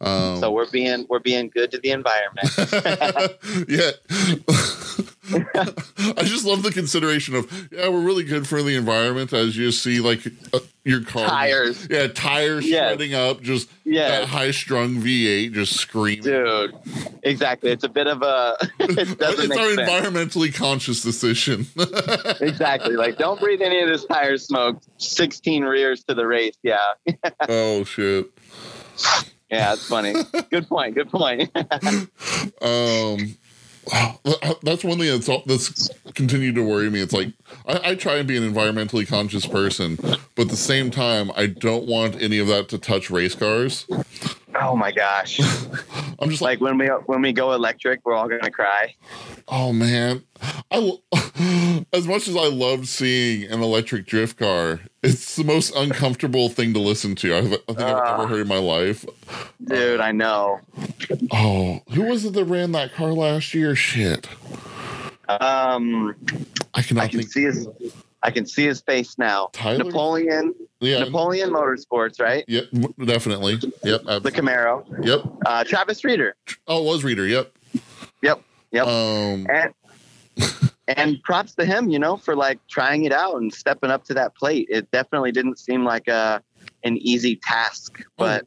Um, 0.00 0.38
So 0.40 0.50
we're 0.52 0.70
being 0.70 1.06
we're 1.08 1.18
being 1.20 1.48
good 1.48 1.70
to 1.72 1.78
the 1.78 1.90
environment. 1.90 2.48
yeah. 3.68 3.90
I 5.28 6.22
just 6.22 6.44
love 6.44 6.62
the 6.62 6.70
consideration 6.72 7.34
of 7.34 7.68
yeah, 7.72 7.88
we're 7.88 8.02
really 8.02 8.22
good 8.22 8.46
for 8.46 8.62
the 8.62 8.76
environment 8.76 9.32
as 9.32 9.56
you 9.56 9.72
see 9.72 9.98
like 10.00 10.20
uh, 10.52 10.60
your 10.84 11.02
car 11.02 11.26
Tires. 11.26 11.86
yeah, 11.90 12.06
tires 12.06 12.64
Yes. 12.66 12.90
shredding 12.90 13.14
up, 13.14 13.42
just 13.42 13.68
Yeah. 13.84 14.08
that 14.20 14.28
high 14.28 14.52
strung 14.52 14.96
V8 14.96 15.52
just 15.52 15.74
screaming. 15.74 16.22
Dude, 16.24 16.74
exactly. 17.24 17.72
It's 17.72 17.82
a 17.84 17.88
bit 17.88 18.06
of 18.06 18.22
a. 18.22 18.56
It 18.78 19.18
doesn't 19.18 19.46
it's 19.46 19.48
make 19.48 19.58
our 19.58 19.74
sense. 19.74 19.90
environmentally 19.90 20.54
conscious 20.54 21.02
decision. 21.02 21.66
exactly. 22.40 22.94
Like, 22.96 23.18
don't 23.18 23.40
breathe 23.40 23.62
any 23.62 23.80
of 23.80 23.88
this 23.88 24.04
tire 24.04 24.38
smoke. 24.38 24.80
16 24.98 25.64
rears 25.64 26.04
to 26.04 26.14
the 26.14 26.26
race. 26.26 26.54
Yeah. 26.62 26.78
oh 27.48 27.82
shit. 27.84 28.26
Yeah, 29.50 29.74
it's 29.74 29.88
funny. 29.88 30.14
good 30.50 30.68
point. 30.68 30.94
Good 30.94 31.10
point. 31.10 31.50
Um, 32.62 33.36
that's 34.62 34.82
one 34.82 34.98
thing 34.98 35.20
that's 35.20 35.30
that's 35.46 35.90
continued 36.14 36.54
to 36.56 36.62
worry 36.62 36.90
me. 36.90 37.00
It's 37.00 37.12
like 37.12 37.32
I, 37.66 37.90
I 37.90 37.94
try 37.94 38.16
and 38.16 38.26
be 38.26 38.36
an 38.36 38.42
environmentally 38.42 39.06
conscious 39.06 39.46
person, 39.46 39.96
but 39.96 40.38
at 40.38 40.48
the 40.48 40.56
same 40.56 40.90
time, 40.90 41.30
I 41.36 41.46
don't 41.46 41.86
want 41.86 42.20
any 42.20 42.38
of 42.38 42.48
that 42.48 42.68
to 42.70 42.78
touch 42.78 43.10
race 43.10 43.34
cars. 43.34 43.86
Oh 44.60 44.76
my 44.76 44.92
gosh. 44.92 45.40
I'm 46.18 46.30
just 46.30 46.40
like, 46.40 46.60
Like 46.60 46.60
when 46.60 46.78
we 46.78 46.86
when 47.06 47.20
we 47.22 47.32
go 47.32 47.52
electric, 47.52 48.00
we're 48.04 48.14
all 48.14 48.28
gonna 48.28 48.50
cry. 48.50 48.94
oh 49.48 49.72
man, 49.72 50.22
I 50.70 50.92
as 51.92 52.06
much 52.06 52.26
as 52.28 52.36
I 52.36 52.46
loved 52.48 52.88
seeing 52.88 53.50
an 53.50 53.62
electric 53.62 54.06
drift 54.06 54.38
car, 54.38 54.80
it's 55.02 55.36
the 55.36 55.44
most 55.44 55.74
uncomfortable 55.76 56.48
thing 56.48 56.72
to 56.72 56.80
listen 56.80 57.14
to 57.16 57.36
I've, 57.36 57.52
I 57.52 57.56
think 57.56 57.80
I've 57.80 57.96
Ah. 57.98 58.14
ever 58.14 58.26
heard 58.28 58.40
in 58.40 58.48
my 58.48 58.58
life. 58.58 59.04
Dude, 59.62 60.00
I 60.00 60.12
know. 60.12 60.60
Oh, 61.32 61.80
who 61.92 62.02
was 62.04 62.24
it 62.24 62.32
that 62.32 62.44
ran 62.44 62.72
that 62.72 62.94
car 62.94 63.12
last 63.12 63.52
year? 63.52 63.74
Shit, 63.76 64.26
Um, 65.28 66.14
I 66.74 66.82
cannot 66.82 67.04
I 67.04 67.08
can 67.08 67.18
think. 67.20 67.32
see 67.32 67.42
his 67.42 67.68
I 68.22 68.30
can 68.30 68.46
see 68.46 68.64
his 68.64 68.80
face 68.80 69.18
now. 69.18 69.50
Tyler? 69.52 69.84
Napoleon 69.84 70.54
Yeah, 70.80 70.98
Napoleon 71.04 71.50
Motorsports, 71.50 72.20
right? 72.20 72.44
Yep, 72.48 72.66
definitely. 73.04 73.54
Yep, 73.82 74.02
The. 74.04 74.32
Camaro. 74.32 74.84
Yep. 75.04 75.20
Uh, 75.46 75.64
Travis 75.64 76.04
Reeder. 76.04 76.36
Oh, 76.66 76.82
was 76.82 77.02
Reeder. 77.02 77.26
Yep. 77.26 77.56
Yep. 78.22 78.42
Yep. 78.72 78.86
Um, 78.86 79.46
and 79.48 79.74
and 80.88 81.22
props 81.22 81.54
to 81.54 81.64
him, 81.64 81.88
you 81.88 81.98
know, 81.98 82.16
for 82.16 82.36
like 82.36 82.58
trying 82.68 83.04
it 83.04 83.12
out 83.12 83.36
and 83.36 83.52
stepping 83.52 83.90
up 83.90 84.04
to 84.04 84.14
that 84.14 84.34
plate. 84.34 84.68
It 84.70 84.90
definitely 84.90 85.32
didn't 85.32 85.58
seem 85.58 85.84
like 85.84 86.08
a 86.08 86.42
an 86.84 86.98
easy 86.98 87.36
task, 87.36 88.02
but 88.16 88.46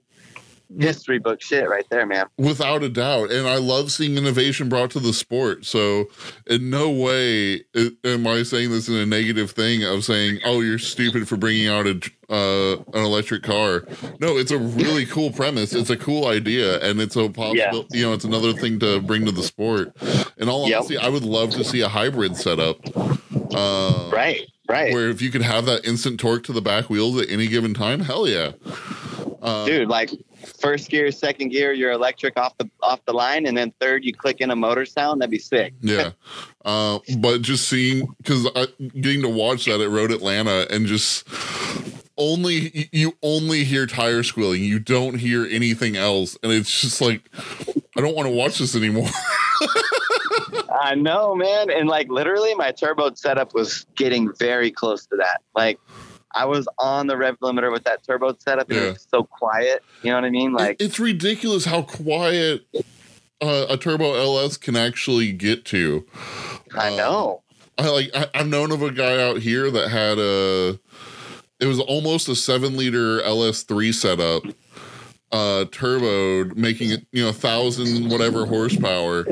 history 0.77 1.17
book 1.19 1.41
shit 1.41 1.67
right 1.69 1.85
there, 1.89 2.05
man. 2.05 2.27
without 2.37 2.83
a 2.83 2.89
doubt, 2.89 3.31
and 3.31 3.47
I 3.47 3.57
love 3.57 3.91
seeing 3.91 4.17
innovation 4.17 4.69
brought 4.69 4.91
to 4.91 4.99
the 4.99 5.13
sport. 5.13 5.65
So, 5.65 6.05
in 6.47 6.69
no 6.69 6.89
way 6.89 7.63
am 8.03 8.27
I 8.27 8.43
saying 8.43 8.69
this 8.69 8.87
in 8.87 8.95
a 8.95 9.05
negative 9.05 9.51
thing 9.51 9.83
of 9.83 10.03
saying, 10.03 10.39
"Oh, 10.45 10.61
you're 10.61 10.77
stupid 10.79 11.27
for 11.27 11.37
bringing 11.37 11.67
out 11.67 11.87
a 11.87 11.99
uh, 12.29 12.73
an 12.93 13.03
electric 13.03 13.43
car." 13.43 13.85
No, 14.19 14.37
it's 14.37 14.51
a 14.51 14.57
really 14.59 15.05
cool 15.05 15.31
premise. 15.31 15.73
It's 15.73 15.89
a 15.89 15.97
cool 15.97 16.27
idea, 16.27 16.79
and 16.81 17.01
it's 17.01 17.15
a 17.15 17.29
possible. 17.29 17.55
Yeah. 17.55 17.97
You 17.99 18.05
know, 18.05 18.13
it's 18.13 18.25
another 18.25 18.53
thing 18.53 18.79
to 18.79 19.01
bring 19.01 19.25
to 19.25 19.31
the 19.31 19.43
sport. 19.43 19.93
In 20.37 20.49
all 20.49 20.67
Yep. 20.69 20.77
honesty, 20.77 20.97
I 20.97 21.09
would 21.09 21.23
love 21.23 21.49
to 21.51 21.63
see 21.63 21.81
a 21.81 21.89
hybrid 21.89 22.35
setup. 22.37 22.77
Uh, 23.53 24.09
Right, 24.11 24.41
right. 24.67 24.93
Where 24.93 25.09
if 25.09 25.21
you 25.21 25.31
could 25.31 25.41
have 25.41 25.65
that 25.65 25.85
instant 25.85 26.19
torque 26.19 26.43
to 26.43 26.53
the 26.53 26.61
back 26.61 26.89
wheels 26.89 27.19
at 27.21 27.29
any 27.29 27.47
given 27.47 27.73
time, 27.73 28.01
hell 28.01 28.27
yeah. 28.27 28.51
Uh, 29.41 29.65
Dude, 29.65 29.87
like 29.87 30.11
first 30.59 30.89
gear, 30.89 31.11
second 31.11 31.49
gear, 31.49 31.73
you're 31.73 31.91
electric 31.91 32.37
off 32.37 32.57
the 32.57 32.69
off 32.81 33.03
the 33.05 33.13
line, 33.13 33.45
and 33.45 33.57
then 33.57 33.71
third 33.79 34.03
you 34.03 34.13
click 34.13 34.41
in 34.41 34.51
a 34.51 34.55
motor 34.55 34.85
sound, 34.85 35.21
that'd 35.21 35.31
be 35.31 35.39
sick. 35.39 35.73
Yeah. 35.81 36.11
Uh, 36.65 36.99
but 37.19 37.41
just 37.41 37.69
seeing, 37.69 38.05
because 38.17 38.43
getting 38.99 39.21
to 39.21 39.29
watch 39.29 39.63
that 39.65 39.79
at 39.79 39.89
Road 39.89 40.11
Atlanta 40.11 40.67
and 40.69 40.85
just 40.85 41.25
only, 42.17 42.89
you 42.91 43.13
only 43.23 43.63
hear 43.63 43.87
tire 43.87 44.23
squealing. 44.23 44.61
You 44.61 44.77
don't 44.77 45.17
hear 45.17 45.45
anything 45.45 45.95
else. 45.95 46.37
And 46.43 46.51
it's 46.51 46.81
just 46.81 46.99
like, 46.99 47.29
I 47.97 48.01
don't 48.01 48.13
want 48.13 48.27
to 48.27 48.35
watch 48.35 48.59
this 48.59 48.75
anymore. 48.75 49.07
I 50.81 50.95
know, 50.95 51.33
man. 51.33 51.69
And 51.71 51.87
like 51.87 52.09
literally 52.09 52.53
my 52.55 52.71
turbo 52.71 53.13
setup 53.15 53.53
was 53.53 53.85
getting 53.95 54.31
very 54.37 54.69
close 54.69 55.05
to 55.07 55.15
that. 55.15 55.41
Like 55.55 55.79
I 56.35 56.45
was 56.45 56.67
on 56.77 57.07
the 57.07 57.17
rev 57.17 57.39
limiter 57.39 57.71
with 57.71 57.83
that 57.85 58.03
turbo 58.03 58.35
setup 58.39 58.69
and 58.69 58.77
Yeah. 58.79 58.85
it 58.87 58.93
was 58.93 59.07
so 59.09 59.23
quiet. 59.23 59.83
You 60.03 60.11
know 60.11 60.17
what 60.17 60.25
I 60.25 60.29
mean? 60.29 60.53
Like 60.53 60.79
It- 60.81 60.85
it's 60.85 60.99
ridiculous 60.99 61.65
how 61.65 61.81
quiet 61.83 62.65
uh, 63.41 63.65
a 63.69 63.77
Turbo 63.77 64.13
LS 64.15 64.57
can 64.57 64.75
actually 64.75 65.31
get 65.31 65.63
to. 65.65 66.05
I 66.77 66.91
uh, 66.93 66.97
know. 66.97 67.41
I 67.77 67.87
like 67.89 68.11
I, 68.13 68.27
I've 68.35 68.47
known 68.47 68.71
of 68.71 68.81
a 68.81 68.91
guy 68.91 69.21
out 69.23 69.37
here 69.37 69.71
that 69.71 69.89
had 69.89 70.19
a 70.19 70.77
it 71.59 71.65
was 71.65 71.79
almost 71.79 72.27
a 72.29 72.35
seven 72.35 72.75
liter 72.77 73.21
LS3 73.21 73.93
setup, 73.93 74.43
uh 75.31 75.65
turboed, 75.71 76.55
making 76.57 76.91
it, 76.91 77.05
you 77.13 77.23
know, 77.23 77.31
thousand 77.31 78.09
whatever 78.09 78.45
horsepower. 78.45 79.25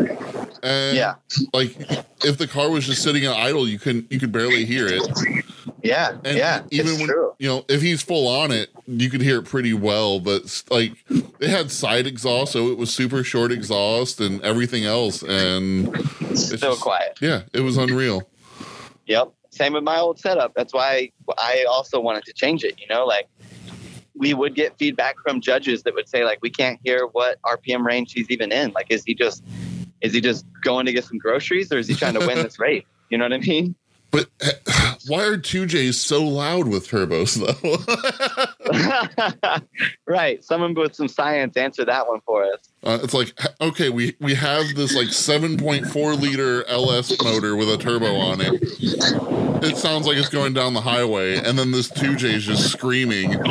And 0.63 0.95
Yeah. 0.97 1.15
like 1.53 1.75
if 2.23 2.37
the 2.37 2.47
car 2.47 2.69
was 2.69 2.85
just 2.85 3.03
sitting 3.03 3.23
in 3.23 3.29
idle, 3.31 3.67
you 3.67 3.77
couldn't 3.77 4.09
you 4.11 4.19
could 4.19 4.31
barely 4.31 4.63
hear 4.65 4.87
it. 4.87 5.03
Yeah. 5.87 6.17
And 6.23 6.37
yeah. 6.37 6.63
even 6.71 6.97
when 6.97 7.07
true. 7.07 7.33
you 7.39 7.47
know, 7.47 7.65
if 7.69 7.81
he's 7.81 8.01
full 8.01 8.27
on 8.27 8.51
it, 8.51 8.69
you 8.87 9.09
could 9.09 9.21
hear 9.21 9.39
it 9.39 9.45
pretty 9.45 9.73
well. 9.73 10.19
But 10.19 10.63
like 10.69 10.93
it 11.09 11.49
had 11.49 11.71
side 11.71 12.05
exhaust, 12.07 12.53
so 12.53 12.67
it 12.71 12.77
was 12.77 12.93
super 12.93 13.23
short 13.23 13.51
exhaust 13.51 14.19
and 14.19 14.41
everything 14.41 14.85
else. 14.85 15.23
And 15.23 15.87
it's 16.21 16.45
Still 16.47 16.71
just- 16.71 16.81
quiet. 16.81 17.17
yeah, 17.21 17.43
it 17.53 17.61
was 17.61 17.77
unreal. 17.77 18.29
Yep. 19.07 19.31
Same 19.49 19.73
with 19.73 19.83
my 19.83 19.97
old 19.97 20.19
setup. 20.19 20.53
That's 20.55 20.73
why 20.73 21.11
I 21.37 21.65
also 21.69 21.99
wanted 21.99 22.25
to 22.25 22.33
change 22.33 22.63
it. 22.63 22.79
You 22.79 22.87
know, 22.87 23.05
like 23.05 23.27
we 24.15 24.33
would 24.33 24.53
get 24.55 24.77
feedback 24.77 25.15
from 25.23 25.41
judges 25.41 25.83
that 25.83 25.93
would 25.93 26.07
say 26.09 26.23
like 26.25 26.39
we 26.41 26.49
can't 26.49 26.79
hear 26.83 27.07
what 27.13 27.39
RPM 27.43 27.85
range 27.85 28.13
he's 28.13 28.29
even 28.29 28.51
in. 28.51 28.71
Like, 28.71 28.87
is 28.89 29.03
he 29.05 29.15
just 29.15 29.43
is 30.01 30.13
he 30.13 30.21
just 30.21 30.45
going 30.63 30.85
to 30.85 30.91
get 30.93 31.05
some 31.05 31.17
groceries 31.17 31.71
or 31.71 31.77
is 31.79 31.87
he 31.87 31.95
trying 31.95 32.13
to 32.13 32.19
win 32.25 32.35
this 32.43 32.59
race? 32.59 32.83
You 33.09 33.17
know 33.17 33.25
what 33.25 33.33
I 33.33 33.37
mean? 33.39 33.73
But 34.11 34.27
why 35.07 35.25
are 35.25 35.37
two 35.37 35.65
J's 35.65 35.99
so 35.99 36.23
loud 36.23 36.67
with 36.67 36.87
turbos 36.87 37.37
though? 37.37 39.61
right. 40.07 40.43
Someone 40.43 40.73
with 40.73 40.95
some 40.95 41.07
science 41.07 41.57
answer 41.57 41.85
that 41.85 42.07
one 42.07 42.21
for 42.25 42.43
us. 42.43 42.59
uh, 42.83 42.99
it's 43.03 43.13
like 43.13 43.37
okay, 43.61 43.89
we 43.89 44.15
we 44.19 44.35
have 44.35 44.65
this 44.75 44.95
like 44.95 45.09
seven 45.09 45.57
point 45.57 45.87
four 45.87 46.15
liter 46.15 46.65
LS 46.67 47.21
motor 47.21 47.55
with 47.55 47.69
a 47.69 47.77
turbo 47.77 48.15
on 48.15 48.39
it. 48.41 48.53
It 49.63 49.77
sounds 49.77 50.05
like 50.05 50.17
it's 50.17 50.29
going 50.29 50.53
down 50.53 50.73
the 50.73 50.81
highway, 50.81 51.37
and 51.37 51.57
then 51.57 51.71
this 51.71 51.89
two 51.89 52.15
J 52.15 52.35
is 52.35 52.45
just 52.45 52.71
screaming. 52.71 53.35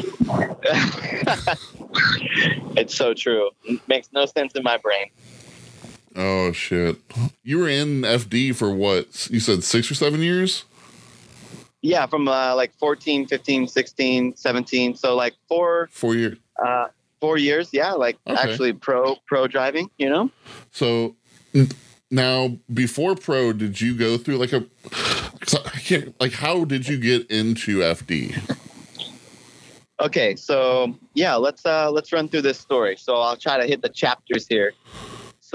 It's 2.77 2.95
so 2.95 3.15
true. 3.15 3.49
makes 3.89 4.09
no 4.13 4.27
sense 4.27 4.53
in 4.55 4.63
my 4.63 4.77
brain. 4.77 5.07
Oh 6.17 6.53
shit! 6.53 6.97
You 7.43 7.59
were 7.59 7.69
in 7.69 8.01
FD 8.03 8.55
for 8.55 8.71
what? 8.71 9.29
You 9.31 9.39
said 9.41 9.63
six 9.63 9.91
or 9.91 9.95
seven 9.95 10.21
years? 10.21 10.65
Yeah, 11.83 12.07
from 12.07 12.27
uh, 12.27 12.55
like 12.57 12.73
14, 12.79 13.27
15, 13.29 13.69
16, 13.69 14.35
17. 14.37 14.97
So 14.97 15.15
like 15.15 15.35
four 15.47 15.89
Four 15.93 16.15
years. 16.17 16.39
uh, 16.65 16.87
four 17.21 17.37
years. 17.37 17.69
Yeah, 17.73 17.93
like 17.93 18.17
Okay. 18.27 18.41
actually 18.41 18.73
pro 18.73 19.17
pro 19.27 19.47
driving. 19.47 19.91
You 19.99 20.09
know. 20.09 20.31
So 20.73 21.15
now 22.11 22.57
before 22.73 23.15
pro, 23.15 23.53
did 23.53 23.81
you 23.81 23.95
go 23.95 24.17
through 24.17 24.39
like 24.39 24.53
a? 24.53 24.65
I 25.75 25.79
can't 25.81 26.19
like. 26.21 26.33
How 26.33 26.65
did 26.65 26.89
you 26.89 26.97
get 26.99 27.31
into 27.31 27.79
FD? 27.81 28.57
Okay, 30.01 30.35
so 30.37 30.95
yeah, 31.15 31.35
let's 31.37 31.65
uh 31.65 31.91
let's 31.91 32.13
run 32.13 32.29
through 32.29 32.43
this 32.43 32.59
story. 32.59 32.97
So 32.97 33.17
I'll 33.17 33.37
try 33.37 33.59
to 33.59 33.67
hit 33.67 33.83
the 33.83 33.89
chapters 33.89 34.47
here. 34.47 34.73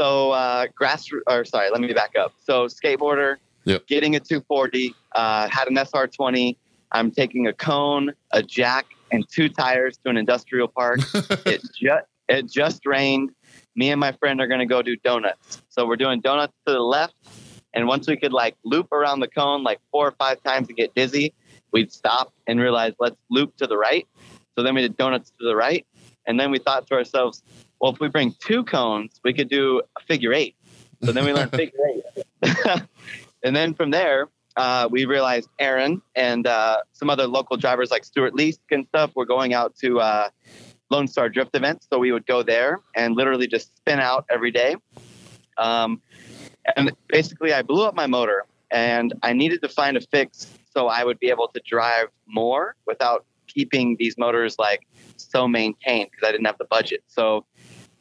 So 0.02 0.32
uh 0.32 0.66
grass 0.74 1.08
or 1.28 1.46
sorry, 1.46 1.70
let 1.70 1.80
me 1.80 1.94
back 1.94 2.16
up. 2.20 2.34
So 2.44 2.66
skateboarder, 2.66 3.36
Yep. 3.66 3.86
getting 3.86 4.16
a 4.16 4.20
240, 4.20 4.96
uh 5.14 5.48
had 5.48 5.68
an 5.68 5.76
SR20. 5.76 6.58
I'm 6.92 7.12
taking 7.12 7.46
a 7.46 7.54
cone, 7.54 8.12
a 8.32 8.42
jack, 8.42 8.88
and 9.12 9.24
two 9.30 9.48
tires 9.48 9.98
to 10.04 10.10
an 10.10 10.18
industrial 10.18 10.68
park. 10.70 11.02
it 11.46 11.62
just 11.80 12.06
it 12.28 12.50
just 12.50 12.88
rained. 12.88 13.30
Me 13.76 13.92
and 13.92 14.00
my 14.00 14.12
friend 14.14 14.42
are 14.42 14.48
gonna 14.48 14.66
go 14.66 14.82
do 14.82 14.96
donuts. 14.96 15.62
So 15.70 15.86
we're 15.86 15.98
doing 15.98 16.20
donuts 16.20 16.56
to 16.66 16.74
the 16.74 16.80
left, 16.80 17.14
and 17.76 17.88
once 17.88 18.08
we 18.08 18.18
could 18.18 18.34
like 18.34 18.56
loop 18.66 18.92
around 18.92 19.20
the 19.20 19.28
cone 19.28 19.62
like 19.62 19.80
four 19.92 20.08
or 20.08 20.14
five 20.14 20.42
times 20.42 20.68
and 20.68 20.76
get 20.76 20.96
dizzy, 20.96 21.36
we'd 21.72 21.92
stop 21.94 22.34
and 22.48 22.60
realize 22.60 22.94
let's 23.00 23.18
loop 23.30 23.56
to 23.58 23.68
the 23.68 23.78
right. 23.78 24.08
So 24.58 24.64
then 24.64 24.74
we 24.74 24.82
did 24.82 24.98
donuts 24.98 25.30
to 25.40 25.46
the 25.46 25.56
right, 25.56 25.86
and 26.26 26.40
then 26.40 26.50
we 26.50 26.58
thought 26.58 26.88
to 26.88 26.96
ourselves, 26.96 27.44
well, 27.82 27.92
if 27.92 28.00
we 28.00 28.08
bring 28.08 28.36
two 28.40 28.64
cones, 28.64 29.20
we 29.24 29.34
could 29.34 29.50
do 29.50 29.82
a 29.98 30.04
figure 30.04 30.34
eight. 30.34 30.56
So 31.04 31.12
then 31.12 31.26
we 31.26 31.34
learned 31.34 31.52
figure 31.64 31.80
eight, 31.90 32.82
and 33.44 33.56
then 33.56 33.74
from 33.74 33.92
there. 33.92 34.28
Uh, 34.58 34.86
we 34.92 35.06
realized 35.06 35.48
Aaron 35.60 36.02
and 36.14 36.46
uh, 36.46 36.80
some 36.92 37.10
other 37.10 37.26
local 37.26 37.56
drivers 37.56 37.90
like 37.90 38.04
Stuart 38.04 38.34
Leask 38.34 38.60
and 38.70 38.86
stuff 38.86 39.10
were 39.16 39.26
going 39.26 39.54
out 39.54 39.78
to 39.78 40.02
uh, 40.02 40.28
Lone 40.90 41.08
Star 41.08 41.30
Drift 41.30 41.56
events. 41.56 41.88
So 41.90 42.00
we 42.00 42.12
would 42.12 42.26
go 42.26 42.44
there 42.44 42.82
and 42.94 43.16
literally 43.16 43.48
just 43.48 43.78
spin 43.78 44.02
out 44.02 44.26
every 44.30 44.52
day. 44.52 44.76
Um, 45.58 46.02
and 46.76 46.92
basically, 47.08 47.54
I 47.54 47.62
blew 47.62 47.86
up 47.86 47.96
my 47.96 48.08
motor 48.08 48.44
and 48.70 49.14
I 49.24 49.32
needed 49.32 49.62
to 49.62 49.70
find 49.70 49.96
a 49.96 50.02
fix 50.02 50.48
so 50.74 50.88
I 50.88 51.04
would 51.06 51.20
be 51.20 51.30
able 51.30 51.48
to 51.50 51.62
drive 51.66 52.08
more 52.28 52.76
without 52.86 53.26
keeping 53.54 53.96
these 54.00 54.18
motors 54.18 54.56
like 54.58 54.88
so 55.18 55.48
maintained 55.48 56.10
because 56.12 56.28
I 56.28 56.32
didn't 56.32 56.46
have 56.46 56.58
the 56.58 56.66
budget. 56.66 57.04
So 57.08 57.46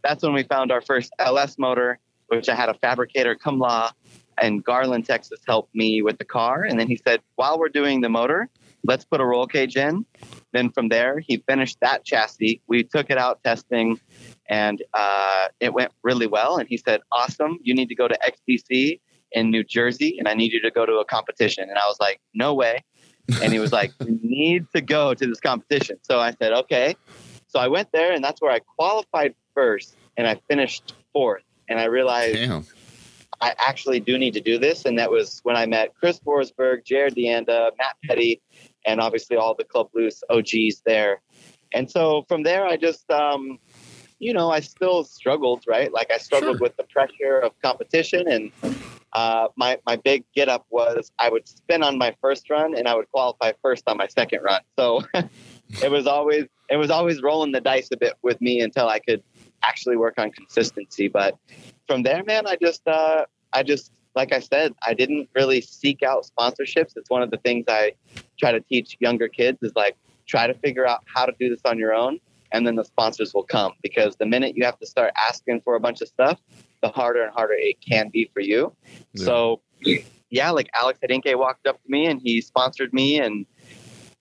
that's 0.02 0.22
when 0.22 0.32
we 0.32 0.44
found 0.44 0.72
our 0.72 0.80
first 0.80 1.12
LS 1.18 1.58
motor, 1.58 1.98
which 2.28 2.48
I 2.48 2.54
had 2.54 2.68
a 2.68 2.74
fabricator 2.74 3.36
law 3.46 3.90
and 4.40 4.64
Garland, 4.64 5.04
Texas 5.04 5.40
helped 5.46 5.74
me 5.74 6.02
with 6.02 6.18
the 6.18 6.24
car. 6.24 6.64
And 6.64 6.80
then 6.80 6.88
he 6.88 6.96
said, 6.96 7.20
while 7.36 7.58
we're 7.58 7.68
doing 7.68 8.00
the 8.00 8.08
motor, 8.08 8.48
let's 8.84 9.04
put 9.04 9.20
a 9.20 9.24
roll 9.24 9.46
cage 9.46 9.76
in. 9.76 10.06
Then 10.52 10.70
from 10.70 10.88
there, 10.88 11.18
he 11.18 11.44
finished 11.48 11.78
that 11.80 12.04
chassis. 12.04 12.62
We 12.66 12.82
took 12.82 13.10
it 13.10 13.18
out 13.18 13.42
testing 13.44 14.00
and 14.48 14.82
uh, 14.94 15.48
it 15.60 15.74
went 15.74 15.92
really 16.02 16.26
well. 16.26 16.56
And 16.56 16.68
he 16.68 16.78
said, 16.78 17.00
awesome, 17.12 17.58
you 17.62 17.74
need 17.74 17.88
to 17.90 17.94
go 17.94 18.08
to 18.08 18.18
XTC 18.26 19.00
in 19.32 19.50
New 19.50 19.62
Jersey 19.62 20.16
and 20.18 20.26
I 20.26 20.34
need 20.34 20.52
you 20.52 20.62
to 20.62 20.70
go 20.70 20.86
to 20.86 20.94
a 20.94 21.04
competition. 21.04 21.68
And 21.68 21.78
I 21.78 21.86
was 21.86 21.98
like, 22.00 22.20
no 22.34 22.54
way. 22.54 22.84
And 23.42 23.52
he 23.52 23.58
was 23.58 23.72
like, 23.72 23.92
you 24.00 24.18
need 24.22 24.66
to 24.74 24.80
go 24.80 25.14
to 25.14 25.26
this 25.26 25.40
competition. 25.40 25.98
So 26.02 26.18
I 26.20 26.32
said, 26.32 26.52
okay. 26.52 26.96
So 27.48 27.58
I 27.58 27.68
went 27.68 27.90
there 27.92 28.12
and 28.12 28.22
that's 28.22 28.40
where 28.40 28.52
I 28.52 28.60
qualified 28.60 29.34
first 29.54 29.96
and 30.16 30.26
I 30.26 30.40
finished 30.48 30.94
fourth. 31.12 31.42
And 31.68 31.78
I 31.78 31.84
realized 31.84 32.36
Damn. 32.36 32.66
I 33.40 33.54
actually 33.58 34.00
do 34.00 34.18
need 34.18 34.34
to 34.34 34.40
do 34.40 34.58
this. 34.58 34.84
And 34.84 34.98
that 34.98 35.10
was 35.10 35.40
when 35.44 35.56
I 35.56 35.66
met 35.66 35.94
Chris 35.94 36.20
Forsberg, 36.20 36.84
Jarod 36.84 37.14
DeAnda, 37.16 37.70
Matt 37.78 37.96
Petty, 38.04 38.40
and 38.84 39.00
obviously 39.00 39.36
all 39.36 39.54
the 39.54 39.64
Club 39.64 39.88
Loose 39.94 40.22
OGs 40.30 40.82
there. 40.84 41.20
And 41.72 41.90
so 41.90 42.24
from 42.28 42.42
there, 42.42 42.66
I 42.66 42.76
just, 42.76 43.10
um, 43.10 43.58
you 44.18 44.34
know, 44.34 44.50
I 44.50 44.60
still 44.60 45.04
struggled, 45.04 45.64
right? 45.66 45.92
Like 45.92 46.10
I 46.12 46.18
struggled 46.18 46.58
Sure. 46.58 46.62
with 46.62 46.76
the 46.76 46.84
pressure 46.84 47.38
of 47.42 47.52
competition. 47.62 48.28
And 48.28 48.52
uh, 49.12 49.48
my, 49.56 49.78
my 49.86 49.96
big 49.96 50.24
get 50.34 50.48
up 50.48 50.66
was 50.70 51.10
I 51.18 51.28
would 51.28 51.48
spin 51.48 51.82
on 51.82 51.98
my 51.98 52.14
first 52.20 52.48
run 52.48 52.76
and 52.76 52.86
I 52.86 52.94
would 52.94 53.10
qualify 53.10 53.52
first 53.62 53.84
on 53.86 53.96
my 53.96 54.06
second 54.06 54.40
run. 54.42 54.60
So 54.78 55.02
it 55.82 55.90
was 55.90 56.06
always, 56.06 56.46
it 56.68 56.76
was 56.76 56.90
always 56.90 57.20
rolling 57.22 57.52
the 57.52 57.60
dice 57.60 57.88
a 57.92 57.96
bit 57.96 58.14
with 58.22 58.40
me 58.40 58.60
until 58.60 58.88
I 58.88 59.00
could 59.00 59.22
actually 59.62 59.96
work 59.96 60.14
on 60.18 60.30
consistency. 60.30 61.08
But 61.08 61.36
from 61.86 62.02
there, 62.02 62.22
man, 62.24 62.46
I 62.46 62.56
just, 62.56 62.86
uh, 62.86 63.24
I 63.52 63.62
just, 63.62 63.92
like 64.14 64.32
I 64.32 64.40
said, 64.40 64.74
I 64.86 64.94
didn't 64.94 65.28
really 65.34 65.60
seek 65.60 66.02
out 66.02 66.26
sponsorships. 66.26 66.92
It's 66.96 67.10
one 67.10 67.22
of 67.22 67.30
the 67.30 67.38
things 67.38 67.66
I 67.68 67.92
try 68.38 68.52
to 68.52 68.60
teach 68.60 68.96
younger 69.00 69.28
kids 69.28 69.58
is 69.62 69.72
like 69.74 69.96
try 70.26 70.46
to 70.46 70.54
figure 70.54 70.86
out 70.86 71.00
how 71.12 71.26
to 71.26 71.32
do 71.38 71.48
this 71.48 71.60
on 71.64 71.78
your 71.78 71.94
own, 71.94 72.18
and 72.52 72.66
then 72.66 72.76
the 72.76 72.84
sponsors 72.84 73.34
will 73.34 73.44
come. 73.44 73.72
Because 73.82 74.16
the 74.16 74.26
minute 74.26 74.56
you 74.56 74.64
have 74.64 74.78
to 74.80 74.86
start 74.86 75.12
asking 75.16 75.60
for 75.60 75.74
a 75.74 75.80
bunch 75.80 76.00
of 76.00 76.08
stuff, 76.08 76.40
the 76.82 76.88
harder 76.88 77.22
and 77.22 77.32
harder 77.32 77.54
it 77.56 77.76
can 77.80 78.08
be 78.08 78.30
for 78.32 78.40
you. 78.40 78.74
Yeah. 79.12 79.24
So, 79.24 79.60
yeah, 80.30 80.50
like 80.50 80.68
Alex 80.74 80.98
Hedinke 81.02 81.36
walked 81.36 81.66
up 81.66 81.82
to 81.82 81.90
me 81.90 82.06
and 82.06 82.20
he 82.20 82.40
sponsored 82.40 82.92
me, 82.92 83.18
and 83.18 83.46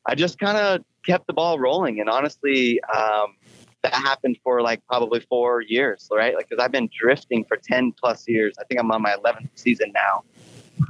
I 0.06 0.16
just 0.16 0.40
kind 0.40 0.58
of 0.58 0.84
kept 1.06 1.28
the 1.28 1.34
ball 1.34 1.60
rolling. 1.60 2.00
And 2.00 2.10
honestly, 2.10 2.80
um, 2.96 3.36
that 3.84 3.94
happened 3.94 4.38
for 4.44 4.62
like 4.62 4.86
probably 4.88 5.22
four 5.22 5.62
years, 5.62 6.10
right? 6.12 6.36
Like, 6.36 6.50
because 6.50 6.64
I've 6.64 6.72
been 6.72 6.90
drifting 6.98 7.46
for 7.46 7.58
10 7.58 7.94
plus 7.94 8.28
years. 8.28 8.56
I 8.60 8.64
think 8.66 8.80
I'm 8.80 8.92
on 8.92 9.02
my 9.02 9.16
11th 9.16 9.50
season 9.56 9.92
now. 9.94 10.24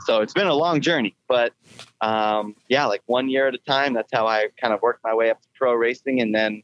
So 0.05 0.21
it's 0.21 0.33
been 0.33 0.47
a 0.47 0.53
long 0.53 0.81
journey, 0.81 1.15
but 1.27 1.53
um, 2.01 2.55
yeah, 2.67 2.85
like 2.85 3.01
one 3.07 3.29
year 3.29 3.47
at 3.47 3.55
a 3.55 3.59
time. 3.59 3.93
That's 3.93 4.11
how 4.13 4.27
I 4.27 4.47
kind 4.61 4.73
of 4.73 4.81
worked 4.81 5.03
my 5.03 5.13
way 5.13 5.29
up 5.31 5.41
to 5.41 5.47
pro 5.55 5.73
racing. 5.73 6.21
And 6.21 6.33
then, 6.33 6.61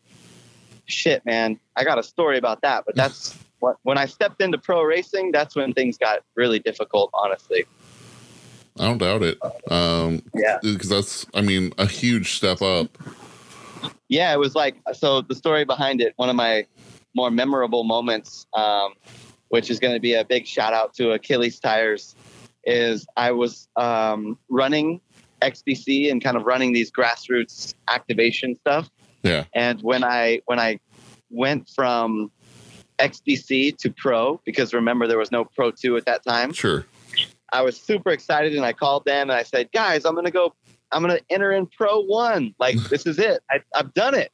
shit, 0.86 1.26
man, 1.26 1.60
I 1.76 1.84
got 1.84 1.98
a 1.98 2.04
story 2.04 2.38
about 2.38 2.62
that. 2.62 2.84
But 2.86 2.96
that's 2.96 3.38
when 3.84 3.98
I 3.98 4.06
stepped 4.06 4.42
into 4.42 4.58
pro 4.58 4.84
racing, 4.84 5.32
that's 5.32 5.56
when 5.56 5.74
things 5.74 5.98
got 5.98 6.20
really 6.36 6.60
difficult, 6.60 7.10
honestly. 7.14 7.66
I 8.80 8.86
don't 8.88 8.98
doubt 8.98 9.24
it. 9.24 9.38
Um, 9.72 10.22
Yeah. 10.36 10.58
because 10.62 10.90
that's, 10.90 11.26
I 11.34 11.42
mean, 11.42 11.72
a 11.78 11.86
huge 11.86 12.34
step 12.34 12.62
up. 12.62 12.98
yeah, 14.10 14.34
it 14.34 14.40
was 14.40 14.56
like 14.56 14.76
so. 14.94 15.22
The 15.22 15.36
story 15.36 15.64
behind 15.66 16.02
it, 16.02 16.14
one 16.18 16.30
of 16.30 16.36
my 16.36 16.66
more 17.16 17.32
memorable 17.32 17.84
moments, 17.86 18.46
um, 18.54 18.94
which 19.50 19.70
is 19.70 19.80
going 19.80 19.94
to 19.94 20.00
be 20.00 20.14
a 20.16 20.26
big 20.26 20.46
shout 20.46 20.74
out 20.74 20.94
to 20.96 21.12
Achilles 21.12 21.60
Tires, 21.60 22.16
is 22.66 23.08
I 23.16 23.32
was 23.32 23.68
um, 23.78 24.38
running 24.50 25.00
XBC 25.42 26.12
and 26.12 26.22
kind 26.24 26.36
of 26.36 26.44
running 26.46 26.74
these 26.74 26.92
grassroots 26.92 27.74
activation 27.88 28.56
stuff. 28.56 28.90
Yeah. 29.24 29.46
And 29.54 29.82
when 29.82 30.04
I 30.04 30.42
when 30.46 30.60
I 30.60 30.80
went 31.30 31.70
from 31.70 32.32
XBC 33.00 33.78
to 33.78 33.92
Pro, 33.92 34.42
because 34.46 34.74
remember 34.74 35.08
there 35.08 35.18
was 35.18 35.32
no 35.32 35.46
Pro 35.46 35.72
Two 35.72 35.98
at 35.98 36.06
that 36.06 36.24
time, 36.24 36.54
Sure. 36.54 36.86
I 37.54 37.62
was 37.62 37.78
super 37.80 38.10
excited 38.10 38.56
and 38.56 38.66
I 38.66 38.74
called 38.74 39.06
them 39.06 39.30
and 39.30 39.38
I 39.38 39.44
said, 39.44 39.72
guys, 39.72 40.04
I'm 40.06 40.14
going 40.14 40.26
to 40.26 40.32
go, 40.32 40.54
I'm 40.92 41.04
going 41.04 41.18
to 41.18 41.24
enter 41.30 41.52
in 41.52 41.68
Pro 41.68 42.02
One. 42.02 42.54
Like, 42.60 42.76
this 42.90 43.06
is 43.06 43.20
it. 43.20 43.42
I, 43.50 43.60
I've 43.74 43.94
done 43.94 44.16
it. 44.16 44.32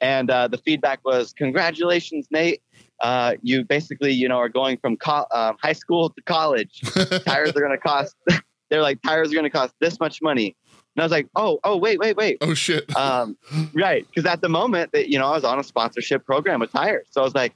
And 0.00 0.30
uh, 0.30 0.48
the 0.48 0.58
feedback 0.58 1.00
was, 1.04 1.32
congratulations, 1.32 2.26
Nate. 2.30 2.62
Uh, 3.00 3.34
you 3.42 3.64
basically, 3.64 4.12
you 4.12 4.28
know, 4.28 4.36
are 4.36 4.48
going 4.48 4.78
from 4.78 4.96
co- 4.96 5.26
um, 5.32 5.56
high 5.60 5.72
school 5.72 6.10
to 6.10 6.22
college. 6.22 6.80
Tires 7.26 7.50
are 7.50 7.60
going 7.60 7.70
to 7.70 7.78
cost, 7.78 8.14
they're 8.70 8.82
like, 8.82 9.02
tires 9.02 9.30
are 9.30 9.34
going 9.34 9.44
to 9.44 9.50
cost 9.50 9.74
this 9.80 10.00
much 10.00 10.22
money. 10.22 10.56
And 10.96 11.02
I 11.02 11.04
was 11.04 11.12
like, 11.12 11.26
oh, 11.34 11.58
oh, 11.64 11.76
wait, 11.76 11.98
wait, 11.98 12.16
wait. 12.16 12.38
oh 12.40 12.54
shit. 12.54 12.94
Um, 12.96 13.36
right. 13.74 14.06
Because 14.08 14.24
at 14.30 14.40
the 14.40 14.48
moment 14.48 14.92
that, 14.92 15.08
you 15.08 15.18
know, 15.18 15.26
I 15.26 15.32
was 15.32 15.44
on 15.44 15.58
a 15.58 15.64
sponsorship 15.64 16.24
program 16.24 16.60
with 16.60 16.70
tires. 16.70 17.08
So 17.10 17.20
I 17.20 17.24
was 17.24 17.34
like, 17.34 17.52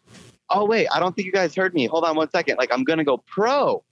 oh, 0.50 0.64
wait, 0.64 0.88
I 0.92 1.00
don't 1.00 1.14
think 1.14 1.26
you 1.26 1.32
guys 1.32 1.54
heard 1.54 1.74
me. 1.74 1.86
Hold 1.86 2.04
on 2.04 2.16
one 2.16 2.30
second. 2.30 2.56
Like, 2.56 2.72
I'm 2.72 2.84
going 2.84 2.98
to 2.98 3.04
go 3.04 3.18
pro. 3.18 3.82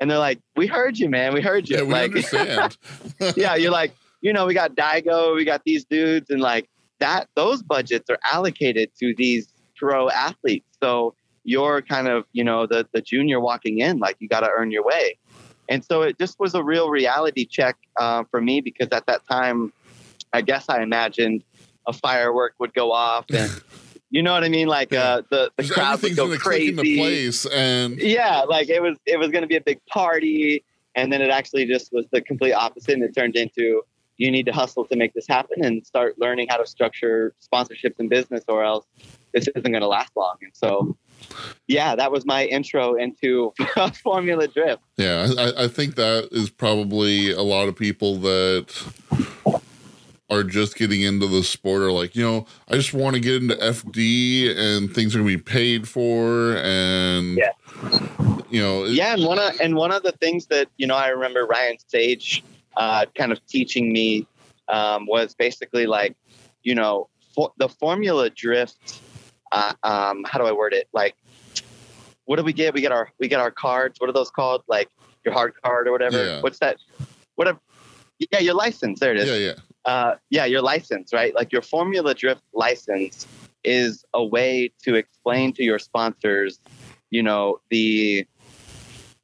And 0.00 0.10
they're 0.10 0.18
like, 0.18 0.40
we 0.56 0.66
heard 0.66 0.98
you, 0.98 1.08
man. 1.08 1.34
We 1.34 1.42
heard 1.42 1.68
you. 1.68 1.76
yeah, 1.76 1.82
we 1.82 1.92
like, 1.92 2.10
understand. 2.10 2.76
yeah, 3.36 3.54
you're 3.54 3.70
like, 3.70 3.94
you 4.22 4.32
know, 4.32 4.46
we 4.46 4.54
got 4.54 4.74
Daigo, 4.74 5.34
we 5.34 5.44
got 5.44 5.62
these 5.64 5.84
dudes, 5.84 6.30
and 6.30 6.40
like 6.40 6.68
that, 6.98 7.28
those 7.34 7.62
budgets 7.62 8.08
are 8.10 8.18
allocated 8.30 8.90
to 8.98 9.14
these 9.16 9.52
pro 9.76 10.10
athletes. 10.10 10.66
So 10.82 11.14
you're 11.44 11.82
kind 11.82 12.08
of, 12.08 12.24
you 12.32 12.44
know, 12.44 12.66
the 12.66 12.86
the 12.92 13.00
junior 13.00 13.40
walking 13.40 13.78
in, 13.78 13.98
like 13.98 14.16
you 14.20 14.28
got 14.28 14.40
to 14.40 14.50
earn 14.50 14.70
your 14.70 14.84
way. 14.84 15.18
And 15.68 15.84
so 15.84 16.02
it 16.02 16.18
just 16.18 16.38
was 16.40 16.54
a 16.54 16.62
real 16.62 16.90
reality 16.90 17.46
check 17.46 17.76
uh, 17.96 18.24
for 18.30 18.40
me 18.40 18.60
because 18.60 18.88
at 18.88 19.06
that 19.06 19.22
time, 19.30 19.72
I 20.32 20.42
guess 20.42 20.68
I 20.68 20.82
imagined 20.82 21.44
a 21.86 21.92
firework 21.92 22.54
would 22.58 22.74
go 22.74 22.92
off 22.92 23.26
and. 23.30 23.50
You 24.10 24.22
know 24.22 24.32
what 24.32 24.42
I 24.42 24.48
mean? 24.48 24.66
Like 24.66 24.92
uh, 24.92 25.22
the 25.30 25.52
the 25.56 25.68
crowd 25.68 26.02
would 26.02 26.16
go 26.16 26.26
gonna 26.26 26.38
click 26.38 26.62
into 26.62 26.82
crazy. 26.82 26.98
place, 26.98 27.46
and 27.46 27.96
yeah 27.98 28.42
like 28.42 28.68
it 28.68 28.82
was 28.82 28.98
it 29.06 29.18
was 29.18 29.30
going 29.30 29.42
to 29.42 29.48
be 29.48 29.56
a 29.56 29.60
big 29.60 29.84
party 29.86 30.64
and 30.94 31.12
then 31.12 31.22
it 31.22 31.30
actually 31.30 31.66
just 31.66 31.92
was 31.92 32.06
the 32.10 32.20
complete 32.20 32.52
opposite 32.52 32.94
and 32.94 33.02
it 33.04 33.14
turned 33.14 33.36
into 33.36 33.82
you 34.16 34.30
need 34.30 34.46
to 34.46 34.52
hustle 34.52 34.84
to 34.84 34.96
make 34.96 35.14
this 35.14 35.26
happen 35.28 35.64
and 35.64 35.86
start 35.86 36.16
learning 36.18 36.46
how 36.50 36.56
to 36.56 36.66
structure 36.66 37.34
sponsorships 37.40 37.98
and 37.98 38.10
business 38.10 38.44
or 38.48 38.64
else 38.64 38.84
this 39.32 39.48
isn't 39.48 39.70
going 39.70 39.80
to 39.80 39.88
last 39.88 40.10
long. 40.16 40.36
And 40.42 40.52
so 40.54 40.96
yeah 41.68 41.94
that 41.94 42.10
was 42.10 42.26
my 42.26 42.46
intro 42.46 42.96
into 42.96 43.52
formula 44.02 44.48
drift. 44.48 44.82
Yeah, 44.96 45.30
I, 45.38 45.64
I 45.64 45.68
think 45.68 45.94
that 45.94 46.28
is 46.32 46.50
probably 46.50 47.30
a 47.30 47.42
lot 47.42 47.68
of 47.68 47.76
people 47.76 48.16
that 48.16 49.59
are 50.30 50.44
just 50.44 50.76
getting 50.76 51.02
into 51.02 51.26
the 51.26 51.42
sport 51.42 51.82
are 51.82 51.90
like, 51.92 52.14
you 52.14 52.22
know, 52.22 52.46
I 52.68 52.76
just 52.76 52.94
want 52.94 53.14
to 53.14 53.20
get 53.20 53.34
into 53.42 53.56
FD 53.56 54.56
and 54.56 54.94
things 54.94 55.14
are 55.14 55.18
gonna 55.18 55.28
be 55.28 55.36
paid 55.36 55.88
for 55.88 56.56
and 56.58 57.36
Yeah. 57.36 57.50
you 58.48 58.60
know, 58.62 58.84
it- 58.84 58.92
yeah 58.92 59.14
and 59.14 59.24
one 59.24 59.38
of 59.38 59.60
and 59.60 59.74
one 59.74 59.90
of 59.90 60.02
the 60.04 60.12
things 60.12 60.46
that 60.46 60.68
you 60.76 60.86
know 60.86 60.94
i 60.96 61.08
remember 61.08 61.46
ryan 61.46 61.76
sage 61.86 62.42
uh, 62.76 63.04
kind 63.16 63.32
of 63.32 63.44
teaching 63.46 63.92
me 63.92 64.26
um, 64.68 65.06
was 65.06 65.34
basically 65.34 65.86
like 65.86 66.16
you 66.62 66.74
know 66.74 67.08
for, 67.34 67.52
the 67.58 67.68
formula 67.68 68.30
drift 68.30 69.00
uh, 69.52 69.72
um, 69.82 70.24
how 70.24 70.38
do 70.38 70.44
i 70.46 70.52
word 70.52 70.72
it? 70.72 70.88
Like 70.92 71.16
what 72.26 72.36
do 72.36 72.44
we 72.44 72.52
get? 72.52 72.72
We 72.74 72.80
get 72.80 72.92
our 72.92 73.10
we 73.18 73.26
get 73.26 73.40
our 73.40 73.50
cards. 73.50 73.98
What 74.00 74.08
are 74.08 74.12
those 74.12 74.30
called? 74.30 74.62
Like 74.68 74.88
your 75.24 75.34
hard 75.34 75.54
card 75.62 75.88
or 75.88 75.92
whatever. 75.92 76.24
Yeah. 76.24 76.40
what's 76.40 76.60
that? 76.60 76.76
Whatever 77.34 77.58
yeah 78.30 78.38
your 78.38 78.54
license. 78.54 79.00
There 79.00 79.10
it 79.10 79.18
is. 79.18 79.28
Yeah, 79.28 79.34
yeah, 79.34 79.54
uh, 79.84 80.14
yeah, 80.30 80.44
your 80.44 80.62
license, 80.62 81.12
right? 81.12 81.34
Like 81.34 81.52
your 81.52 81.62
Formula 81.62 82.14
Drift 82.14 82.42
license 82.52 83.26
is 83.64 84.04
a 84.14 84.24
way 84.24 84.72
to 84.82 84.94
explain 84.94 85.52
to 85.54 85.62
your 85.62 85.78
sponsors, 85.78 86.60
you 87.10 87.22
know, 87.22 87.60
the 87.70 88.26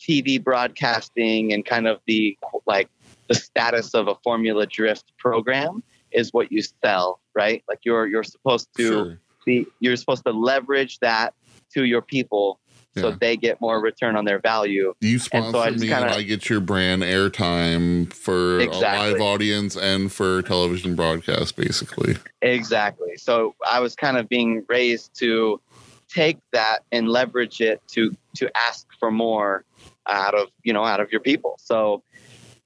TV 0.00 0.42
broadcasting 0.42 1.52
and 1.52 1.64
kind 1.64 1.86
of 1.86 2.00
the 2.06 2.38
like 2.66 2.88
the 3.28 3.34
status 3.34 3.94
of 3.94 4.08
a 4.08 4.14
Formula 4.22 4.66
Drift 4.66 5.12
program 5.18 5.82
is 6.12 6.32
what 6.32 6.52
you 6.52 6.62
sell, 6.84 7.20
right? 7.34 7.62
Like 7.68 7.80
you're 7.82 8.06
you're 8.06 8.24
supposed 8.24 8.68
to 8.76 8.82
sure. 8.82 9.20
be 9.44 9.66
you're 9.80 9.96
supposed 9.96 10.24
to 10.24 10.32
leverage 10.32 10.98
that 11.00 11.34
to 11.74 11.84
your 11.84 12.02
people 12.02 12.60
so 12.96 13.08
Yeah. 13.10 13.16
they 13.20 13.36
get 13.36 13.60
more 13.60 13.80
return 13.80 14.16
on 14.16 14.24
their 14.24 14.38
value. 14.38 14.94
You 15.00 15.12
And 15.12 15.22
sponsor 15.22 15.52
so 15.52 15.60
I 15.60 15.70
me, 15.70 15.78
kinda- 15.88 15.96
and 16.06 16.10
I 16.14 16.22
get 16.22 16.48
your 16.48 16.60
brand 16.60 17.02
airtime 17.02 18.12
for 18.12 18.60
a 18.60 18.66
live 18.66 19.20
audience 19.20 19.76
and 19.76 20.10
for 20.12 20.42
television 20.42 20.94
broadcast, 20.94 21.56
basically. 21.56 22.16
Exactly. 22.42 23.16
So 23.16 23.54
I 23.70 23.80
was 23.80 23.94
kind 23.94 24.16
of 24.16 24.28
being 24.28 24.64
raised 24.68 25.18
to 25.18 25.60
take 26.08 26.38
that 26.52 26.80
and 26.92 27.08
leverage 27.08 27.60
it 27.60 27.80
to 27.88 28.16
to 28.36 28.48
ask 28.56 28.86
for 28.98 29.10
more 29.10 29.64
out 30.06 30.34
of 30.34 30.48
you 30.62 30.72
know 30.72 30.84
out 30.84 31.00
of 31.00 31.10
your 31.10 31.20
people. 31.20 31.56
So 31.62 32.02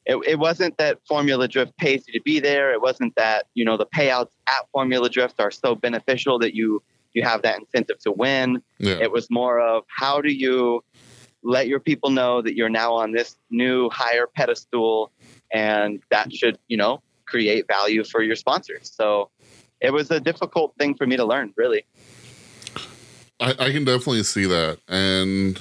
it, 0.07 0.16
it 0.26 0.39
wasn't 0.39 0.76
that 0.78 0.99
Formula 1.07 1.47
Drift 1.49 1.76
pays 1.78 2.05
you 2.07 2.12
to 2.14 2.22
be 2.22 2.41
there. 2.41 2.72
It 2.72 2.81
wasn't 2.81 3.14
that 3.16 3.47
you 3.55 3.64
know 3.64 3.76
the 3.76 3.87
payouts 3.87 4.31
at 4.49 4.66
Formula 4.72 5.09
Drift 5.09 5.41
are 5.41 5.51
so 5.51 5.74
beneficial 5.74 6.39
that 6.41 6.55
you 6.55 6.83
you 7.13 7.23
have 7.23 7.43
that 7.43 7.59
incentive 7.59 7.99
to 8.01 8.13
win. 8.13 8.63
Yeah, 8.79 8.95
It 8.95 9.11
was 9.11 9.29
more 9.31 9.61
of 9.61 9.85
how 9.89 10.21
do 10.21 10.33
you 10.33 10.85
let 11.43 11.69
your 11.69 11.81
people 11.81 12.11
know 12.11 12.43
that 12.43 12.55
you're 12.55 12.69
now 12.69 12.93
on 12.93 13.13
this 13.13 13.37
new 13.51 13.89
higher 13.91 14.27
pedestal 14.27 15.11
and 15.53 16.03
that 16.11 16.33
should, 16.33 16.59
you 16.69 16.77
know, 16.77 17.03
create 17.27 17.67
value 17.67 18.05
for 18.05 18.23
your 18.23 18.37
sponsors. 18.37 18.93
So 18.95 19.31
it 19.81 19.93
was 19.93 20.11
a 20.11 20.21
difficult 20.21 20.75
thing 20.79 20.95
for 20.95 21.07
me 21.07 21.17
to 21.17 21.25
learn, 21.25 21.53
really. 21.57 21.85
I, 23.41 23.51
I 23.59 23.73
can 23.73 23.85
definitely 23.85 24.23
see 24.25 24.45
that, 24.47 24.79
and 24.87 25.59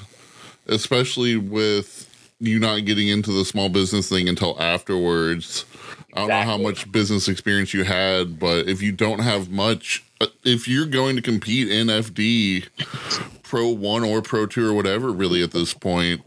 especially 0.67 1.37
with 1.37 2.05
you 2.39 2.59
not 2.59 2.85
getting 2.85 3.07
into 3.07 3.31
the 3.31 3.45
small 3.45 3.69
business 3.69 4.09
thing 4.09 4.27
until 4.27 4.59
afterwards. 4.61 5.65
I 6.13 6.21
don't 6.21 6.29
know 6.29 6.41
how 6.41 6.57
much 6.57 6.91
business 6.91 7.27
experience 7.27 7.73
you 7.73 7.83
had, 7.83 8.39
but 8.39 8.67
if 8.67 8.81
you 8.81 8.91
don't 8.91 9.19
have 9.19 9.49
much, 9.49 10.03
if 10.43 10.67
you're 10.67 10.85
going 10.85 11.15
to 11.15 11.21
compete 11.21 11.71
in 11.71 11.87
FD, 11.87 12.67
Pro 13.43 13.69
One 13.69 14.03
or 14.03 14.21
Pro 14.21 14.45
Two 14.45 14.69
or 14.69 14.73
whatever, 14.73 15.11
really 15.11 15.41
at 15.43 15.51
this 15.51 15.73
point, 15.73 16.21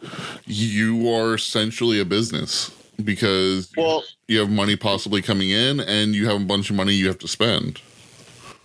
you 0.47 1.11
are 1.12 1.34
essentially 1.34 2.01
a 2.01 2.05
business 2.05 2.70
because 3.05 3.70
Well, 3.76 4.05
you 4.28 4.38
have 4.40 4.51
money 4.51 4.76
possibly 4.76 5.22
coming 5.22 5.51
in 5.51 5.80
and 5.80 6.14
you 6.14 6.26
have 6.28 6.40
a 6.40 6.45
bunch 6.45 6.70
of 6.70 6.76
money 6.76 6.95
you 6.95 7.07
have 7.09 7.18
to 7.18 7.28
spend. 7.28 7.80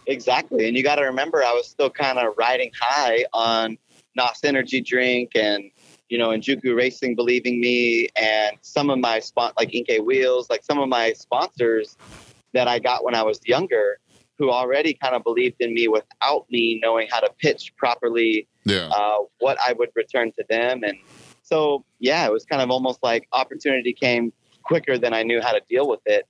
exactly. 0.06 0.68
And 0.68 0.78
you 0.78 0.84
got 0.84 0.96
to 0.96 1.04
remember, 1.04 1.44
I 1.44 1.54
was 1.54 1.68
still 1.68 1.90
kind 1.90 2.18
of 2.18 2.34
riding 2.38 2.72
high 2.80 3.26
on 3.34 3.78
NOS 4.16 4.44
Energy 4.44 4.82
Drink 4.82 5.32
and, 5.36 5.70
you 6.10 6.18
know, 6.18 6.32
and 6.32 6.42
Juku 6.42 6.76
Racing 6.76 7.16
believing 7.16 7.60
me 7.60 8.08
and 8.16 8.58
some 8.62 8.90
of 8.90 9.00
my 9.00 9.20
spot 9.20 9.54
like 9.58 9.72
Enkei 9.72 10.04
Wheels, 10.04 10.50
like 10.50 10.64
some 10.64 10.80
of 10.80 10.88
my 10.88 11.14
sponsors 11.14 11.98
that 12.54 12.68
I 12.68 12.80
got 12.80 13.04
when 13.04 13.14
I 13.16 13.24
was 13.24 13.40
younger 13.46 14.00
who 14.38 14.52
already 14.52 14.94
kind 14.94 15.16
of 15.16 15.24
believed 15.24 15.56
in 15.60 15.74
me 15.74 15.88
without 15.88 16.46
me 16.50 16.80
knowing 16.84 17.08
how 17.10 17.20
to 17.20 17.30
pitch 17.40 17.74
properly 17.78 18.48
Yeah. 18.66 18.88
uh, 18.90 19.20
what 19.40 19.58
I 19.66 19.74
would 19.74 19.90
return 19.96 20.32
to 20.34 20.46
them. 20.50 20.84
And 20.84 20.98
so, 21.44 21.86
yeah, 22.00 22.26
it 22.26 22.32
was 22.32 22.46
kind 22.46 22.62
of 22.62 22.70
almost 22.70 23.02
like 23.02 23.28
opportunity 23.34 23.94
came 23.94 24.32
quicker 24.64 24.98
than 24.98 25.14
I 25.14 25.24
knew 25.24 25.42
how 25.42 25.54
to 25.54 25.62
deal 25.70 25.88
with 25.88 26.02
it, 26.06 26.28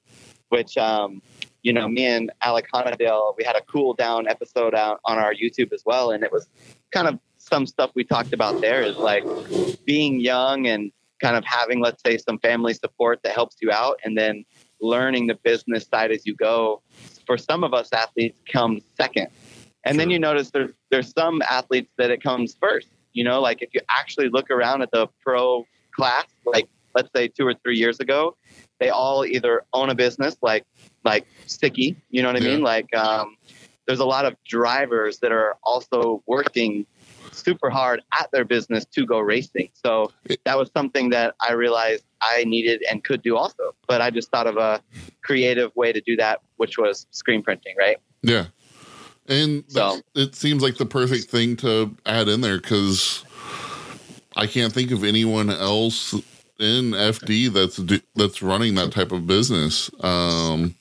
which, 0.49 0.77
um, 0.77 1.21
you 1.63 1.73
know, 1.73 1.87
me 1.89 2.05
and 2.05 2.31
Alec 2.41 2.67
Honadale, 2.73 3.33
we 3.37 3.43
had 3.43 3.55
a 3.55 3.61
cool 3.63 3.93
down 3.93 4.27
episode 4.27 4.73
out 4.75 4.99
on 5.05 5.17
our 5.17 5.33
YouTube 5.33 5.73
as 5.73 5.83
well. 5.85 6.11
And 6.11 6.23
it 6.23 6.31
was 6.31 6.47
kind 6.91 7.07
of 7.07 7.19
some 7.37 7.65
stuff 7.65 7.91
we 7.95 8.03
talked 8.03 8.31
about 8.33 8.61
there 8.61 8.81
is 8.83 8.95
like 8.97 9.23
being 9.85 10.19
young 10.19 10.67
and 10.67 10.91
kind 11.21 11.35
of 11.35 11.43
having, 11.45 11.81
let's 11.81 12.01
say, 12.03 12.17
some 12.17 12.37
family 12.39 12.73
support 12.73 13.19
that 13.23 13.33
helps 13.33 13.57
you 13.61 13.71
out 13.71 13.99
and 14.03 14.17
then 14.17 14.45
learning 14.79 15.27
the 15.27 15.35
business 15.43 15.87
side 15.87 16.11
as 16.11 16.25
you 16.25 16.35
go. 16.35 16.81
For 17.27 17.37
some 17.37 17.63
of 17.63 17.73
us 17.73 17.93
athletes 17.93 18.39
comes 18.51 18.81
second. 18.95 19.27
And 19.83 19.99
then 19.99 20.09
you 20.09 20.17
notice 20.19 20.49
there's 20.51 20.71
there's 20.89 21.13
some 21.13 21.41
athletes 21.43 21.91
that 21.97 22.09
it 22.09 22.23
comes 22.23 22.57
first. 22.59 22.87
You 23.13 23.23
know, 23.23 23.39
like 23.39 23.61
if 23.61 23.69
you 23.73 23.81
actually 23.89 24.29
look 24.29 24.49
around 24.49 24.81
at 24.81 24.91
the 24.91 25.07
pro 25.23 25.65
class, 25.95 26.25
like 26.45 26.67
let's 26.95 27.09
say 27.15 27.27
two 27.27 27.45
or 27.45 27.53
three 27.53 27.77
years 27.77 27.99
ago, 27.99 28.35
they 28.79 28.89
all 28.89 29.25
either 29.25 29.63
own 29.73 29.89
a 29.89 29.95
business 29.95 30.35
like 30.41 30.65
like 31.03 31.25
Sticky, 31.45 31.95
you 32.09 32.21
know 32.21 32.29
what 32.29 32.41
I 32.41 32.45
Yeah. 32.45 32.51
mean? 32.55 32.63
Like 32.63 32.93
um, 32.95 33.37
there's 33.85 33.99
a 33.99 34.05
lot 34.05 34.25
of 34.25 34.35
drivers 34.45 35.19
that 35.19 35.31
are 35.31 35.57
also 35.63 36.21
working 36.25 36.85
super 37.37 37.69
hard 37.69 38.01
at 38.19 38.29
their 38.31 38.45
business 38.45 38.85
to 38.85 39.05
go 39.05 39.19
racing. 39.19 39.69
So 39.73 40.11
that 40.45 40.57
was 40.57 40.69
something 40.75 41.09
that 41.11 41.35
I 41.39 41.53
realized 41.53 42.03
I 42.21 42.43
needed 42.45 42.83
and 42.89 43.03
could 43.03 43.21
do 43.21 43.37
also. 43.37 43.75
But 43.87 44.01
I 44.01 44.09
just 44.09 44.29
thought 44.31 44.47
of 44.47 44.57
a 44.57 44.81
creative 45.23 45.75
way 45.75 45.91
to 45.93 46.01
do 46.01 46.15
that, 46.17 46.41
which 46.57 46.77
was 46.77 47.05
screen 47.11 47.43
printing, 47.43 47.75
right? 47.77 47.97
Yeah. 48.21 48.47
And 49.27 49.63
So- 49.67 50.01
it 50.15 50.35
seems 50.35 50.63
like 50.63 50.77
the 50.77 50.85
perfect 50.85 51.25
thing 51.29 51.55
to 51.57 51.95
add 52.05 52.27
in 52.27 52.41
there 52.41 52.57
because 52.57 53.23
I 54.35 54.47
can't 54.47 54.73
think 54.73 54.91
of 54.91 55.03
anyone 55.03 55.49
else 55.49 56.13
in 56.59 56.91
FD 56.95 57.53
that's 57.53 57.79
that's 58.15 58.41
running 58.41 58.75
that 58.75 58.91
type 58.91 59.11
of 59.11 59.27
business. 59.27 59.91
Um, 59.99 60.75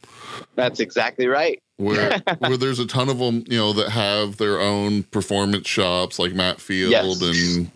That's 0.57 0.81
exactly 0.81 1.27
right. 1.29 1.63
where 1.77 2.21
where 2.39 2.57
there's 2.57 2.79
a 2.79 2.87
ton 2.87 3.09
of 3.09 3.19
them, 3.19 3.45
you 3.49 3.59
know, 3.59 3.73
that 3.75 3.91
have 3.91 4.39
their 4.39 4.59
own 4.61 5.03
performance 5.05 5.69
shops 5.69 6.19
like 6.19 6.33
Matt 6.35 6.61
Field 6.61 6.91
Yes. 6.93 7.23
and 7.23 7.71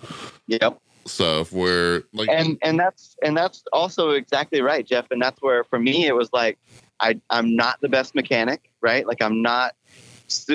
Yep. 0.49 0.79
stuff. 1.07 1.53
Where 1.53 2.03
like 2.13 2.29
and 2.29 2.59
and 2.63 2.79
that's 2.81 3.17
and 3.23 3.37
that's 3.37 3.63
also 3.73 4.11
exactly 4.11 4.61
right 4.63 4.85
jeff 4.87 5.07
and 5.11 5.21
that's 5.23 5.41
where 5.43 5.63
for 5.65 5.79
me 5.79 6.07
it 6.07 6.15
was 6.15 6.29
like 6.33 6.59
i 7.01 7.19
i'm 7.31 7.55
not 7.57 7.81
the 7.81 7.89
best 7.89 8.15
mechanic 8.15 8.71
right 8.81 9.07
like 9.07 9.23
i'm 9.23 9.41
not 9.43 9.75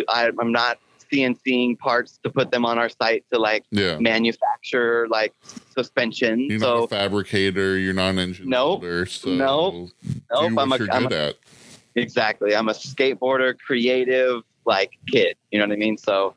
I, 0.09 0.31
i'm 0.39 0.51
not 0.51 0.77
cnceing 1.11 1.77
parts 1.79 2.19
to 2.23 2.29
put 2.29 2.51
them 2.51 2.65
on 2.65 2.77
our 2.77 2.89
site 2.89 3.25
to 3.31 3.39
like 3.39 3.63
yeah, 3.71 3.97
manufacture 3.99 5.07
like 5.09 5.33
suspension 5.75 6.39
you're 6.41 6.59
so 6.59 6.75
not 6.79 6.83
a 6.83 6.87
fabricator, 6.87 7.77
you're 7.77 7.93
not 7.93 8.09
an 8.09 8.19
engine 8.19 8.49
Nope. 8.49 8.83
so 9.07 9.29
Nope. 9.29 9.89
nope, 10.31 10.51
I'm 10.57 10.71
a, 10.71 10.77
I'm 10.91 11.07
a 11.07 11.15
at. 11.15 11.35
Exactly 11.95 12.55
i'm 12.55 12.69
a 12.69 12.73
skateboarder 12.73 13.57
creative 13.59 14.41
like 14.65 14.91
kid 15.11 15.35
you 15.51 15.59
know 15.59 15.65
what 15.65 15.71
i 15.73 15.75
mean 15.77 15.97
so 15.97 16.33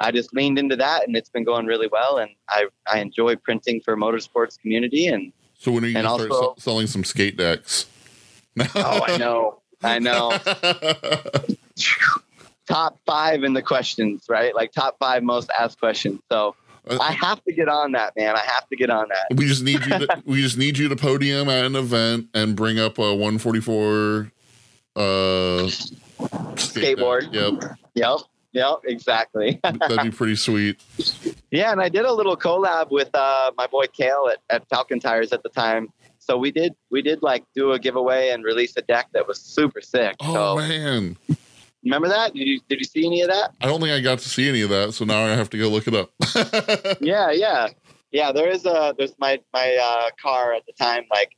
i 0.00 0.10
just 0.10 0.32
leaned 0.34 0.58
into 0.58 0.76
that 0.76 1.06
and 1.06 1.16
it's 1.16 1.28
been 1.28 1.44
going 1.44 1.66
really 1.66 1.88
well 1.90 2.18
and 2.18 2.30
i 2.48 2.66
i 2.92 2.98
enjoy 2.98 3.34
printing 3.36 3.80
for 3.80 3.96
motorsports 3.96 4.58
community 4.58 5.06
and 5.06 5.32
So 5.58 5.72
when 5.72 5.84
are 5.84 5.88
you 5.88 5.96
And 5.96 6.04
gonna 6.06 6.24
start 6.24 6.30
also- 6.32 6.54
se- 6.56 6.62
selling 6.62 6.86
some 6.86 7.04
skate 7.04 7.36
decks? 7.36 7.86
oh 8.74 9.00
i 9.06 9.16
know 9.16 9.60
i 9.82 9.98
know 9.98 10.30
top 12.68 12.98
five 13.06 13.42
in 13.44 13.52
the 13.54 13.62
questions, 13.62 14.26
right? 14.28 14.54
Like 14.54 14.72
top 14.72 14.96
five 14.98 15.22
most 15.22 15.50
asked 15.58 15.78
questions. 15.80 16.20
So 16.30 16.54
uh, 16.88 16.98
I 17.00 17.12
have 17.12 17.42
to 17.44 17.52
get 17.52 17.68
on 17.68 17.92
that, 17.92 18.14
man. 18.16 18.36
I 18.36 18.40
have 18.40 18.68
to 18.68 18.76
get 18.76 18.88
on 18.90 19.06
that. 19.08 19.36
we 19.36 19.46
just 19.46 19.62
need 19.64 19.84
you. 19.84 19.98
To, 19.98 20.22
we 20.24 20.40
just 20.42 20.56
need 20.58 20.78
you 20.78 20.88
to 20.88 20.96
podium 20.96 21.48
at 21.48 21.64
an 21.64 21.76
event 21.76 22.28
and 22.34 22.54
bring 22.56 22.78
up 22.78 22.98
a 22.98 23.14
144 23.14 24.30
uh, 24.96 25.68
skate 25.68 26.98
Skateboard. 26.98 27.32
Yep. 27.32 27.78
Yep. 27.94 28.18
Yep. 28.52 28.78
Exactly. 28.84 29.60
That'd 29.64 30.02
be 30.02 30.10
pretty 30.10 30.36
sweet. 30.36 30.80
yeah. 31.50 31.72
And 31.72 31.80
I 31.80 31.88
did 31.88 32.04
a 32.04 32.12
little 32.12 32.36
collab 32.36 32.90
with 32.90 33.10
uh, 33.14 33.52
my 33.56 33.66
boy 33.66 33.86
Kale 33.86 34.30
at, 34.32 34.38
at 34.50 34.68
Falken 34.68 35.00
Tires 35.00 35.32
at 35.32 35.42
the 35.42 35.48
time. 35.48 35.88
So 36.18 36.36
we 36.38 36.52
did 36.52 36.74
we 36.90 37.02
did 37.02 37.20
like 37.20 37.44
do 37.54 37.72
a 37.72 37.78
giveaway 37.80 38.30
and 38.30 38.44
release 38.44 38.76
a 38.76 38.82
deck 38.82 39.08
that 39.12 39.26
was 39.26 39.40
super 39.40 39.80
sick. 39.80 40.14
Oh 40.20 40.56
so 40.56 40.56
man, 40.56 41.16
remember 41.82 42.08
that? 42.08 42.32
Did 42.32 42.46
you 42.46 42.60
did 42.68 42.78
you 42.78 42.84
see 42.84 43.04
any 43.04 43.22
of 43.22 43.28
that? 43.28 43.52
I 43.60 43.66
don't 43.66 43.80
think 43.80 43.90
I 43.90 44.00
got 44.00 44.20
to 44.20 44.28
see 44.28 44.48
any 44.48 44.62
of 44.62 44.70
that, 44.70 44.94
so 44.94 45.04
now 45.04 45.24
I 45.24 45.30
have 45.30 45.50
to 45.50 45.58
go 45.58 45.68
look 45.68 45.88
it 45.88 45.94
up. 45.94 46.10
yeah, 47.00 47.32
yeah, 47.32 47.68
yeah. 48.12 48.30
There 48.30 48.48
is 48.48 48.64
a 48.66 48.94
there's 48.96 49.14
my 49.18 49.40
my 49.52 49.76
uh, 49.82 50.10
car 50.22 50.54
at 50.54 50.64
the 50.64 50.72
time 50.72 51.04
like 51.10 51.32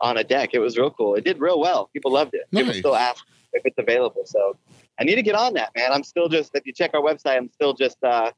on 0.00 0.16
a 0.16 0.24
deck. 0.24 0.50
It 0.52 0.58
was 0.58 0.76
real 0.76 0.90
cool. 0.90 1.14
It 1.14 1.24
did 1.24 1.40
real 1.40 1.60
well. 1.60 1.90
People 1.92 2.12
loved 2.12 2.34
it. 2.34 2.42
People 2.54 2.72
still 2.74 2.96
ask 2.96 3.24
if 3.52 3.62
it's 3.64 3.78
available. 3.78 4.22
So 4.24 4.56
I 5.00 5.04
need 5.04 5.16
to 5.16 5.22
get 5.22 5.34
on 5.34 5.54
that, 5.54 5.70
man. 5.76 5.92
I'm 5.92 6.02
still 6.02 6.28
just 6.28 6.54
if 6.54 6.66
you 6.66 6.72
check 6.72 6.92
our 6.94 7.00
website, 7.00 7.36
I'm 7.36 7.50
still 7.50 7.74
just 7.74 8.02
uh, 8.02 8.32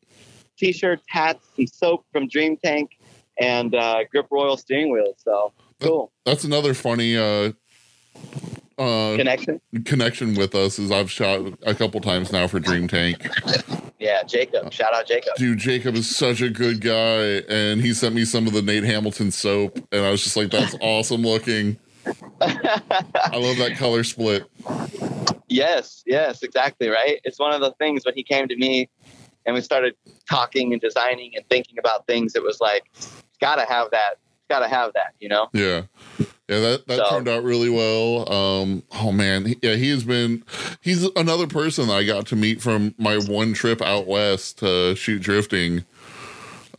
t-shirts, 0.59 1.05
hats, 1.09 1.47
some 1.57 1.67
soap 1.67 2.05
from 2.13 2.29
Dream 2.29 2.57
Tank, 2.57 2.91
and 3.39 3.75
uh, 3.75 4.05
grip 4.11 4.27
royal 4.31 4.57
steering 4.57 4.91
wheels. 4.93 5.17
So 5.19 5.53
cool 5.81 6.13
That's 6.25 6.45
another 6.45 6.75
funny 6.75 7.17
uh, 7.17 7.53
uh, 8.81 9.17
connection. 9.17 9.61
connection 9.85 10.35
with 10.35 10.55
us. 10.55 10.79
Is 10.79 10.91
I've 10.91 11.11
shot 11.11 11.41
a 11.63 11.75
couple 11.75 12.01
times 12.01 12.33
now 12.33 12.47
for 12.47 12.59
Dream 12.59 12.89
Tank. 12.89 13.29
Yeah, 13.99 14.23
Jacob. 14.23 14.73
Shout 14.73 14.95
out 14.95 15.07
Jacob. 15.07 15.35
Dude, 15.37 15.59
Jacob 15.59 15.95
is 15.95 16.15
such 16.15 16.41
a 16.41 16.49
good 16.49 16.81
guy, 16.81 17.43
and 17.49 17.81
he 17.81 17.93
sent 17.93 18.15
me 18.15 18.25
some 18.25 18.47
of 18.47 18.55
the 18.55 18.63
Nate 18.63 18.85
Hamilton 18.85 19.31
soap, 19.31 19.77
and 19.93 20.05
I 20.05 20.11
was 20.11 20.23
just 20.25 20.37
like, 20.37 20.51
"That's 20.51 20.75
awesome 20.81 21.23
looking." 21.23 21.79
I 22.41 23.37
love 23.37 23.59
that 23.59 23.75
color 23.77 24.03
split. 24.05 24.47
Yes, 25.49 26.03
yes, 26.07 26.43
exactly 26.43 26.89
right. 26.89 27.21
It's 27.25 27.39
one 27.39 27.53
of 27.53 27.61
the 27.61 27.73
things 27.73 28.05
when 28.07 28.15
he 28.15 28.23
came 28.23 28.49
to 28.49 28.57
me 28.57 28.89
and 29.45 29.55
we 29.55 29.61
started 29.61 29.95
talking 30.29 30.73
and 30.73 30.81
designing 30.81 31.33
and 31.37 31.47
thinking 31.49 31.79
about 31.79 32.07
things. 32.07 32.35
It 32.35 32.43
was 32.43 32.61
like, 32.61 32.85
gotta 33.41 33.65
have 33.67 33.91
that. 33.91 34.15
Gotta 34.51 34.69
have 34.69 34.93
that. 34.93 35.15
You 35.19 35.31
know. 35.31 35.49
Yeah. 35.55 35.83
Yeah, 36.49 36.59
that, 36.59 36.87
that 36.89 36.97
So- 36.99 37.09
turned 37.11 37.29
out 37.29 37.45
really 37.45 37.71
well. 37.71 38.31
Um, 38.31 38.83
oh 38.93 39.13
man, 39.13 39.55
yeah, 39.63 39.77
he 39.77 39.89
has 39.91 40.03
been. 40.05 40.43
He's 40.81 41.05
another 41.15 41.47
person 41.47 41.87
that 41.87 41.95
I 41.95 42.05
got 42.05 42.27
to 42.27 42.37
meet 42.37 42.61
from 42.61 42.93
my 42.99 43.19
one 43.19 43.53
trip 43.55 43.81
out 43.81 44.09
west 44.09 44.59
to 44.59 44.97
shoot 44.97 45.23
drifting. 45.23 45.85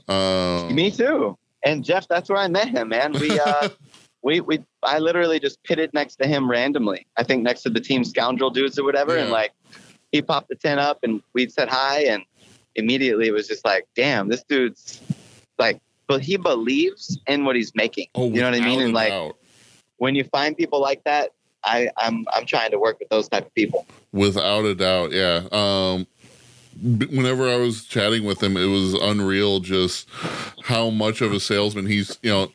Um, 0.09 0.75
Me 0.75 0.91
too. 0.91 1.37
And 1.63 1.83
Jeff, 1.85 2.07
that's 2.07 2.29
where 2.29 2.39
I 2.39 2.47
met 2.49 2.67
him, 2.69 2.89
man. 2.89 3.13
We 3.13 3.39
uh 3.39 3.69
we 4.23 4.41
we 4.41 4.59
I 4.83 4.99
literally 4.99 5.39
just 5.39 5.63
pitted 5.63 5.93
next 5.93 6.17
to 6.17 6.27
him 6.27 6.49
randomly. 6.49 7.07
I 7.17 7.23
think 7.23 7.43
next 7.43 7.61
to 7.63 7.69
the 7.69 7.79
team 7.79 8.03
scoundrel 8.03 8.49
dudes 8.49 8.77
or 8.77 8.83
whatever. 8.83 9.15
And 9.15 9.29
like 9.31 9.53
he 10.11 10.21
popped 10.21 10.49
the 10.49 10.55
tent 10.55 10.79
up 10.79 10.99
and 11.03 11.21
we 11.33 11.47
said 11.47 11.69
hi 11.69 12.01
and 12.05 12.23
immediately 12.75 13.27
it 13.27 13.31
was 13.31 13.47
just 13.47 13.63
like, 13.63 13.87
damn, 13.95 14.27
this 14.27 14.43
dude's 14.43 14.99
like 15.57 15.79
but 16.11 16.21
he 16.21 16.35
believes 16.35 17.17
in 17.25 17.45
what 17.45 17.55
he's 17.55 17.73
making. 17.73 18.07
oh, 18.15 18.27
you 18.27 18.41
know 18.41 18.51
what 18.51 18.61
I 18.61 18.65
mean? 18.65 18.81
And 18.81 18.93
like 18.93 19.11
doubt. 19.11 19.37
when 19.95 20.13
you 20.13 20.25
find 20.25 20.57
people 20.57 20.81
like 20.81 21.01
that, 21.05 21.31
I, 21.63 21.89
I'm 21.95 22.25
I'm 22.33 22.45
trying 22.45 22.71
to 22.71 22.79
work 22.79 22.99
with 22.99 23.07
those 23.07 23.29
type 23.29 23.45
of 23.45 23.55
people. 23.55 23.85
Without 24.11 24.65
a 24.65 24.75
doubt, 24.75 25.13
yeah. 25.13 25.47
Um, 25.53 26.05
whenever 26.81 27.47
I 27.47 27.55
was 27.55 27.85
chatting 27.85 28.25
with 28.25 28.43
him, 28.43 28.57
it 28.57 28.65
was 28.65 28.93
unreal 28.93 29.61
just 29.61 30.09
how 30.65 30.89
much 30.89 31.21
of 31.21 31.31
a 31.31 31.39
salesman 31.39 31.85
he's. 31.85 32.19
You 32.21 32.31
know, 32.31 32.51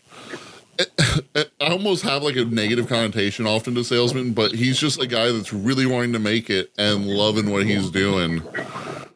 I 1.58 1.70
almost 1.70 2.02
have 2.02 2.22
like 2.22 2.36
a 2.36 2.44
negative 2.44 2.88
connotation 2.88 3.46
often 3.46 3.74
to 3.76 3.84
salesmen, 3.84 4.34
but 4.34 4.52
he's 4.52 4.78
just 4.78 5.00
a 5.00 5.06
guy 5.06 5.32
that's 5.32 5.50
really 5.50 5.86
wanting 5.86 6.12
to 6.12 6.18
make 6.18 6.50
it 6.50 6.72
and 6.76 7.06
loving 7.06 7.50
what 7.50 7.64
he's 7.64 7.90
doing. 7.90 8.42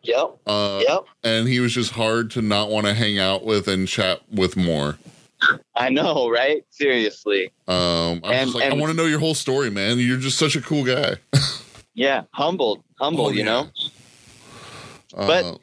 Yep. 0.02 0.38
Uh, 0.46 0.82
Yep. 0.86 1.04
And 1.24 1.48
he 1.48 1.60
was 1.60 1.72
just 1.74 1.92
hard 1.92 2.30
to 2.32 2.42
not 2.42 2.70
want 2.70 2.86
to 2.86 2.94
hang 2.94 3.18
out 3.18 3.44
with 3.44 3.68
and 3.68 3.86
chat 3.86 4.20
with 4.30 4.56
more. 4.56 4.98
I 5.74 5.88
know, 5.88 6.28
right? 6.30 6.64
Seriously. 6.70 7.46
Um, 7.68 8.20
I 8.24 8.34
And- 8.34 8.54
like, 8.54 8.64
and- 8.64 8.74
I 8.74 8.76
want 8.76 8.90
to 8.90 8.96
know 8.96 9.06
your 9.06 9.18
whole 9.20 9.34
story, 9.34 9.70
man. 9.70 9.98
You're 9.98 10.18
just 10.18 10.38
such 10.38 10.56
a 10.56 10.60
cool 10.60 10.84
guy. 10.84 11.16
Yeah. 11.92 12.22
Humbled. 12.32 12.82
Humble, 12.98 13.26
Oh, 13.26 13.30
you 13.30 13.38
yeah. 13.40 13.44
know? 13.44 13.70
Uh, 15.14 15.26
But- 15.26 15.58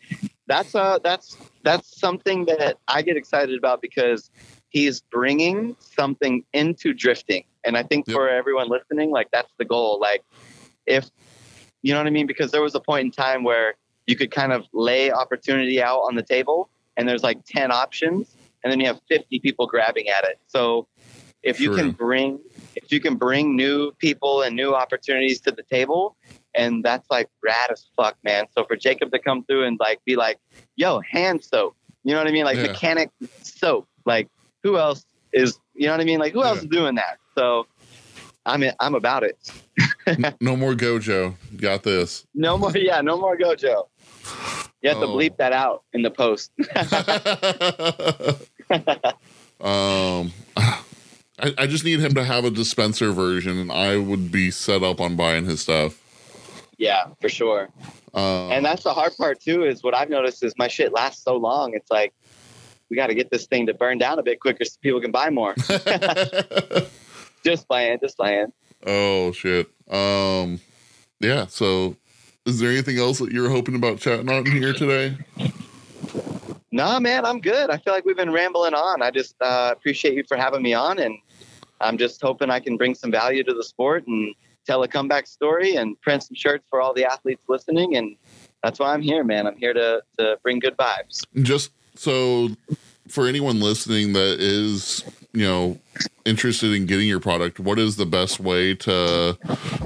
that's 0.45 0.75
uh 0.75 0.99
that's 1.03 1.35
that's 1.63 1.99
something 1.99 2.45
that 2.45 2.77
I 2.87 3.01
get 3.01 3.17
excited 3.17 3.57
about 3.57 3.81
because 3.81 4.29
he's 4.69 5.01
bringing 5.01 5.75
something 5.79 6.43
into 6.53 6.93
drifting, 6.93 7.43
and 7.65 7.75
I 7.77 7.83
think 7.83 8.07
Yep. 8.07 8.13
for 8.15 8.29
everyone 8.29 8.69
listening, 8.69 9.09
like 9.09 9.29
that's 9.31 9.51
the 9.57 9.65
goal. 9.65 9.99
Like 9.99 10.23
if 10.85 11.09
you 11.81 11.93
know 11.93 11.99
what 11.99 12.07
I 12.07 12.11
mean, 12.11 12.27
because 12.27 12.51
there 12.51 12.61
was 12.61 12.75
a 12.75 12.79
point 12.79 13.05
in 13.05 13.11
time 13.11 13.43
where 13.43 13.75
you 14.07 14.15
could 14.15 14.31
kind 14.31 14.51
of 14.53 14.65
lay 14.73 15.11
opportunity 15.11 15.81
out 15.81 15.99
on 15.99 16.15
the 16.15 16.23
table, 16.23 16.69
and 16.95 17.07
there's 17.07 17.23
like 17.23 17.43
ten 17.45 17.71
options, 17.71 18.35
and 18.63 18.71
then 18.71 18.79
you 18.79 18.87
have 18.87 18.99
fifty 19.07 19.39
people 19.39 19.67
grabbing 19.67 20.07
at 20.09 20.23
it. 20.23 20.39
So 20.47 20.87
if 21.43 21.59
you 21.59 21.71
can 21.71 21.91
bring 21.91 22.39
if 22.75 22.91
you 22.91 22.99
can 22.99 23.15
bring 23.15 23.55
new 23.55 23.91
people 23.99 24.41
and 24.41 24.55
new 24.55 24.73
opportunities 24.73 25.39
to 25.41 25.51
the 25.51 25.63
table 25.63 26.15
and 26.55 26.83
that's 26.83 27.05
like 27.11 27.27
rad 27.43 27.71
as 27.71 27.85
fuck, 27.95 28.17
man. 28.23 28.45
So 28.55 28.65
for 28.65 28.75
Jacob 28.75 29.11
to 29.11 29.19
come 29.19 29.43
through 29.45 29.65
and 29.65 29.79
like 29.79 29.99
be 30.05 30.15
like, 30.15 30.37
"Yo, 30.75 31.01
hand 31.01 31.43
soap," 31.43 31.75
you 32.03 32.13
know 32.13 32.19
what 32.19 32.27
I 32.27 32.31
mean? 32.31 32.45
Like 32.45 32.57
Yeah. 32.57 32.63
mechanic 32.67 33.09
soap. 33.41 33.87
Like 34.05 34.27
who 34.63 34.77
else 34.77 35.05
is? 35.33 35.59
You 35.75 35.87
know 35.87 35.93
what 35.93 36.01
I 36.01 36.05
mean? 36.05 36.19
Like 36.19 36.33
who 36.33 36.43
else 36.43 36.57
Yeah. 36.57 36.63
is 36.63 36.67
doing 36.69 36.95
that? 36.95 37.17
So 37.37 37.67
I'm 38.45 38.63
I'm 38.79 38.95
about 38.95 39.23
it. 39.23 39.37
no 40.41 40.55
more 40.55 40.73
Gojo. 40.73 41.35
Got 41.57 41.83
this. 41.83 42.25
No 42.33 42.57
more, 42.57 42.71
yeah, 42.75 43.01
no 43.01 43.19
more 43.19 43.37
Gojo. 43.37 43.87
You 44.81 44.89
have 44.89 44.99
to 44.99 45.05
Oh. 45.07 45.15
bleep 45.15 45.37
that 45.37 45.53
out 45.53 45.83
in 45.93 46.01
the 46.03 46.11
post. 46.11 46.51
um, 49.61 50.31
I, 51.39 51.53
I 51.57 51.67
just 51.67 51.83
need 51.83 51.99
him 51.99 52.13
to 52.15 52.23
have 52.23 52.45
a 52.45 52.51
dispenser 52.51 53.11
version, 53.11 53.57
and 53.57 53.71
I 53.71 53.97
would 53.97 54.31
be 54.31 54.51
set 54.51 54.83
up 54.83 54.99
on 55.01 55.15
buying 55.15 55.45
his 55.45 55.61
stuff. 55.61 55.99
yeah, 56.77 57.05
for 57.21 57.29
sure. 57.29 57.69
Um, 58.13 58.51
And 58.51 58.65
that's 58.65 58.83
the 58.83 58.93
hard 58.93 59.15
part 59.17 59.39
too. 59.41 59.63
Is 59.63 59.83
what 59.83 59.95
I've 59.95 60.09
noticed 60.09 60.43
is 60.43 60.53
my 60.57 60.67
shit 60.67 60.91
lasts 60.93 61.23
so 61.23 61.35
long. 61.37 61.73
It's 61.73 61.89
like 61.91 62.13
we 62.89 62.95
got 62.95 63.07
to 63.07 63.15
get 63.15 63.29
this 63.31 63.45
thing 63.47 63.65
to 63.67 63.73
burn 63.73 63.97
down 63.97 64.19
a 64.19 64.23
bit 64.23 64.39
quicker 64.39 64.63
so 64.63 64.75
people 64.81 65.01
can 65.01 65.11
buy 65.11 65.29
more. 65.29 65.55
just 67.43 67.67
playing, 67.67 67.99
just 68.01 68.17
playing. 68.17 68.51
oh 68.85 69.31
shit. 69.31 69.67
Um, 69.89 70.59
yeah. 71.19 71.47
So, 71.47 71.95
is 72.47 72.59
there 72.59 72.71
anything 72.71 72.97
else 72.97 73.19
that 73.19 73.31
you're 73.31 73.49
hoping 73.49 73.75
about 73.75 73.99
chatting 73.99 74.29
on 74.29 74.45
here 74.45 74.73
today? 74.73 75.17
Nah, 76.71 76.99
man, 76.99 77.25
I'm 77.25 77.41
good. 77.41 77.69
I 77.69 77.77
feel 77.77 77.93
like 77.93 78.05
we've 78.05 78.17
been 78.17 78.31
rambling 78.31 78.73
on. 78.73 79.01
I 79.01 79.11
just 79.11 79.35
uh, 79.41 79.73
appreciate 79.75 80.13
you 80.13 80.23
for 80.23 80.37
having 80.37 80.61
me 80.61 80.73
on, 80.73 80.99
and 80.99 81.17
I'm 81.81 81.97
just 81.97 82.21
hoping 82.21 82.49
I 82.49 82.59
can 82.59 82.77
bring 82.77 82.95
some 82.95 83.11
value 83.11 83.43
to 83.43 83.53
the 83.53 83.63
sport 83.63 84.07
and 84.07 84.33
tell 84.65 84.81
a 84.83 84.87
comeback 84.87 85.27
story 85.27 85.75
and 85.75 85.99
print 86.01 86.23
some 86.23 86.35
shirts 86.35 86.65
for 86.69 86.81
all 86.81 86.93
the 86.93 87.05
athletes 87.05 87.43
listening. 87.49 87.97
And 87.97 88.15
that's 88.63 88.79
why 88.79 88.93
I'm 88.93 89.01
here, 89.01 89.23
man. 89.23 89.45
I'm 89.45 89.57
here 89.57 89.73
to 89.73 90.01
to 90.17 90.37
bring 90.41 90.59
good 90.59 90.77
vibes. 90.77 91.25
Just 91.41 91.71
so 91.95 92.49
for 93.09 93.27
anyone 93.27 93.59
listening 93.59 94.13
that 94.13 94.39
is, 94.39 95.03
you 95.37 95.45
know, 95.45 95.77
interested 96.25 96.73
in 96.73 96.87
getting 96.87 97.07
your 97.07 97.19
product, 97.19 97.59
what 97.59 97.77
is 97.77 97.95
the 97.95 98.07
best 98.07 98.39
way 98.39 98.73
to 98.73 99.37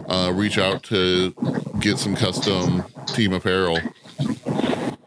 uh, 0.07 0.31
reach 0.33 0.57
out 0.57 0.81
to 0.83 1.31
get 1.81 1.97
some 1.97 2.15
custom 2.15 2.85
team 3.05 3.33
apparel? 3.33 3.77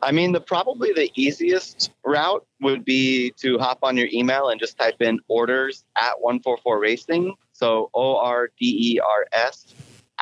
I 0.02 0.12
mean, 0.12 0.32
the 0.32 0.40
probably 0.40 0.92
the 0.92 1.10
easiest 1.14 1.90
route 2.04 2.46
would 2.60 2.84
be 2.84 3.30
to 3.38 3.56
hop 3.58 3.78
on 3.82 3.96
your 3.96 4.08
email 4.12 4.50
and 4.50 4.60
just 4.60 4.76
type 4.76 5.00
in 5.00 5.18
orders 5.28 5.82
at 5.96 6.20
144 6.20 6.78
Racing. 6.78 7.34
So 7.54 7.90
O 7.94 8.18
R 8.18 8.50
D 8.58 8.96
E 8.96 9.00
R 9.00 9.26
S 9.32 9.74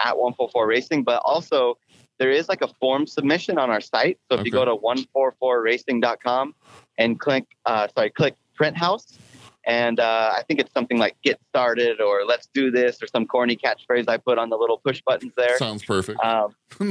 at 0.05 0.17
144 0.17 0.69
Racing. 0.69 1.03
But 1.03 1.21
also, 1.25 1.79
there 2.19 2.31
is 2.31 2.49
like 2.49 2.63
a 2.63 2.69
form 2.69 3.09
submission 3.09 3.59
on 3.59 3.71
our 3.71 3.81
site. 3.81 4.21
So 4.31 4.39
if 4.39 4.47
you 4.47 4.53
go 4.53 4.65
to 4.65 4.77
144racing.com 4.77 6.55
and 6.97 7.19
click, 7.19 7.45
uh, 7.67 7.89
sorry, 7.93 8.11
click 8.11 8.37
Print 8.55 8.77
House. 8.77 9.19
And 9.65 10.01
uh, 10.01 10.35
I 10.37 10.43
think 10.43 10.59
it's 10.61 10.73
something 10.73 10.99
like 10.99 11.17
get 11.23 11.39
started 11.49 12.01
or 12.01 12.25
let's 12.27 12.49
do 12.53 12.71
this 12.71 13.01
or 13.03 13.07
some 13.07 13.27
corny 13.27 13.57
catchphrase 13.57 14.09
I 14.09 14.17
put 14.17 14.39
on 14.39 14.51
the 14.51 14.57
little 14.57 14.79
push 14.79 15.01
buttons 15.07 15.33
there. 15.37 15.57
Sounds 15.57 15.85
perfect. 15.85 16.19
Um, 16.25 16.55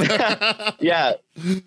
yeah, 0.80 1.14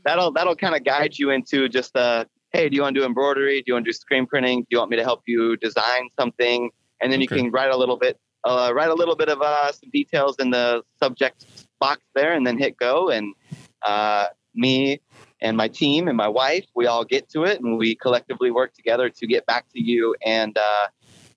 that'll 0.04 0.32
that'll 0.32 0.56
kind 0.56 0.74
of 0.74 0.82
guide 0.82 1.18
you 1.18 1.30
into 1.30 1.68
just 1.68 1.94
uh, 1.94 2.24
hey, 2.54 2.68
do 2.68 2.76
you 2.76 2.82
want 2.82 2.94
to 2.94 3.00
do 3.00 3.06
embroidery? 3.06 3.58
Do 3.58 3.64
you 3.66 3.74
want 3.74 3.84
to 3.84 3.90
do 3.90 3.92
screen 3.92 4.26
printing? 4.26 4.60
Do 4.60 4.66
you 4.70 4.78
want 4.78 4.90
me 4.90 4.96
to 4.96 5.02
help 5.02 5.22
you 5.26 5.56
design 5.56 6.08
something? 6.18 6.70
And 7.02 7.12
then 7.12 7.20
you 7.20 7.26
can 7.26 7.50
write 7.50 7.70
a 7.70 7.76
little 7.76 7.96
bit, 7.96 8.18
uh, 8.44 8.72
write 8.72 8.90
a 8.90 8.94
little 8.94 9.16
bit 9.16 9.28
of 9.28 9.42
uh, 9.42 9.72
some 9.72 9.90
details 9.90 10.36
in 10.38 10.50
the 10.50 10.82
subject 11.02 11.44
box 11.80 12.00
there, 12.14 12.32
and 12.32 12.46
then 12.46 12.56
hit 12.56 12.78
go. 12.78 13.10
And 13.10 13.34
uh, 13.82 14.28
me 14.54 15.00
and 15.44 15.58
my 15.58 15.68
team 15.68 16.08
and 16.08 16.16
my 16.16 16.26
wife, 16.26 16.64
we 16.74 16.86
all 16.86 17.04
get 17.04 17.28
to 17.28 17.44
it, 17.44 17.60
and 17.60 17.78
we 17.78 17.94
collectively 17.94 18.50
work 18.50 18.72
together 18.72 19.10
to 19.10 19.26
get 19.26 19.44
back 19.44 19.66
to 19.74 19.80
you 19.80 20.16
and 20.24 20.56
uh, 20.56 20.86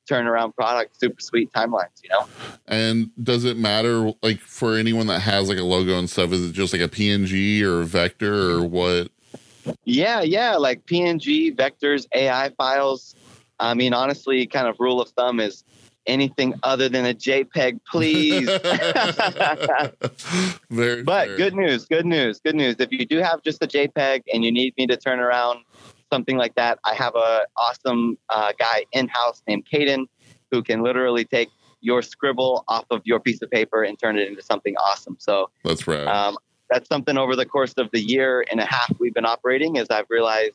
turn 0.07 0.25
around 0.27 0.55
product 0.55 0.97
super 0.97 1.19
sweet 1.19 1.51
timelines. 1.51 2.01
You 2.01 2.09
know. 2.09 2.27
And 2.67 3.11
does 3.21 3.43
it 3.43 3.57
matter, 3.57 4.13
like, 4.23 4.39
for 4.39 4.75
anyone 4.75 5.07
that 5.07 5.19
has 5.19 5.49
like 5.49 5.57
a 5.59 5.63
logo 5.63 5.99
and 5.99 6.09
stuff? 6.09 6.31
Is 6.31 6.49
it 6.49 6.53
just 6.53 6.71
like 6.71 6.81
a 6.81 6.87
PNG 6.87 7.61
or 7.61 7.81
a 7.81 7.85
vector 7.85 8.51
or 8.51 8.65
what? 8.65 9.09
Yeah, 9.83 10.21
yeah, 10.21 10.55
like 10.55 10.85
PNG, 10.85 11.53
vectors, 11.53 12.07
AI 12.15 12.49
files. 12.57 13.13
I 13.59 13.73
mean, 13.73 13.93
honestly, 13.93 14.47
kind 14.47 14.67
of 14.67 14.77
rule 14.79 15.01
of 15.01 15.09
thumb 15.09 15.41
is 15.41 15.65
anything 16.07 16.53
other 16.63 16.89
than 16.89 17.05
a 17.05 17.13
JPEG, 17.13 17.79
please. 17.89 18.47
Very, 20.69 21.03
but 21.03 21.27
fair. 21.27 21.37
good 21.37 21.55
news, 21.55 21.85
good 21.85 22.05
news, 22.05 22.39
good 22.39 22.55
news. 22.55 22.75
If 22.79 22.91
you 22.91 23.05
do 23.05 23.17
have 23.17 23.41
just 23.43 23.63
a 23.63 23.67
JPEG 23.67 24.23
and 24.33 24.43
you 24.43 24.51
need 24.51 24.73
me 24.77 24.87
to 24.87 24.97
turn 24.97 25.19
around 25.19 25.59
something 26.11 26.37
like 26.37 26.55
that, 26.55 26.79
I 26.83 26.93
have 26.95 27.15
a 27.15 27.41
awesome 27.55 28.17
uh, 28.29 28.53
guy 28.57 28.85
in 28.91 29.07
house 29.07 29.41
named 29.47 29.65
Caden 29.71 30.05
who 30.51 30.63
can 30.63 30.81
literally 30.81 31.25
take 31.25 31.49
your 31.81 32.01
scribble 32.01 32.63
off 32.67 32.85
of 32.89 33.01
your 33.05 33.19
piece 33.19 33.41
of 33.41 33.51
paper 33.51 33.83
and 33.83 33.99
turn 33.99 34.17
it 34.17 34.27
into 34.27 34.41
something 34.41 34.75
awesome. 34.77 35.15
So 35.19 35.49
That's 35.63 35.85
rad. 35.87 36.07
um, 36.07 36.37
that's 36.69 36.89
something 36.89 37.17
over 37.17 37.35
the 37.35 37.45
course 37.45 37.73
of 37.77 37.89
the 37.91 38.01
year 38.01 38.43
and 38.51 38.59
a 38.59 38.65
half 38.65 38.91
we've 38.99 39.13
been 39.13 39.25
operating 39.25 39.77
is 39.77 39.87
I've 39.89 40.09
realized 40.09 40.53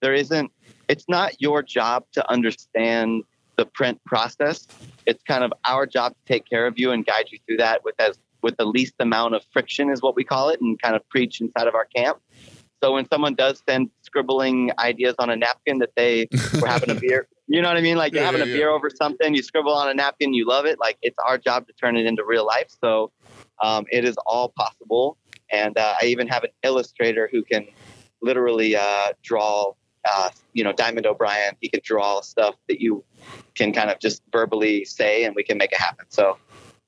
there 0.00 0.14
isn't 0.14 0.52
it's 0.88 1.08
not 1.08 1.40
your 1.40 1.62
job 1.62 2.04
to 2.12 2.30
understand 2.30 3.24
the 3.60 3.66
print 3.66 4.00
process. 4.06 4.66
It's 5.06 5.22
kind 5.24 5.44
of 5.44 5.52
our 5.68 5.86
job 5.86 6.12
to 6.14 6.32
take 6.32 6.48
care 6.48 6.66
of 6.66 6.78
you 6.78 6.92
and 6.92 7.04
guide 7.06 7.26
you 7.30 7.38
through 7.46 7.58
that 7.58 7.84
with 7.84 7.94
as 8.00 8.18
with 8.42 8.56
the 8.56 8.64
least 8.64 8.94
amount 9.00 9.34
of 9.34 9.44
friction 9.52 9.90
is 9.90 10.00
what 10.02 10.16
we 10.16 10.24
call 10.24 10.48
it 10.48 10.60
and 10.62 10.80
kind 10.80 10.96
of 10.96 11.06
preach 11.10 11.40
inside 11.42 11.68
of 11.68 11.74
our 11.74 11.86
camp. 11.94 12.18
So 12.82 12.94
when 12.94 13.06
someone 13.12 13.34
does 13.34 13.62
send 13.68 13.90
scribbling 14.02 14.72
ideas 14.78 15.14
on 15.18 15.28
a 15.28 15.36
napkin 15.36 15.78
that 15.80 15.90
they 15.96 16.30
were 16.58 16.68
having 16.68 16.90
a 16.90 16.94
beer, 17.00 17.28
you 17.48 17.60
know 17.60 17.68
what 17.68 17.76
I 17.76 17.82
mean? 17.82 17.98
Like 17.98 18.14
you're 18.14 18.22
Yeah, 18.22 18.24
having 18.24 18.40
yeah, 18.40 18.44
a 18.44 18.46
beer 18.46 18.70
over 18.70 18.88
something, 18.90 19.34
you 19.34 19.42
scribble 19.42 19.74
on 19.74 19.90
a 19.90 19.94
napkin, 19.94 20.32
you 20.32 20.46
love 20.48 20.64
it. 20.64 20.78
Like 20.80 20.96
it's 21.02 21.18
our 21.26 21.36
job 21.36 21.66
to 21.66 21.74
turn 21.74 21.96
it 21.98 22.06
into 22.06 22.24
real 22.26 22.46
life. 22.46 22.68
So 22.82 23.12
um, 23.62 23.84
it 23.90 24.06
is 24.06 24.16
all 24.26 24.52
possible. 24.56 25.18
And 25.52 25.76
uh, 25.76 25.94
I 26.00 26.06
even 26.06 26.28
have 26.28 26.44
an 26.44 26.50
illustrator 26.62 27.28
who 27.30 27.44
can 27.44 27.66
literally 28.22 28.76
uh, 28.76 29.12
draw, 29.22 29.72
uh, 30.08 30.30
you 30.52 30.64
know, 30.64 30.72
Diamond 30.72 31.06
O'Brien. 31.06 31.56
He 31.60 31.68
can 31.68 31.80
draw 31.82 32.20
stuff 32.20 32.56
that 32.68 32.80
you 32.80 33.04
can 33.54 33.72
kind 33.72 33.90
of 33.90 33.98
just 33.98 34.22
verbally 34.32 34.84
say, 34.84 35.24
and 35.24 35.34
we 35.34 35.42
can 35.42 35.58
make 35.58 35.72
it 35.72 35.78
happen. 35.78 36.06
So, 36.08 36.38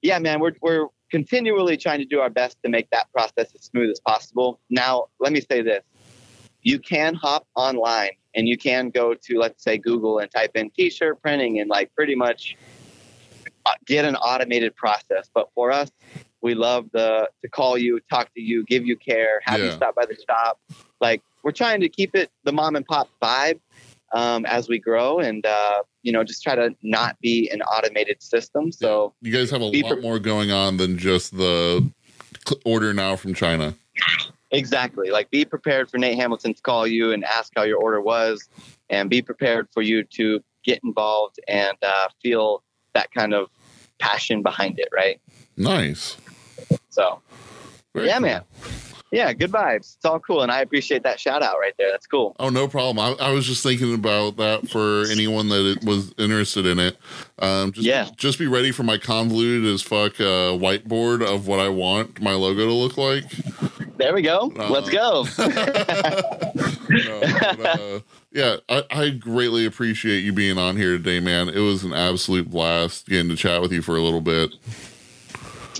yeah, 0.00 0.18
man, 0.18 0.40
we're 0.40 0.54
we're 0.60 0.88
continually 1.10 1.76
trying 1.76 1.98
to 1.98 2.04
do 2.04 2.20
our 2.20 2.30
best 2.30 2.56
to 2.64 2.70
make 2.70 2.88
that 2.90 3.10
process 3.12 3.54
as 3.54 3.62
smooth 3.62 3.90
as 3.90 4.00
possible. 4.00 4.60
Now, 4.70 5.06
let 5.20 5.32
me 5.32 5.40
say 5.40 5.62
this: 5.62 5.82
you 6.62 6.78
can 6.78 7.14
hop 7.14 7.46
online 7.54 8.12
and 8.34 8.48
you 8.48 8.56
can 8.56 8.90
go 8.90 9.14
to, 9.14 9.38
let's 9.38 9.62
say, 9.62 9.76
Google 9.76 10.18
and 10.18 10.30
type 10.30 10.52
in 10.54 10.70
T-shirt 10.70 11.20
printing 11.20 11.60
and 11.60 11.68
like 11.68 11.94
pretty 11.94 12.14
much 12.14 12.56
uh, 13.66 13.72
get 13.86 14.04
an 14.04 14.16
automated 14.16 14.74
process. 14.74 15.28
But 15.34 15.50
for 15.54 15.70
us, 15.70 15.90
we 16.40 16.54
love 16.54 16.88
the 16.92 17.28
to 17.42 17.48
call 17.48 17.78
you, 17.78 18.00
talk 18.10 18.32
to 18.34 18.40
you, 18.40 18.64
give 18.64 18.86
you 18.86 18.96
care, 18.96 19.40
have 19.44 19.60
you 19.60 19.70
stop 19.70 19.94
by 19.94 20.06
the 20.06 20.16
shop. 20.28 20.60
Like 21.00 21.22
we're 21.42 21.52
trying 21.52 21.80
to 21.80 21.88
keep 21.88 22.14
it 22.14 22.30
the 22.44 22.52
mom 22.52 22.76
and 22.76 22.86
pop 22.86 23.08
vibe 23.22 23.60
um, 24.12 24.44
as 24.46 24.68
we 24.68 24.78
grow, 24.78 25.18
and 25.18 25.44
uh, 25.46 25.82
you 26.02 26.12
know, 26.12 26.24
just 26.24 26.42
try 26.42 26.54
to 26.54 26.74
not 26.82 27.18
be 27.20 27.48
an 27.50 27.62
automated 27.62 28.22
system. 28.22 28.72
So 28.72 29.14
You 29.20 29.32
guys 29.32 29.50
have 29.50 29.60
a 29.60 29.64
lot 29.64 29.92
pre- 29.92 30.00
more 30.00 30.18
going 30.18 30.50
on 30.50 30.76
than 30.76 30.98
just 30.98 31.36
the 31.36 31.88
order 32.64 32.92
now 32.92 33.16
from 33.16 33.34
China. 33.34 33.74
exactly, 34.50 35.10
like 35.10 35.30
be 35.30 35.44
prepared 35.44 35.90
for 35.90 35.98
Nate 35.98 36.16
Hamilton 36.16 36.54
to 36.54 36.62
call 36.62 36.86
you 36.86 37.12
and 37.12 37.24
ask 37.24 37.52
how 37.56 37.62
your 37.62 37.78
order 37.78 38.00
was, 38.00 38.48
and 38.90 39.08
be 39.08 39.22
prepared 39.22 39.68
for 39.72 39.82
you 39.82 40.04
to 40.04 40.40
get 40.64 40.80
involved 40.84 41.40
and 41.48 41.76
uh, 41.82 42.08
feel 42.22 42.62
that 42.94 43.10
kind 43.12 43.34
of 43.34 43.48
passion 43.98 44.42
behind 44.42 44.78
it, 44.78 44.88
right? 44.94 45.20
Nice. 45.56 46.16
So. 46.90 47.20
Very 47.94 48.06
yeah, 48.06 48.14
cool. 48.14 48.22
man. 48.22 48.42
Yeah, 49.12 49.32
good 49.34 49.52
vibes. 49.52 49.94
It's 49.96 50.04
all 50.06 50.18
cool, 50.18 50.40
and 50.42 50.50
I 50.50 50.62
appreciate 50.62 51.02
that 51.02 51.20
shout 51.20 51.42
out 51.42 51.58
right 51.60 51.74
there. 51.78 51.90
That's 51.90 52.06
cool. 52.06 52.34
Oh, 52.40 52.48
no 52.48 52.66
problem. 52.66 52.98
I, 52.98 53.26
I 53.26 53.30
was 53.32 53.46
just 53.46 53.62
thinking 53.62 53.92
about 53.94 54.38
that 54.38 54.70
for 54.70 55.04
anyone 55.12 55.48
that 55.50 55.80
was 55.84 56.14
interested 56.16 56.64
in 56.64 56.78
it. 56.78 56.96
Um, 57.38 57.72
just, 57.72 57.86
Yeah. 57.86 58.08
just 58.16 58.38
be 58.38 58.46
ready 58.46 58.72
for 58.72 58.84
my 58.84 58.96
convoluted 58.96 59.66
as 59.72 59.82
fuck 59.82 60.18
uh, 60.18 60.56
whiteboard 60.56 61.22
of 61.22 61.46
what 61.46 61.60
I 61.60 61.68
want 61.68 62.22
my 62.22 62.32
logo 62.32 62.64
to 62.66 62.72
look 62.72 62.96
like. 62.96 63.24
There 63.98 64.14
we 64.14 64.22
go. 64.22 64.50
Uh, 64.58 64.70
Let's 64.70 64.88
go. 64.88 65.26
No, 66.92 67.20
but, 67.20 67.80
uh, 67.80 68.00
yeah, 68.32 68.56
I, 68.68 68.82
I 68.90 69.10
greatly 69.10 69.64
appreciate 69.64 70.20
you 70.24 70.32
being 70.34 70.58
on 70.58 70.76
here 70.76 70.98
today, 70.98 71.20
man. 71.20 71.48
It 71.48 71.60
was 71.60 71.84
an 71.84 71.94
absolute 71.94 72.50
blast 72.50 73.06
getting 73.08 73.30
to 73.30 73.36
chat 73.36 73.62
with 73.62 73.72
you 73.72 73.80
for 73.80 73.96
a 73.96 74.02
little 74.02 74.20
bit. 74.20 74.50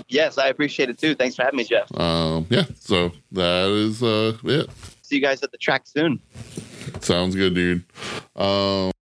Yes, 0.07 0.37
I 0.37 0.47
appreciate 0.47 0.89
it 0.89 0.97
too. 0.97 1.15
Thanks 1.15 1.35
for 1.35 1.43
having 1.43 1.57
me, 1.57 1.63
Jeff. 1.63 1.93
Um, 1.99 2.47
yeah, 2.49 2.65
so 2.79 3.11
that 3.31 3.69
is 3.69 4.01
uh, 4.01 4.37
it. 4.43 4.69
See 5.01 5.15
you 5.15 5.21
guys 5.21 5.43
at 5.43 5.51
the 5.51 5.57
track 5.57 5.83
soon. 5.85 6.19
Sounds 7.01 7.35
good, 7.35 7.53
dude. 7.53 7.83
Um, 8.35 8.92